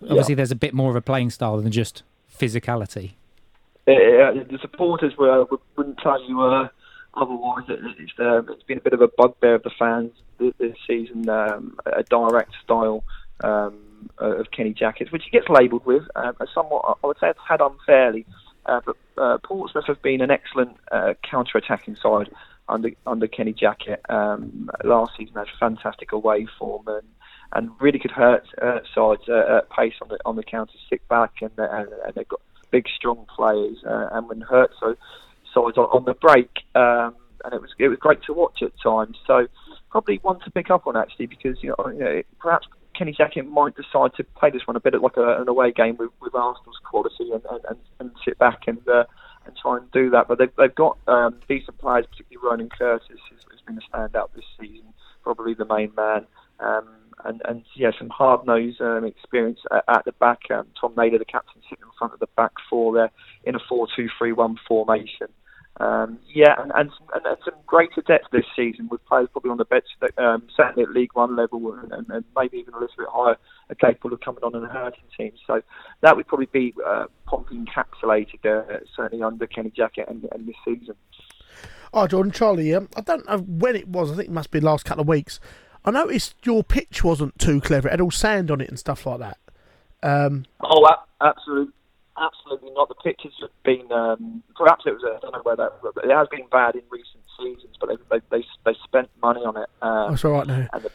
obviously 0.01 0.35
there's 0.35 0.51
a 0.51 0.55
bit 0.55 0.73
more 0.73 0.89
of 0.89 0.95
a 0.95 1.01
playing 1.01 1.29
style 1.29 1.61
than 1.61 1.71
just 1.71 2.03
physicality. 2.35 3.13
the 3.85 4.57
supporters 4.59 5.13
were, 5.17 5.45
wouldn't 5.77 5.99
tell 5.99 6.21
you 6.27 6.41
uh, 6.41 6.67
otherwise. 7.13 7.65
It, 7.69 7.79
it's, 7.99 8.11
uh, 8.19 8.41
it's 8.51 8.63
been 8.63 8.79
a 8.79 8.81
bit 8.81 8.93
of 8.93 9.01
a 9.01 9.07
bugbear 9.07 9.55
of 9.55 9.63
the 9.63 9.71
fans 9.77 10.11
this, 10.39 10.53
this 10.57 10.75
season, 10.87 11.29
um, 11.29 11.77
a 11.85 12.03
direct 12.03 12.53
style 12.63 13.03
um, 13.43 14.09
of 14.17 14.47
Kenny 14.51 14.73
Jackett's, 14.73 15.11
which 15.11 15.23
he 15.25 15.31
gets 15.31 15.49
labelled 15.49 15.85
with, 15.85 16.03
um, 16.15 16.33
somewhat, 16.53 16.97
I 17.03 17.07
would 17.07 17.17
say 17.19 17.31
had 17.47 17.61
unfairly. 17.61 18.25
Uh, 18.65 18.79
but 18.85 18.97
uh, 19.17 19.37
Portsmouth 19.43 19.85
have 19.87 20.01
been 20.01 20.21
an 20.21 20.31
excellent 20.31 20.77
uh, 20.91 21.13
counter-attacking 21.29 21.97
side 22.01 22.29
under 22.69 22.91
under 23.05 23.27
Kenny 23.27 23.53
Jackett. 23.53 23.99
Um, 24.09 24.69
last 24.83 25.13
season 25.17 25.35
had 25.35 25.47
fantastic 25.59 26.13
away 26.13 26.47
form 26.57 26.87
and 26.87 27.07
and 27.53 27.69
really 27.79 27.99
could 27.99 28.11
hurt 28.11 28.47
uh, 28.61 28.79
sides 28.95 29.23
uh, 29.27 29.57
at 29.57 29.69
pace 29.69 29.93
on 30.01 30.07
the 30.09 30.17
on 30.25 30.35
the 30.35 30.43
counter, 30.43 30.73
sit 30.89 31.07
back, 31.07 31.33
and, 31.41 31.51
uh, 31.57 31.67
and, 31.71 31.89
and 32.05 32.15
they've 32.15 32.27
got 32.27 32.41
big, 32.71 32.87
strong 32.95 33.25
players. 33.35 33.77
Uh, 33.85 34.07
and 34.13 34.27
when 34.27 34.41
hurt 34.41 34.71
so 34.79 34.95
sides 35.53 35.77
on, 35.77 35.85
on 35.85 36.05
the 36.05 36.13
break, 36.13 36.49
um, 36.75 37.15
and 37.43 37.53
it 37.53 37.61
was 37.61 37.71
it 37.77 37.89
was 37.89 37.99
great 37.99 38.23
to 38.23 38.33
watch 38.33 38.61
at 38.61 38.71
times. 38.81 39.17
So 39.27 39.47
probably 39.89 40.19
one 40.23 40.39
to 40.39 40.51
pick 40.51 40.71
up 40.71 40.87
on 40.87 40.97
actually 40.97 41.27
because 41.27 41.57
you 41.61 41.75
know, 41.77 41.89
you 41.89 41.99
know 41.99 42.21
perhaps 42.39 42.67
Kenny 42.97 43.13
Jackett 43.13 43.47
might 43.47 43.75
decide 43.75 44.13
to 44.17 44.23
play 44.23 44.49
this 44.49 44.65
one 44.65 44.75
a 44.75 44.79
bit 44.79 44.93
like 45.01 45.17
a, 45.17 45.41
an 45.41 45.47
away 45.47 45.71
game 45.71 45.97
with, 45.97 46.11
with 46.21 46.35
Arsenal's 46.35 46.79
quality 46.83 47.31
and, 47.31 47.41
and, 47.67 47.77
and, 47.99 48.11
sit 48.23 48.37
back 48.37 48.61
and 48.67 48.87
uh, 48.87 49.05
and 49.45 49.55
try 49.61 49.77
and 49.77 49.91
do 49.91 50.09
that. 50.11 50.27
But 50.27 50.37
they've, 50.37 50.55
they've 50.57 50.73
got 50.73 50.97
um, 51.07 51.39
decent 51.47 51.77
players, 51.79 52.05
particularly 52.09 52.47
Ronan 52.47 52.69
Curtis 52.69 53.17
who's 53.29 53.61
been 53.65 53.77
a 53.77 53.95
standout 53.95 54.29
this 54.35 54.45
season, 54.59 54.93
probably 55.23 55.53
the 55.53 55.65
main 55.65 55.91
man. 55.95 56.25
Um, 56.59 56.87
and, 57.25 57.41
and 57.45 57.63
yeah, 57.75 57.91
some 57.97 58.09
hard 58.09 58.45
nosed 58.45 58.81
um, 58.81 59.05
experience 59.05 59.59
at, 59.71 59.83
at 59.87 60.05
the 60.05 60.11
back. 60.13 60.39
Um, 60.51 60.67
Tom 60.79 60.93
Naylor, 60.97 61.19
the 61.19 61.25
captain, 61.25 61.61
sitting 61.69 61.83
in 61.83 61.91
front 61.97 62.13
of 62.13 62.19
the 62.19 62.27
back 62.35 62.51
four 62.69 62.93
there 62.93 63.11
in 63.43 63.55
a 63.55 63.59
4 63.69 63.87
2 63.95 64.09
3 64.17 64.31
1 64.33 64.59
formation. 64.67 65.27
Um, 65.79 66.19
yeah, 66.31 66.61
and, 66.61 66.71
and, 66.75 66.91
some, 66.97 67.07
and, 67.15 67.25
and 67.25 67.37
some 67.43 67.55
greater 67.65 68.01
depth 68.01 68.27
this 68.31 68.45
season 68.55 68.87
with 68.89 69.03
players 69.05 69.27
probably 69.31 69.49
on 69.49 69.57
the 69.57 69.65
bench, 69.65 69.85
that, 70.01 70.17
um, 70.19 70.43
certainly 70.55 70.83
at 70.83 70.91
League 70.91 71.13
One 71.13 71.35
level, 71.35 71.73
and, 71.73 71.91
and, 71.91 72.09
and 72.09 72.23
maybe 72.35 72.57
even 72.57 72.75
a 72.75 72.79
little 72.79 72.95
bit 72.95 73.07
higher, 73.11 73.37
are 73.69 73.75
capable 73.75 74.13
of 74.13 74.21
coming 74.21 74.43
on 74.43 74.53
and 74.53 74.67
hurting 74.67 75.03
teams. 75.17 75.39
So 75.47 75.61
that 76.01 76.15
would 76.15 76.27
probably 76.27 76.45
be 76.47 76.73
uh, 76.85 77.05
encapsulated, 77.27 78.45
uh, 78.45 78.79
certainly 78.95 79.23
under 79.23 79.47
Kenny 79.47 79.71
Jackett 79.71 80.09
and, 80.09 80.27
and 80.31 80.47
this 80.47 80.55
season. 80.63 80.95
Oh, 81.91 82.07
Jordan, 82.07 82.31
Charlie, 82.31 82.73
um, 82.73 82.89
I 82.95 83.01
don't 83.01 83.27
know 83.27 83.37
when 83.37 83.75
it 83.75 83.87
was. 83.87 84.11
I 84.11 84.15
think 84.15 84.29
it 84.29 84.33
must 84.33 84.51
be 84.51 84.59
the 84.59 84.65
last 84.65 84.85
couple 84.85 85.01
of 85.01 85.07
weeks. 85.07 85.39
I 85.85 85.91
noticed 85.91 86.35
your 86.43 86.63
pitch 86.63 87.03
wasn't 87.03 87.37
too 87.39 87.61
clever. 87.61 87.87
It 87.87 87.91
had 87.91 88.01
all 88.01 88.11
sand 88.11 88.49
on 88.49 88.61
it 88.61 88.69
and 88.69 88.79
stuff 88.79 89.05
like 89.05 89.19
that. 89.19 89.37
Um, 90.01 90.45
Oh, 90.61 90.87
absolutely, 91.21 91.73
absolutely 92.17 92.71
not. 92.71 92.89
The 92.89 92.95
pitch 92.95 93.21
have 93.23 93.49
been, 93.63 93.91
um, 93.91 94.43
perhaps 94.55 94.83
it 94.85 94.91
was, 94.91 95.03
uh, 95.03 95.17
I 95.17 95.19
don't 95.19 95.33
know 95.33 95.41
where 95.43 95.55
that, 95.55 95.71
it 96.03 96.13
has 96.13 96.27
been 96.29 96.47
bad 96.51 96.75
in 96.75 96.81
recent 96.89 97.23
seasons. 97.37 97.75
But 97.79 97.89
they 97.89 97.95
they 98.09 98.37
they, 98.37 98.45
they 98.65 98.77
spent 98.83 99.09
money 99.21 99.41
on 99.41 99.57
it. 99.57 99.69
Um, 99.81 100.11
that's 100.11 100.25
all 100.25 100.31
right 100.33 100.47
now. 100.47 100.67
the, 100.73 100.91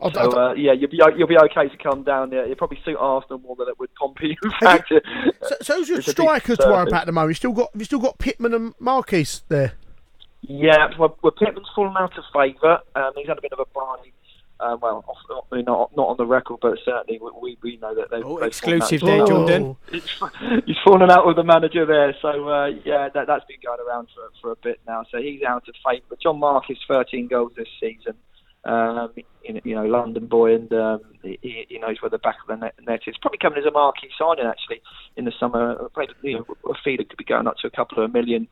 I, 0.00 0.06
I- 0.06 0.12
so 0.12 0.32
uh, 0.32 0.52
yeah, 0.54 0.72
you'll 0.72 0.90
be 0.90 1.00
you'll 1.16 1.28
be 1.28 1.38
okay 1.38 1.68
to 1.68 1.76
come 1.76 2.02
down 2.04 2.30
there. 2.30 2.46
You'll 2.46 2.56
probably 2.56 2.80
suit 2.84 2.96
Arsenal 2.98 3.38
more 3.40 3.56
than 3.56 3.68
it 3.68 3.78
would 3.78 3.94
Pompey. 3.94 4.36
In 4.42 4.50
fact, 4.60 4.92
so, 5.42 5.56
so 5.60 5.74
who's 5.76 5.88
your 5.88 5.98
It's 5.98 6.08
a 6.08 6.10
big 6.12 6.16
strikers 6.16 6.58
to 6.58 6.66
worry 6.68 6.88
about 6.88 7.02
at 7.02 7.06
the 7.06 7.12
moment? 7.12 7.30
You 7.30 7.34
still 7.34 7.52
got 7.52 7.70
you 7.74 7.84
still 7.84 7.98
got 7.98 8.18
Pitman 8.18 8.54
and 8.54 8.74
Marquis 8.78 9.26
there? 9.48 9.74
Yeah, 10.42 10.88
well, 10.98 11.18
well 11.22 11.32
Pitman's 11.32 11.68
fallen 11.74 11.94
out 11.98 12.16
of 12.16 12.24
favour. 12.32 12.80
Um, 12.94 13.12
he's 13.16 13.26
had 13.28 13.36
a 13.38 13.42
bit 13.42 13.52
of 13.52 13.58
a 13.60 13.66
barney. 13.74 14.12
Uh, 14.60 14.76
well, 14.80 15.02
off, 15.08 15.16
not, 15.30 15.66
not 15.66 15.96
not 15.96 16.08
on 16.08 16.16
the 16.18 16.26
record, 16.26 16.58
but 16.60 16.78
certainly 16.84 17.18
we 17.42 17.56
we 17.62 17.76
know 17.78 17.94
that 17.94 18.10
they've, 18.10 18.24
Oh, 18.24 18.38
exclusive 18.38 19.00
there. 19.00 19.24
Jordan. 19.26 19.76
He's, 19.90 20.04
he's 20.66 20.76
fallen 20.84 21.10
out 21.10 21.26
with 21.26 21.36
the 21.36 21.44
manager 21.44 21.86
there, 21.86 22.14
so 22.20 22.48
uh, 22.48 22.66
yeah, 22.84 23.08
that, 23.14 23.26
that's 23.26 23.44
been 23.46 23.60
going 23.64 23.80
around 23.86 24.08
for 24.14 24.28
for 24.40 24.52
a 24.52 24.56
bit 24.56 24.80
now. 24.86 25.04
So 25.10 25.18
he's 25.18 25.42
out 25.42 25.66
of 25.68 25.74
favour. 25.84 26.04
But 26.10 26.20
John 26.20 26.38
Marquis 26.38 26.78
13 26.86 27.28
goals 27.28 27.52
this 27.56 27.68
season. 27.80 28.14
Um, 28.62 29.14
you 29.42 29.74
know, 29.74 29.86
London 29.86 30.26
boy, 30.26 30.54
and 30.54 30.70
um, 30.74 31.00
he, 31.22 31.64
he 31.68 31.78
knows 31.78 32.02
where 32.02 32.10
the 32.10 32.18
back 32.18 32.36
of 32.42 32.48
the 32.48 32.56
net, 32.56 32.74
net 32.86 33.00
is. 33.06 33.16
Probably 33.22 33.38
coming 33.38 33.58
as 33.58 33.64
a 33.64 33.70
marquee 33.70 34.10
signing 34.18 34.44
actually 34.44 34.82
in 35.16 35.24
the 35.24 35.32
summer. 35.40 35.88
Played, 35.94 36.10
you 36.22 36.34
know, 36.34 36.46
a 36.68 36.74
fee 36.84 36.98
that 36.98 37.08
could 37.08 37.16
be 37.16 37.24
going 37.24 37.46
up 37.46 37.56
to 37.62 37.66
a 37.66 37.70
couple 37.70 38.04
of 38.04 38.12
million. 38.12 38.46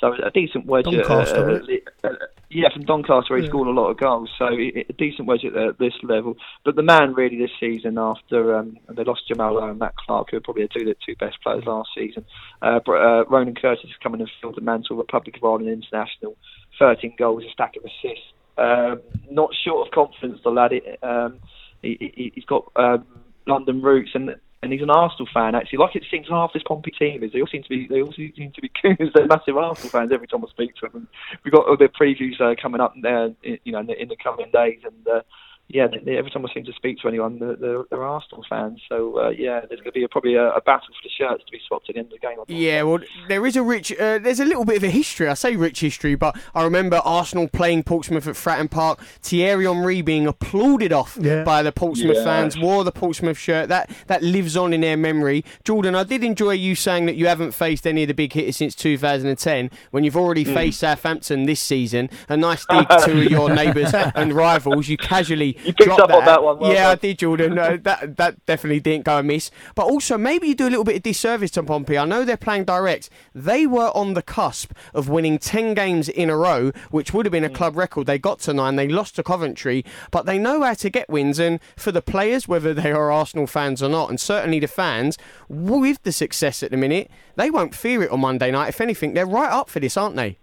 So 0.00 0.14
a 0.14 0.30
decent 0.32 0.66
wedge. 0.66 0.86
Doncaster, 0.86 1.50
uh, 1.50 1.54
uh, 2.02 2.08
uh, 2.08 2.14
yeah, 2.52 2.68
from 2.72 2.84
Doncaster, 2.84 3.32
where 3.34 3.42
he 3.42 3.48
scored 3.48 3.68
a 3.68 3.70
lot 3.70 3.90
of 3.90 3.96
goals. 3.98 4.30
So 4.38 4.46
a 4.46 4.92
decent 4.98 5.26
wedge 5.26 5.44
at 5.44 5.78
this 5.78 5.94
level. 6.02 6.36
But 6.64 6.76
the 6.76 6.82
man 6.82 7.14
really 7.14 7.38
this 7.38 7.50
season, 7.58 7.98
after 7.98 8.56
um, 8.56 8.78
they 8.88 9.04
lost 9.04 9.26
Jamal 9.28 9.62
and 9.62 9.78
Matt 9.78 9.94
Clarke, 9.96 10.28
who 10.30 10.36
are 10.36 10.40
probably 10.40 10.64
the 10.64 10.68
two, 10.68 10.84
the 10.84 10.96
two 11.06 11.16
best 11.16 11.42
players 11.42 11.64
last 11.66 11.90
season. 11.96 12.24
Uh, 12.60 12.80
uh, 12.86 13.24
Ronan 13.24 13.54
Curtis 13.54 13.84
has 13.84 13.96
come 14.02 14.14
in 14.14 14.20
and 14.20 14.30
filled 14.40 14.56
the 14.56 14.60
mantle, 14.60 14.96
Republic 14.96 15.36
of 15.36 15.44
Ireland 15.44 15.68
international, 15.68 16.36
13 16.78 17.14
goals, 17.18 17.44
a 17.44 17.50
stack 17.52 17.76
of 17.76 17.84
assists. 17.84 18.26
Um, 18.58 19.00
not 19.30 19.50
short 19.64 19.88
of 19.88 19.94
confidence, 19.94 20.40
the 20.44 20.50
lad. 20.50 20.72
It, 20.72 20.98
Um, 21.02 21.38
he, 21.80 22.12
he, 22.14 22.32
he's 22.34 22.44
got 22.44 22.70
um, 22.76 23.04
London 23.46 23.82
roots, 23.82 24.10
and 24.14 24.36
and 24.62 24.72
he's 24.72 24.82
an 24.82 24.90
Arsenal 24.90 25.28
fan. 25.34 25.54
Actually, 25.54 25.78
like 25.78 25.96
it 25.96 26.04
seems 26.10 26.28
half 26.28 26.52
this 26.52 26.62
Pompey 26.62 26.92
team 26.92 27.22
is. 27.24 27.32
They 27.32 27.40
all 27.40 27.48
seem 27.48 27.64
to 27.64 27.68
be. 27.68 27.88
They 27.88 28.02
all 28.02 28.12
seem 28.12 28.52
to 28.54 28.60
be 28.60 28.70
goons. 28.82 29.10
They're 29.14 29.26
massive 29.26 29.56
Arsenal 29.56 29.90
fans. 29.90 30.12
Every 30.12 30.28
time 30.28 30.44
I 30.44 30.50
speak 30.50 30.76
to 30.76 30.88
them, 30.88 30.96
and 30.96 31.06
we've 31.44 31.52
got 31.52 31.66
other 31.66 31.88
previews 31.88 32.40
uh, 32.40 32.54
coming 32.60 32.80
up 32.80 32.94
there. 33.02 33.32
You 33.42 33.72
know, 33.72 33.80
in 33.80 33.86
the, 33.86 34.00
in 34.00 34.08
the 34.08 34.16
coming 34.16 34.50
days, 34.52 34.78
and 34.84 35.08
uh, 35.08 35.22
yeah, 35.68 35.86
they, 35.86 36.16
every 36.16 36.30
time 36.30 36.44
I 36.44 36.52
seem 36.52 36.64
to 36.64 36.72
speak 36.72 36.98
to 36.98 37.08
anyone, 37.08 37.38
they're, 37.38 37.56
they're, 37.56 37.82
they're 37.90 38.04
Arsenal 38.04 38.44
fans. 38.48 38.80
So 38.88 39.18
uh, 39.18 39.28
yeah, 39.30 39.60
there's 39.60 39.80
going 39.80 39.84
to 39.84 39.92
be 39.92 40.04
a, 40.04 40.08
probably 40.08 40.34
a, 40.34 40.50
a, 40.50 40.60
battle 40.60 40.88
for 40.88 41.02
the 41.02 41.10
shirts 41.16 41.44
to 41.44 41.52
be 41.52 41.60
swapped 41.66 41.88
at 41.88 41.94
the 41.94 42.00
end 42.00 42.12
of 42.12 42.20
the 42.20 42.26
game. 42.26 42.38
Yeah, 42.48 42.82
well, 42.82 42.98
there 43.28 43.46
is 43.46 43.56
a 43.56 43.62
rich, 43.62 43.92
uh, 43.92 44.18
there's 44.18 44.40
a 44.40 44.44
little 44.44 44.64
bit 44.64 44.76
of 44.76 44.84
a 44.84 44.90
history. 44.90 45.28
I 45.28 45.34
say 45.34 45.56
rich 45.56 45.80
history, 45.80 46.14
but 46.14 46.36
I 46.54 46.62
remember 46.62 47.00
Arsenal 47.04 47.48
playing 47.48 47.84
Portsmouth 47.84 48.26
at 48.26 48.34
Fratton 48.34 48.70
Park. 48.70 49.00
Thierry 49.22 49.66
Henry 49.82 50.02
being 50.02 50.26
applauded 50.26 50.92
off 50.92 51.18
yeah. 51.20 51.42
by 51.42 51.62
the 51.62 51.72
Portsmouth 51.72 52.16
yeah. 52.16 52.24
fans, 52.24 52.58
wore 52.58 52.84
the 52.84 52.92
Portsmouth 52.92 53.38
shirt. 53.38 53.68
That 53.68 53.90
that 54.06 54.22
lives 54.22 54.56
on 54.56 54.72
in 54.72 54.82
their 54.82 54.96
memory. 54.96 55.44
Jordan, 55.64 55.94
I 55.94 56.04
did 56.04 56.22
enjoy 56.22 56.52
you 56.52 56.74
saying 56.74 57.06
that 57.06 57.16
you 57.16 57.26
haven't 57.26 57.52
faced 57.52 57.86
any 57.86 58.02
of 58.02 58.08
the 58.08 58.14
big 58.14 58.32
hitters 58.32 58.56
since 58.56 58.74
2010, 58.74 59.70
when 59.90 60.04
you've 60.04 60.16
already 60.16 60.44
mm. 60.44 60.54
faced 60.54 60.80
Southampton 60.80 61.46
this 61.46 61.60
season. 61.60 62.10
A 62.28 62.36
nice 62.36 62.64
dig 62.66 62.88
to 63.04 63.28
your 63.28 63.52
neighbours 63.52 63.92
and 64.14 64.32
rivals. 64.32 64.88
You 64.88 64.96
casually 64.96 65.51
you 65.64 65.72
picked 65.72 65.90
up 65.90 66.08
that. 66.08 66.18
on 66.18 66.24
that 66.24 66.42
one. 66.42 66.58
Well 66.58 66.72
yeah, 66.72 66.90
I 66.90 66.94
did, 66.94 67.18
Jordan. 67.18 67.54
No, 67.54 67.76
that 67.82 68.16
that 68.16 68.44
definitely 68.46 68.80
didn't 68.80 69.04
go 69.04 69.18
amiss. 69.18 69.50
But 69.74 69.86
also, 69.86 70.18
maybe 70.18 70.48
you 70.48 70.54
do 70.54 70.66
a 70.66 70.70
little 70.70 70.84
bit 70.84 70.96
of 70.96 71.02
disservice 71.02 71.50
to 71.52 71.62
Pompey. 71.62 71.98
I 71.98 72.04
know 72.04 72.24
they're 72.24 72.36
playing 72.36 72.64
direct. 72.64 73.10
They 73.34 73.66
were 73.66 73.90
on 73.94 74.14
the 74.14 74.22
cusp 74.22 74.72
of 74.94 75.08
winning 75.08 75.38
ten 75.38 75.74
games 75.74 76.08
in 76.08 76.30
a 76.30 76.36
row, 76.36 76.72
which 76.90 77.12
would 77.12 77.26
have 77.26 77.32
been 77.32 77.44
a 77.44 77.50
mm. 77.50 77.54
club 77.54 77.76
record. 77.76 78.06
They 78.06 78.18
got 78.18 78.40
to 78.40 78.54
nine. 78.54 78.76
They 78.76 78.88
lost 78.88 79.16
to 79.16 79.22
Coventry, 79.22 79.84
but 80.10 80.26
they 80.26 80.38
know 80.38 80.62
how 80.62 80.74
to 80.74 80.90
get 80.90 81.08
wins. 81.08 81.38
And 81.38 81.60
for 81.76 81.92
the 81.92 82.02
players, 82.02 82.48
whether 82.48 82.74
they 82.74 82.92
are 82.92 83.10
Arsenal 83.10 83.46
fans 83.46 83.82
or 83.82 83.88
not, 83.88 84.10
and 84.10 84.20
certainly 84.20 84.58
the 84.58 84.68
fans, 84.68 85.18
with 85.48 86.02
the 86.02 86.12
success 86.12 86.62
at 86.62 86.70
the 86.70 86.76
minute, 86.76 87.10
they 87.36 87.50
won't 87.50 87.74
fear 87.74 88.02
it 88.02 88.10
on 88.10 88.20
Monday 88.20 88.50
night. 88.50 88.68
If 88.68 88.80
anything, 88.80 89.14
they're 89.14 89.26
right 89.26 89.50
up 89.50 89.68
for 89.68 89.80
this, 89.80 89.96
aren't 89.96 90.16
they? 90.16 90.38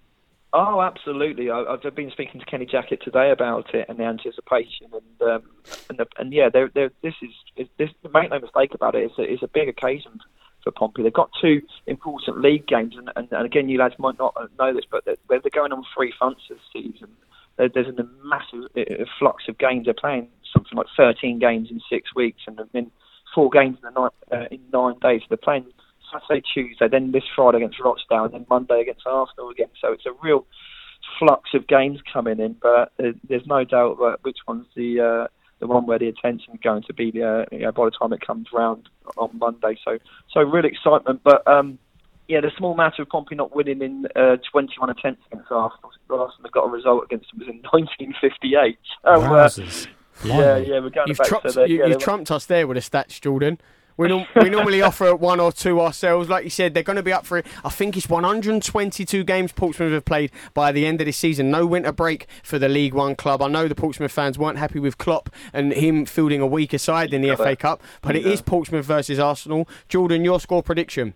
Oh, 0.52 0.82
absolutely. 0.82 1.52
I, 1.52 1.78
have 1.84 1.96
been 1.96 2.10
speaking 2.10 2.40
to 2.40 2.46
Kenny 2.46 2.66
Jackett 2.66 3.02
today 3.02 3.30
about 3.30 3.74
it 3.76 3.86
and 3.88 4.00
the 4.00 4.04
anticipation, 4.04 4.88
and 4.92 5.30
um, 5.30 5.44
and, 5.90 6.00
the, 6.00 6.08
and 6.18 6.34
yeah, 6.34 6.50
they're, 6.52 6.72
they're, 6.74 6.92
this 7.04 7.14
is 7.22 7.68
this. 7.78 7.90
Make 8.12 8.32
no 8.32 8.40
mistake 8.40 8.74
about 8.74 8.96
it. 8.96 9.04
It's 9.04 9.20
a, 9.20 9.22
it's 9.22 9.44
a 9.44 9.48
big 9.48 9.70
occasion 9.70 10.20
for 10.64 10.72
Pompey. 10.72 11.04
They've 11.04 11.14
got 11.14 11.30
two 11.40 11.62
important 11.86 12.42
league 12.42 12.66
games, 12.66 12.96
and, 12.98 13.12
and, 13.16 13.28
and 13.32 13.46
again, 13.46 13.70
you 13.70 13.78
lads 13.78 13.94
might 14.00 14.18
not 14.18 14.36
know 14.58 14.74
this, 14.74 14.86
but 14.90 15.06
they're, 15.06 15.18
they're 15.30 15.40
going 15.54 15.72
on 15.72 15.84
three 15.96 16.12
fronts 16.18 16.42
this 16.50 16.58
season. 16.74 17.10
There's 17.58 17.88
a 17.88 18.08
massive 18.24 18.72
uh, 18.76 19.06
flux 19.20 19.44
of 19.50 19.58
games. 19.60 19.86
They're 19.86 19.94
playing 19.94 20.30
something 20.52 20.76
like 20.76 20.88
13 20.98 21.38
games 21.38 21.70
in 21.70 21.80
six 21.92 22.16
weeks, 22.16 22.42
and 22.48 22.60
then 22.74 22.90
four 23.36 23.52
games 23.52 23.78
in, 23.86 23.94
the 23.94 24.10
uh, 24.36 24.46
in 24.50 24.62
nine 24.74 24.96
days. 25.00 25.22
So 25.22 25.28
they're 25.30 25.38
playing 25.38 25.66
Saturday, 26.12 26.44
Tuesday, 26.54 26.88
then 26.88 27.12
this 27.12 27.24
Friday 27.36 27.58
against 27.58 27.80
Rochdale, 27.80 28.26
and 28.26 28.34
then 28.34 28.46
Monday 28.50 28.82
against 28.82 29.06
Arsenal 29.06 29.50
again. 29.50 29.70
So 29.82 29.92
it's 29.92 30.06
a 30.06 30.14
real 30.24 30.46
flux 31.18 31.50
of 31.54 31.68
games 31.68 32.00
coming 32.12 32.40
in, 32.40 32.56
but 32.62 32.92
there's 32.98 33.46
no 33.48 33.64
doubt 33.64 33.94
about 33.94 34.24
which 34.24 34.38
one's 34.48 34.68
the 34.76 35.00
uh, 35.00 35.28
the 35.60 35.68
one 35.68 35.86
where 35.86 36.00
the 36.00 36.08
attention 36.08 36.54
is 36.54 36.60
going 36.64 36.84
to 36.84 36.94
be 36.94 37.10
uh, 37.22 37.46
you 37.52 37.60
know, 37.60 37.72
by 37.72 37.86
the 37.86 37.92
time 37.92 38.14
it 38.14 38.26
comes 38.26 38.48
round 38.54 38.90
on 39.18 39.30
Monday. 39.38 39.78
So 39.84 39.98
so 40.34 40.42
real 40.42 40.66
excitement, 40.66 41.22
but 41.24 41.48
um, 41.48 41.80
yeah, 42.30 42.42
the 42.42 42.52
small 42.58 42.76
matter 42.76 43.02
of 43.02 43.10
Pompey 43.10 43.36
not 43.36 43.56
winning 43.56 43.82
in 43.82 44.08
uh, 44.16 44.38
21 44.52 44.92
attempts 44.92 45.24
against 45.32 45.52
Arsenal. 45.52 45.92
Arsenal 46.12 46.50
got 46.52 46.66
a 46.66 46.70
result 46.70 47.04
against 47.04 47.32
them 47.32 47.40
was 47.40 47.48
in 47.48 47.62
1958. 47.72 48.78
So, 49.04 49.10
uh, 49.10 49.50
yeah, 50.24 50.58
yeah, 50.58 50.80
we're 50.80 50.90
going 50.90 51.08
you've 51.08 51.18
back 51.18 51.28
trumped, 51.28 51.48
to 51.48 51.54
the, 51.54 51.70
you, 51.70 51.80
yeah, 51.80 51.90
have 51.90 51.98
trumped 51.98 52.30
us 52.30 52.46
there 52.46 52.68
with 52.68 52.76
the 52.76 52.82
stats, 52.82 53.20
Jordan. 53.20 53.60
We, 54.00 54.08
no- 54.08 54.26
we 54.42 54.50
normally 54.50 54.82
offer 54.82 55.14
one 55.14 55.42
or 55.42 55.52
two 55.52 55.82
ourselves. 55.82 56.30
Like 56.30 56.46
you 56.46 56.50
said, 56.50 56.74
they're 56.74 56.84
going 56.84 56.96
to 56.96 57.04
be 57.04 57.12
up 57.12 57.26
for 57.26 57.38
it. 57.38 57.46
I 57.66 57.70
think 57.70 57.98
it's 57.98 58.08
122 58.08 59.26
games 59.26 59.52
Portsmouth 59.52 59.92
have 59.92 60.06
played 60.06 60.32
by 60.54 60.72
the 60.72 60.86
end 60.86 61.02
of 61.02 61.06
this 61.06 61.18
season. 61.18 61.52
No 61.52 61.66
winter 61.66 61.92
break 61.92 62.26
for 62.42 62.58
the 62.58 62.70
League 62.70 62.94
One 62.94 63.14
club. 63.14 63.42
I 63.42 63.50
know 63.50 63.68
the 63.68 63.76
Portsmouth 63.76 64.14
fans 64.14 64.40
weren't 64.40 64.58
happy 64.58 64.80
with 64.80 64.98
Klopp 64.98 65.30
and 65.52 65.74
him 65.74 66.06
fielding 66.06 66.40
a 66.40 66.48
weaker 66.48 66.78
side 66.78 67.14
in 67.14 67.22
the 67.22 67.36
FA 67.36 67.58
Cup, 67.58 67.84
but 68.02 68.16
it 68.16 68.26
is 68.26 68.42
Portsmouth 68.42 68.86
versus 68.86 69.20
Arsenal. 69.20 69.68
Jordan, 69.90 70.24
your 70.24 70.40
score 70.40 70.64
prediction? 70.64 71.14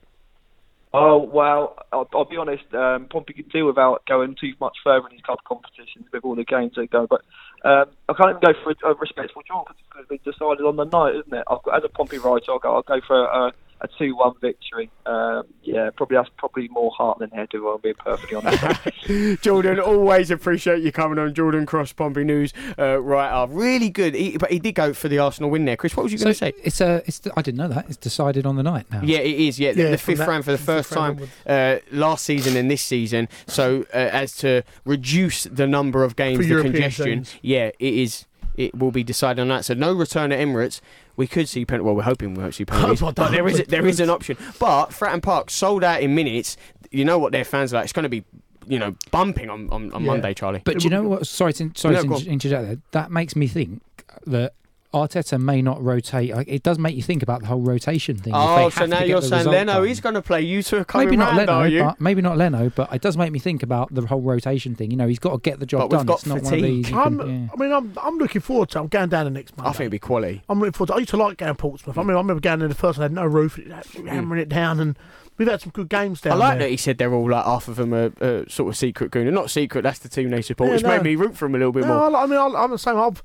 Oh 0.93 1.17
well, 1.23 1.77
I'll, 1.93 2.07
I'll 2.13 2.25
be 2.25 2.37
honest. 2.37 2.65
Um, 2.73 3.07
Pompey 3.09 3.33
could 3.33 3.49
do 3.49 3.65
without 3.65 4.05
going 4.05 4.35
too 4.39 4.53
much 4.59 4.75
further 4.83 5.07
in 5.07 5.15
these 5.15 5.25
club 5.25 5.39
competitions 5.47 6.05
with 6.11 6.23
all 6.23 6.35
the 6.35 6.43
games 6.43 6.73
that 6.75 6.91
go. 6.91 7.07
But 7.09 7.21
um, 7.63 7.85
I 8.09 8.13
can't 8.13 8.29
even 8.31 8.41
go 8.41 8.53
for 8.63 8.71
a, 8.71 8.91
a 8.91 8.95
respectful 8.95 9.41
draw 9.47 9.63
because 9.63 9.77
it's 9.79 9.93
going 9.93 10.05
to 10.05 10.09
be 10.09 10.17
decided 10.19 10.65
on 10.65 10.75
the 10.75 10.85
night, 10.85 11.15
isn't 11.15 11.33
it? 11.33 11.43
I've 11.49 11.63
got, 11.63 11.77
as 11.77 11.83
a 11.83 11.89
Pompey 11.89 12.17
writer, 12.17 12.51
I'll 12.51 12.59
go. 12.59 12.75
I'll 12.75 12.81
go 12.83 12.99
for 13.05 13.23
a, 13.23 13.53
a 13.83 13.89
two-one 13.97 14.33
victory. 14.39 14.89
Um, 15.05 15.43
yeah, 15.61 15.89
probably 15.95 16.15
that's 16.15 16.29
probably 16.37 16.69
more 16.69 16.91
heart 16.91 17.19
than 17.19 17.29
head. 17.31 17.49
If 17.53 17.61
I'm 17.61 17.81
being 17.81 17.95
perfectly 17.95 18.37
honest. 18.37 19.41
Jordan, 19.43 19.79
always 19.79 20.31
appreciate 20.31 20.81
you 20.81 20.91
coming 20.91 21.19
on. 21.19 21.33
Jordan 21.33 21.65
Cross, 21.65 21.93
Pompey 21.93 22.23
News, 22.23 22.53
uh, 22.79 23.01
right 23.01 23.29
up, 23.29 23.49
really 23.51 23.89
good. 23.89 24.15
He, 24.15 24.37
but 24.37 24.51
he 24.51 24.59
did 24.59 24.75
go 24.75 24.93
for 24.93 25.09
the 25.09 25.19
Arsenal 25.19 25.49
win 25.49 25.65
there. 25.65 25.75
Chris, 25.75 25.97
what 25.97 26.03
was 26.03 26.13
you 26.13 26.17
so 26.17 26.25
going 26.25 26.33
to 26.33 26.39
say? 26.39 26.53
It's 26.63 26.79
a. 26.79 27.03
It's. 27.05 27.21
I 27.35 27.41
didn't 27.41 27.57
know 27.57 27.67
that. 27.67 27.85
It's 27.87 27.97
decided 27.97 28.45
on 28.45 28.55
the 28.55 28.63
night 28.63 28.89
now. 28.89 29.01
Yeah, 29.03 29.19
it 29.19 29.39
is. 29.39 29.59
Yeah, 29.59 29.69
yeah 29.69 29.83
the, 29.83 29.91
the 29.91 29.97
fifth 29.97 30.19
round 30.19 30.45
for 30.45 30.51
the 30.51 30.57
first 30.57 30.91
time 30.91 31.19
uh, 31.45 31.77
last 31.91 32.23
season 32.23 32.55
and 32.55 32.71
this 32.71 32.81
season. 32.81 33.27
So 33.47 33.85
uh, 33.93 33.97
as 33.97 34.35
to 34.37 34.63
reduce 34.85 35.43
the 35.43 35.67
number 35.67 36.05
of 36.05 36.15
games, 36.15 36.37
for 36.37 36.43
the 36.43 36.49
European 36.49 36.73
congestion. 36.73 37.05
games. 37.05 37.35
Yeah, 37.41 37.71
it 37.79 37.93
is 37.93 38.25
it 38.55 38.75
will 38.77 38.91
be 38.91 39.03
decided 39.03 39.41
on 39.41 39.47
that. 39.49 39.65
So 39.65 39.73
no 39.73 39.93
return 39.93 40.31
at 40.31 40.39
Emirates. 40.39 40.79
We 41.15 41.27
could 41.27 41.47
see 41.47 41.65
penalties. 41.65 41.85
Well, 41.85 41.95
we're 41.95 42.03
hoping 42.03 42.33
we 42.35 42.41
won't 42.41 42.55
see 42.55 42.65
penalties, 42.65 43.01
Oh, 43.03 43.11
but 43.11 43.31
there 43.31 43.47
is 43.47 43.63
there 43.67 43.85
is 43.85 43.99
an 43.99 44.09
option. 44.09 44.37
But 44.59 44.87
Fratton 44.87 45.21
Park 45.21 45.49
sold 45.49 45.83
out 45.83 46.01
in 46.01 46.15
minutes. 46.15 46.57
You 46.91 47.05
know 47.05 47.17
what 47.19 47.31
their 47.31 47.45
fans 47.45 47.73
are 47.73 47.77
like. 47.77 47.83
It's 47.85 47.93
going 47.93 48.03
to 48.03 48.09
be 48.09 48.23
you 48.67 48.79
know 48.79 48.95
bumping 49.11 49.49
on 49.49 49.69
on, 49.71 49.91
on 49.93 50.01
Yeah. 50.03 50.07
Monday, 50.11 50.33
Charlie. 50.33 50.61
But 50.63 50.79
do 50.79 50.83
you 50.85 50.89
know 50.89 51.03
what? 51.03 51.27
Sorry 51.27 51.53
to, 51.53 51.71
sorry 51.75 51.95
No, 51.95 52.01
to 52.01 52.07
go 52.07 52.13
on. 52.15 52.19
inter- 52.21 52.31
interject 52.31 52.67
there. 52.67 52.77
That 52.91 53.11
makes 53.11 53.35
me 53.35 53.47
think 53.47 53.81
that 54.25 54.53
Arteta 54.93 55.39
may 55.41 55.61
not 55.61 55.81
rotate. 55.83 56.29
It 56.47 56.61
does 56.63 56.77
make 56.77 56.95
you 56.95 57.01
think 57.01 57.23
about 57.23 57.41
the 57.41 57.47
whole 57.47 57.59
rotation 57.61 58.15
thing. 58.15 58.33
If 58.33 58.39
oh, 58.39 58.69
so 58.69 58.85
now 58.85 59.01
you're 59.03 59.21
saying 59.21 59.47
Leno 59.47 59.73
done. 59.73 59.87
he's 59.87 59.99
going 59.99 60.15
to 60.15 60.21
play 60.21 60.41
you 60.41 60.61
two 60.61 60.77
are 60.77 60.85
coming 60.85 61.07
maybe 61.07 61.17
not 61.17 61.25
round, 61.29 61.37
Leno, 61.37 61.51
are 61.53 61.67
you? 61.67 61.83
but 61.83 61.99
maybe 61.99 62.21
not 62.21 62.37
Leno, 62.37 62.69
but 62.69 62.93
it 62.93 63.01
does 63.01 63.17
make 63.17 63.31
me 63.31 63.39
think 63.39 63.63
about 63.63 63.93
the 63.93 64.05
whole 64.05 64.21
rotation 64.21 64.75
thing. 64.75 64.91
You 64.91 64.97
know, 64.97 65.07
he's 65.07 65.19
got 65.19 65.31
to 65.31 65.39
get 65.39 65.59
the 65.59 65.65
job 65.65 65.89
But 65.89 65.97
we've 65.97 65.99
done. 65.99 66.05
got 66.05 66.13
it's 66.19 66.25
not 66.27 66.35
one 66.35 66.43
of 66.45 66.49
fatigue. 66.49 66.85
these. 66.85 66.93
I'm, 66.93 67.17
can- 67.17 67.43
yeah. 67.43 67.49
I 67.53 67.59
mean, 67.59 67.71
I'm, 67.71 67.93
I'm 68.01 68.17
looking 68.17 68.41
forward 68.41 68.69
to. 68.69 68.79
I'm 68.79 68.87
going 68.87 69.09
down 69.09 69.25
the 69.25 69.31
next 69.31 69.57
month. 69.57 69.67
I 69.67 69.71
think 69.71 69.81
it'd 69.81 69.91
be 69.91 69.99
quality. 69.99 70.43
I'm 70.47 70.59
looking 70.59 70.73
forward 70.73 70.87
to. 70.89 70.93
I 70.93 70.97
used 70.99 71.09
to 71.09 71.17
like 71.17 71.37
going 71.37 71.53
to 71.55 71.59
Portsmouth. 71.59 71.97
I 71.97 72.01
mean, 72.03 72.11
I 72.11 72.19
remember 72.19 72.39
going 72.39 72.59
there 72.59 72.67
the 72.67 72.75
first. 72.75 72.99
one, 72.99 73.03
had 73.03 73.11
no 73.13 73.25
roof, 73.25 73.59
hammering 74.05 74.41
it 74.41 74.49
down, 74.49 74.79
and 74.79 74.97
we've 75.37 75.47
had 75.47 75.61
some 75.61 75.71
good 75.71 75.89
games 75.89 76.21
down 76.21 76.33
I 76.33 76.35
like 76.35 76.51
there. 76.59 76.67
that 76.67 76.71
he 76.71 76.77
said 76.77 76.99
they're 76.99 77.13
all 77.13 77.29
like 77.31 77.45
half 77.45 77.67
of 77.67 77.77
them 77.77 77.93
are 77.95 78.11
uh, 78.21 78.43
sort 78.47 78.69
of 78.69 78.77
secret 78.77 79.09
goon. 79.09 79.33
Not 79.33 79.49
secret. 79.49 79.81
That's 79.81 79.99
the 79.99 80.09
team 80.09 80.29
they 80.29 80.43
support, 80.43 80.67
Yeah, 80.69 80.75
which 80.75 80.83
no. 80.83 80.89
made 80.89 81.03
me 81.03 81.15
root 81.15 81.35
for 81.35 81.45
them 81.45 81.55
a 81.55 81.57
little 81.57 81.71
bit 81.73 81.85
No, 81.85 82.09
more. 82.09 82.15
I, 82.17 82.23
I 82.23 82.25
mean, 82.27 82.37
I, 82.37 82.63
I'm 82.63 82.69
the 82.71 82.77
same. 82.77 82.97
I've 82.97 83.23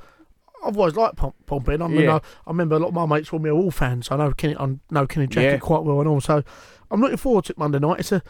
I've 0.64 0.76
always 0.76 0.94
liked 0.96 1.16
Pom-. 1.16 1.34
I 1.50 1.76
mean, 1.88 2.00
Yeah. 2.00 2.14
I, 2.14 2.16
I 2.16 2.50
remember 2.50 2.76
a 2.76 2.78
lot 2.78 2.88
of 2.88 2.94
my 2.94 3.06
mates 3.06 3.32
were 3.32 3.50
all 3.50 3.70
fans. 3.70 4.08
I 4.10 4.16
know 4.16 4.32
Kenny, 4.32 4.56
I 4.56 4.76
know 4.90 5.06
Kenny 5.06 5.26
Jackett 5.26 5.52
Yeah. 5.52 5.58
quite 5.58 5.84
well, 5.84 6.00
and 6.00 6.08
all. 6.08 6.20
So 6.20 6.42
I'm 6.90 7.00
looking 7.00 7.16
forward 7.16 7.44
to 7.46 7.52
it 7.52 7.58
Monday 7.58 7.78
night. 7.78 8.00
It's 8.00 8.12
a 8.12 8.22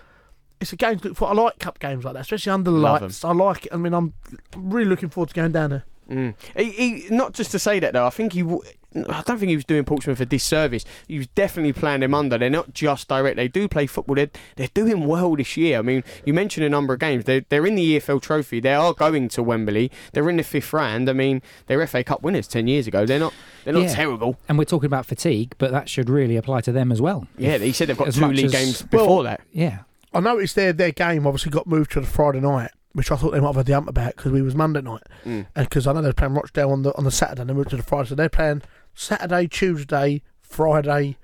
it's 0.61 0.73
a 0.73 0.77
game 0.77 0.99
to 0.99 1.09
look 1.09 1.17
for. 1.17 1.29
I 1.29 1.33
like 1.33 1.59
cup 1.59 1.79
games 1.79 2.05
like 2.05 2.15
that, 2.15 2.21
especially 2.21 2.51
under 2.51 2.71
the 2.71 2.77
Love 2.77 3.03
lights. 3.03 3.25
I 3.25 3.33
like 3.33 3.67
it. 3.67 3.73
I 3.73 3.77
mean, 3.77 3.95
I'm 3.95 4.13
really 4.57 4.89
looking 4.89 5.09
forward 5.09 5.29
to 5.29 5.35
going 5.35 5.53
down 5.53 5.71
there. 5.71 5.85
Mm. 6.11 6.35
He, 6.57 6.71
he, 6.71 7.07
not 7.15 7.33
just 7.35 7.51
to 7.53 7.59
say 7.59 7.79
that 7.81 7.93
though. 7.93 8.07
I 8.07 8.11
think 8.11 8.33
he. 8.33 8.43
W- 8.95 9.07
I 9.13 9.23
don't 9.23 9.39
think 9.39 9.51
he 9.51 9.57
was 9.57 9.65
doing 9.65 9.85
Portsmouth 9.85 10.21
a 10.21 10.27
disservice. 10.27 10.85
He 11.07 11.19
was 11.19 11.27
definitely 11.29 11.73
playing 11.73 12.01
them 12.01 12.15
under. 12.15 12.39
They're 12.39 12.51
not 12.51 12.73
just 12.75 13.09
direct. 13.09 13.37
They 13.37 13.49
do 13.49 13.69
play 13.69 13.87
football. 13.87 14.17
They're, 14.17 14.31
they're 14.57 14.69
doing 14.75 15.07
well 15.07 15.37
this 15.37 15.57
year. 15.57 15.79
I 15.79 15.83
mean, 15.83 16.05
you 16.25 16.33
mentioned 16.35 16.65
a 16.67 16.69
number 16.69 16.95
of 16.95 17.01
games. 17.01 17.25
They're, 17.25 17.45
they're 17.49 17.67
in 17.67 17.75
the 17.75 17.99
EFL 17.99 18.21
Trophy. 18.23 18.61
They 18.61 18.75
are 18.75 18.93
going 18.95 19.29
to 19.31 19.43
Wembley. 19.43 19.91
They're 20.13 20.29
in 20.31 20.37
the 20.39 20.43
fifth 20.43 20.73
round. 20.73 21.09
I 21.09 21.13
mean, 21.13 21.43
they're 21.67 21.87
FA 21.87 22.03
Cup 22.05 22.23
winners 22.23 22.47
ten 22.49 22.67
years 22.67 22.87
ago. 22.87 23.05
They're 23.07 23.19
not. 23.21 23.35
They're 23.65 23.75
not 23.75 23.83
Yeah. 23.85 23.95
terrible. 23.95 24.37
And 24.49 24.57
we're 24.59 24.65
talking 24.65 24.87
about 24.87 25.07
fatigue, 25.07 25.55
but 25.59 25.71
that 25.73 25.89
should 25.89 26.09
really 26.09 26.37
apply 26.37 26.61
to 26.63 26.73
them 26.73 26.91
as 26.93 27.01
well. 27.01 27.27
Yeah, 27.37 27.59
he 27.59 27.73
said 27.73 27.89
they've 27.89 27.97
got 27.99 28.09
As 28.09 28.17
two 28.17 28.27
league 28.29 28.47
as- 28.47 28.53
games 28.53 28.85
Well, 28.93 29.05
before 29.05 29.23
that. 29.25 29.41
Yeah. 29.53 29.81
I 30.15 30.21
noticed 30.21 30.55
their 30.55 30.73
their 30.73 30.93
game 30.93 31.27
obviously 31.27 31.51
got 31.51 31.67
moved 31.67 31.93
to 31.93 32.01
the 32.01 32.07
Friday 32.07 32.41
night, 32.41 32.71
which 32.95 33.13
I 33.13 33.17
thought 33.17 33.33
they 33.33 33.41
might 33.41 33.49
have 33.49 33.57
had 33.57 33.67
the 33.67 33.75
ump 33.75 33.89
about 33.91 34.17
because 34.17 34.33
we 34.33 34.41
was 34.41 34.55
Monday 34.55 34.81
night, 34.81 35.03
Mm. 35.27 35.47
because 35.55 35.87
I 35.87 35.93
know 35.93 36.01
they're 36.01 36.15
playing 36.15 36.33
Rochdale 36.33 36.71
on 36.71 36.83
the 36.83 36.97
on 36.97 37.05
the 37.05 37.11
Saturday 37.11 37.43
and 37.43 37.51
they 37.51 37.55
moved 37.55 37.69
to 37.71 37.77
the 37.77 37.83
Friday, 37.83 38.09
so 38.09 38.15
they're 38.15 38.31
playing 38.31 38.63
Saturday, 39.03 39.47
Tuesday, 39.47 40.23
Friday, 40.43 41.17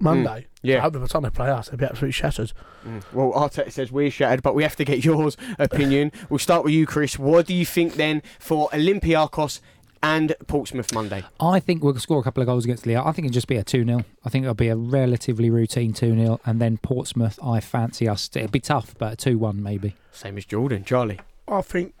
Monday. 0.00 0.46
Yeah. 0.60 0.78
I 0.78 0.80
hope 0.80 0.94
by 0.94 0.98
the 0.98 1.06
time 1.06 1.22
they 1.22 1.30
play 1.30 1.48
us, 1.50 1.68
they'll 1.68 1.78
be 1.78 1.84
absolutely 1.84 2.10
shattered. 2.10 2.52
Mm. 2.84 3.02
Well, 3.12 3.30
Arteta 3.32 3.70
says 3.70 3.92
we're 3.92 4.10
shattered, 4.10 4.42
but 4.42 4.56
we 4.56 4.64
have 4.64 4.74
to 4.74 4.84
get 4.84 5.04
yours 5.04 5.36
opinion. 5.56 6.10
we'll 6.28 6.40
start 6.40 6.64
with 6.64 6.74
you, 6.74 6.84
Chris. 6.84 7.20
What 7.20 7.46
do 7.46 7.54
you 7.54 7.64
think 7.64 7.94
then 7.94 8.22
for 8.40 8.68
Olympiacos 8.70 9.60
and 10.02 10.34
Portsmouth 10.48 10.92
Monday? 10.92 11.22
I 11.38 11.60
think 11.60 11.84
we'll 11.84 11.94
score 12.00 12.18
a 12.18 12.24
couple 12.24 12.42
of 12.42 12.48
goals 12.48 12.64
against 12.64 12.86
Leo. 12.86 13.04
I 13.04 13.12
think 13.12 13.26
it'll 13.26 13.34
just 13.34 13.46
be 13.46 13.56
a 13.56 13.62
2 13.62 13.84
0. 13.84 14.04
I 14.24 14.28
think 14.28 14.42
it'll 14.42 14.54
be 14.54 14.68
a 14.68 14.76
relatively 14.76 15.48
routine 15.48 15.92
2 15.92 16.16
0. 16.16 16.40
And 16.44 16.60
then 16.60 16.78
Portsmouth, 16.78 17.38
I 17.40 17.60
fancy 17.60 18.08
us. 18.08 18.28
It'll 18.34 18.48
be 18.48 18.58
tough, 18.58 18.96
but 18.98 19.12
a 19.12 19.16
2 19.16 19.38
1 19.38 19.62
maybe. 19.62 19.94
Same 20.10 20.36
as 20.38 20.44
Jordan, 20.44 20.82
Charlie. 20.82 21.20
I 21.46 21.62
think 21.62 21.94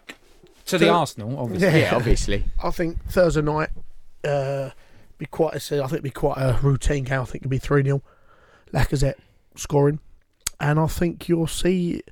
To 0.66 0.78
the 0.78 0.88
Arsenal, 0.88 1.38
obviously. 1.38 1.68
Yeah. 1.68 1.76
Yeah, 1.76 1.94
obviously. 1.94 2.44
I 2.60 2.70
think 2.72 3.04
Thursday 3.08 3.42
night 3.42 3.68
uh, 4.24 4.70
be 5.22 5.26
quite. 5.26 5.54
A, 5.54 5.76
I 5.76 5.86
think 5.86 5.92
it'd 5.92 6.02
be 6.02 6.10
quite 6.10 6.38
a 6.38 6.58
routine 6.62 7.04
game. 7.04 7.20
I 7.20 7.24
think 7.24 7.42
it'd 7.42 7.50
be 7.50 7.58
three 7.58 7.84
0 7.84 8.02
Lacazette 8.72 9.18
scoring, 9.56 10.00
and 10.58 10.80
I 10.80 10.86
think 10.86 11.28
you'll 11.28 11.46
see 11.46 12.02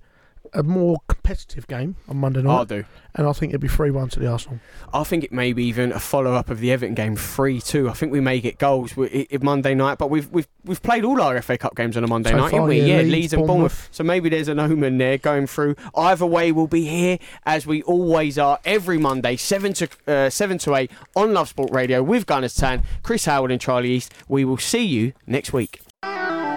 a 0.53 0.63
more 0.63 0.99
competitive 1.09 1.67
game 1.67 1.97
on 2.09 2.17
Monday 2.19 2.43
night. 2.43 2.61
I 2.61 2.65
do. 2.65 2.85
and 3.15 3.27
I 3.27 3.33
think 3.33 3.51
it'd 3.51 3.61
be 3.61 3.69
three 3.69 3.91
one 3.91 4.09
to 4.11 4.21
the 4.21 4.27
Arsenal. 4.29 4.59
I 4.93 5.05
think 5.05 5.25
it 5.25 5.33
may 5.33 5.53
be 5.53 5.65
even 5.65 5.93
a 5.93 6.01
follow 6.01 6.33
up 6.35 6.51
of 6.51 6.61
the 6.61 6.73
Everton 6.73 6.95
game, 6.95 7.17
three 7.17 7.61
two. 7.61 7.89
I 7.89 7.93
think 7.93 8.13
we 8.13 8.21
may 8.21 8.41
get 8.41 8.59
goals 8.59 8.93
Monday 9.41 9.75
night, 9.75 9.99
but 9.99 10.11
we've 10.11 10.29
we've 10.31 10.49
we've 10.65 10.83
played 10.83 11.05
all 11.05 11.21
our 11.21 11.41
FA 11.43 11.57
Cup 11.59 11.77
games 11.77 11.97
on 11.97 12.05
a 12.05 12.07
Monday 12.07 12.31
So 12.31 12.37
night, 12.37 12.51
far, 12.51 12.61
haven't 12.61 12.69
we? 12.69 12.81
yeah, 12.81 12.99
Leeds, 12.99 13.11
Leeds, 13.13 13.33
and 13.33 13.41
Bournemouth. 13.47 13.73
Bournemouth. 13.73 13.89
So 13.93 14.05
maybe 14.05 14.29
there's 14.29 14.49
an 14.49 14.59
omen 14.59 14.99
there 14.99 15.19
going 15.19 15.47
through. 15.47 15.77
Either 15.95 16.27
way, 16.27 16.53
we'll 16.53 16.67
be 16.67 16.85
here 16.87 17.19
as 17.47 17.67
we 17.67 17.83
always 17.83 18.39
are 18.39 18.59
every 18.65 18.99
Monday, 18.99 19.37
seven 19.37 19.73
to 19.75 19.89
uh, 20.07 20.31
seven 20.31 20.59
to 20.59 20.75
eight 20.75 20.91
on 21.17 21.33
Love 21.33 21.49
Sport 21.49 21.71
Radio 21.73 22.03
with 22.03 22.27
Gunners 22.27 22.55
Tan, 22.55 22.83
Chris 23.03 23.25
Howard, 23.27 23.51
and 23.51 23.61
Charlie 23.61 23.91
East. 23.93 24.13
We 24.29 24.45
will 24.45 24.59
see 24.59 24.85
you 24.85 25.13
next 25.27 25.53
week. 25.53 25.81